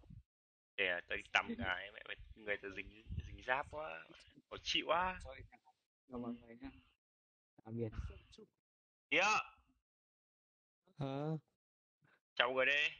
Để 0.77 1.01
tới 1.07 1.23
tắm 1.33 1.47
cái 1.57 1.91
mẹ 1.93 2.03
mày 2.07 2.15
người 2.35 2.57
ta 2.57 2.69
dính 2.75 3.03
dính 3.27 3.43
giáp 3.45 3.67
quá 3.71 4.05
khó 4.49 4.57
chịu 4.63 4.85
quá. 4.87 5.19
Chào 6.09 6.19
mọi 6.19 6.33
người. 6.33 6.57
Nhá. 6.61 6.69
Tạm 7.63 7.77
biệt. 7.77 7.89
Tía 9.09 9.21
hả? 10.97 11.27
Chào 12.35 12.47
mọi 12.47 12.55
người 12.55 12.65
đi 12.65 12.95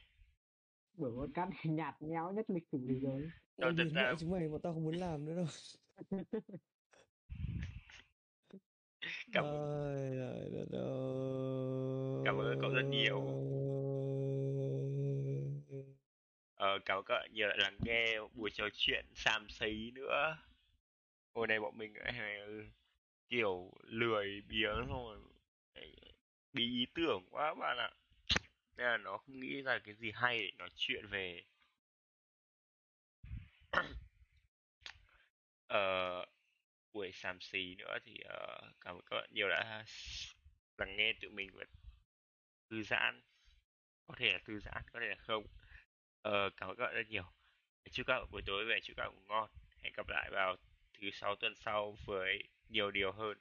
buổi 0.94 1.10
podcast 1.10 1.50
này 1.50 1.74
nhạt 1.74 1.94
nhẽo 2.00 2.32
nhất 2.32 2.46
lịch 2.48 2.68
sử 2.72 2.78
thế 2.88 2.94
giới. 3.02 3.30
Rồi, 3.56 3.74
chúng 4.18 4.30
mày 4.30 4.48
mà 4.48 4.58
tao 4.62 4.74
không 4.74 4.84
muốn 4.84 4.96
làm 4.96 5.24
nữa 5.24 5.34
đâu 5.36 5.46
cảm 9.32 9.44
ơi. 9.44 9.78
Cảm 12.24 12.38
ơn 12.40 12.58
cậu 12.60 12.70
rất 12.70 12.86
nhiều. 12.90 13.20
ờ, 16.54 16.78
cảm 16.84 16.98
ơn 16.98 17.04
bạn 17.08 17.30
nhiều 17.32 17.48
đã 17.48 17.54
lắng 17.58 17.78
nghe 17.84 18.18
buổi 18.34 18.50
trò 18.50 18.68
chuyện 18.72 19.06
xàm 19.14 19.46
xí 19.50 19.90
nữa. 19.94 20.36
Hồi 21.34 21.46
này 21.46 21.60
bọn 21.60 21.78
mình 21.78 21.94
lại 21.96 22.40
kiểu 23.28 23.72
lười 23.82 24.42
biếng 24.48 24.86
thôi. 24.88 25.18
Bí 26.52 26.64
ý 26.64 26.86
tưởng 26.94 27.24
quá 27.30 27.54
bạn 27.54 27.78
ạ. 27.78 27.90
Nên 28.76 28.86
là 28.86 28.96
nó 28.96 29.18
không 29.18 29.40
nghĩ 29.40 29.62
ra 29.62 29.78
cái 29.84 29.94
gì 29.94 30.10
hay 30.14 30.38
để 30.38 30.50
nói 30.58 30.68
chuyện 30.76 31.06
về. 31.06 31.42
Ờ, 35.68 36.24
buổi 36.92 37.12
xàm 37.12 37.40
xì 37.40 37.74
nữa 37.74 37.98
thì 38.04 38.12
uh, 38.24 38.74
cảm 38.80 38.96
ơn 38.96 39.02
các 39.10 39.16
bạn 39.16 39.30
nhiều 39.32 39.48
đã 39.48 39.84
lắng 40.78 40.96
nghe 40.96 41.12
tụi 41.20 41.30
mình 41.30 41.50
và 41.54 41.64
thư 42.70 42.82
giãn. 42.82 43.22
Có 44.06 44.14
thể 44.18 44.32
là 44.32 44.38
thư 44.44 44.60
giãn 44.60 44.82
có 44.92 45.00
thể 45.00 45.06
là 45.06 45.16
không. 45.18 45.44
Uh, 46.28 46.52
cảm 46.56 46.68
ơn 46.68 46.76
các 46.76 46.84
bạn 46.84 46.94
rất 46.94 47.08
nhiều. 47.08 47.24
Chúc 47.90 48.06
các 48.06 48.18
bạn 48.18 48.30
buổi 48.30 48.42
tối 48.46 48.64
về 48.64 48.80
chúc 48.82 48.96
các 48.96 49.02
bạn 49.02 49.14
ngủ 49.14 49.22
ngon. 49.26 49.50
Hẹn 49.82 49.92
gặp 49.96 50.08
lại 50.08 50.30
vào 50.32 50.56
thứ 51.00 51.10
sáu 51.10 51.36
tuần 51.36 51.54
sau 51.54 51.96
với 52.06 52.42
nhiều 52.68 52.90
điều 52.90 53.12
hơn. 53.12 53.38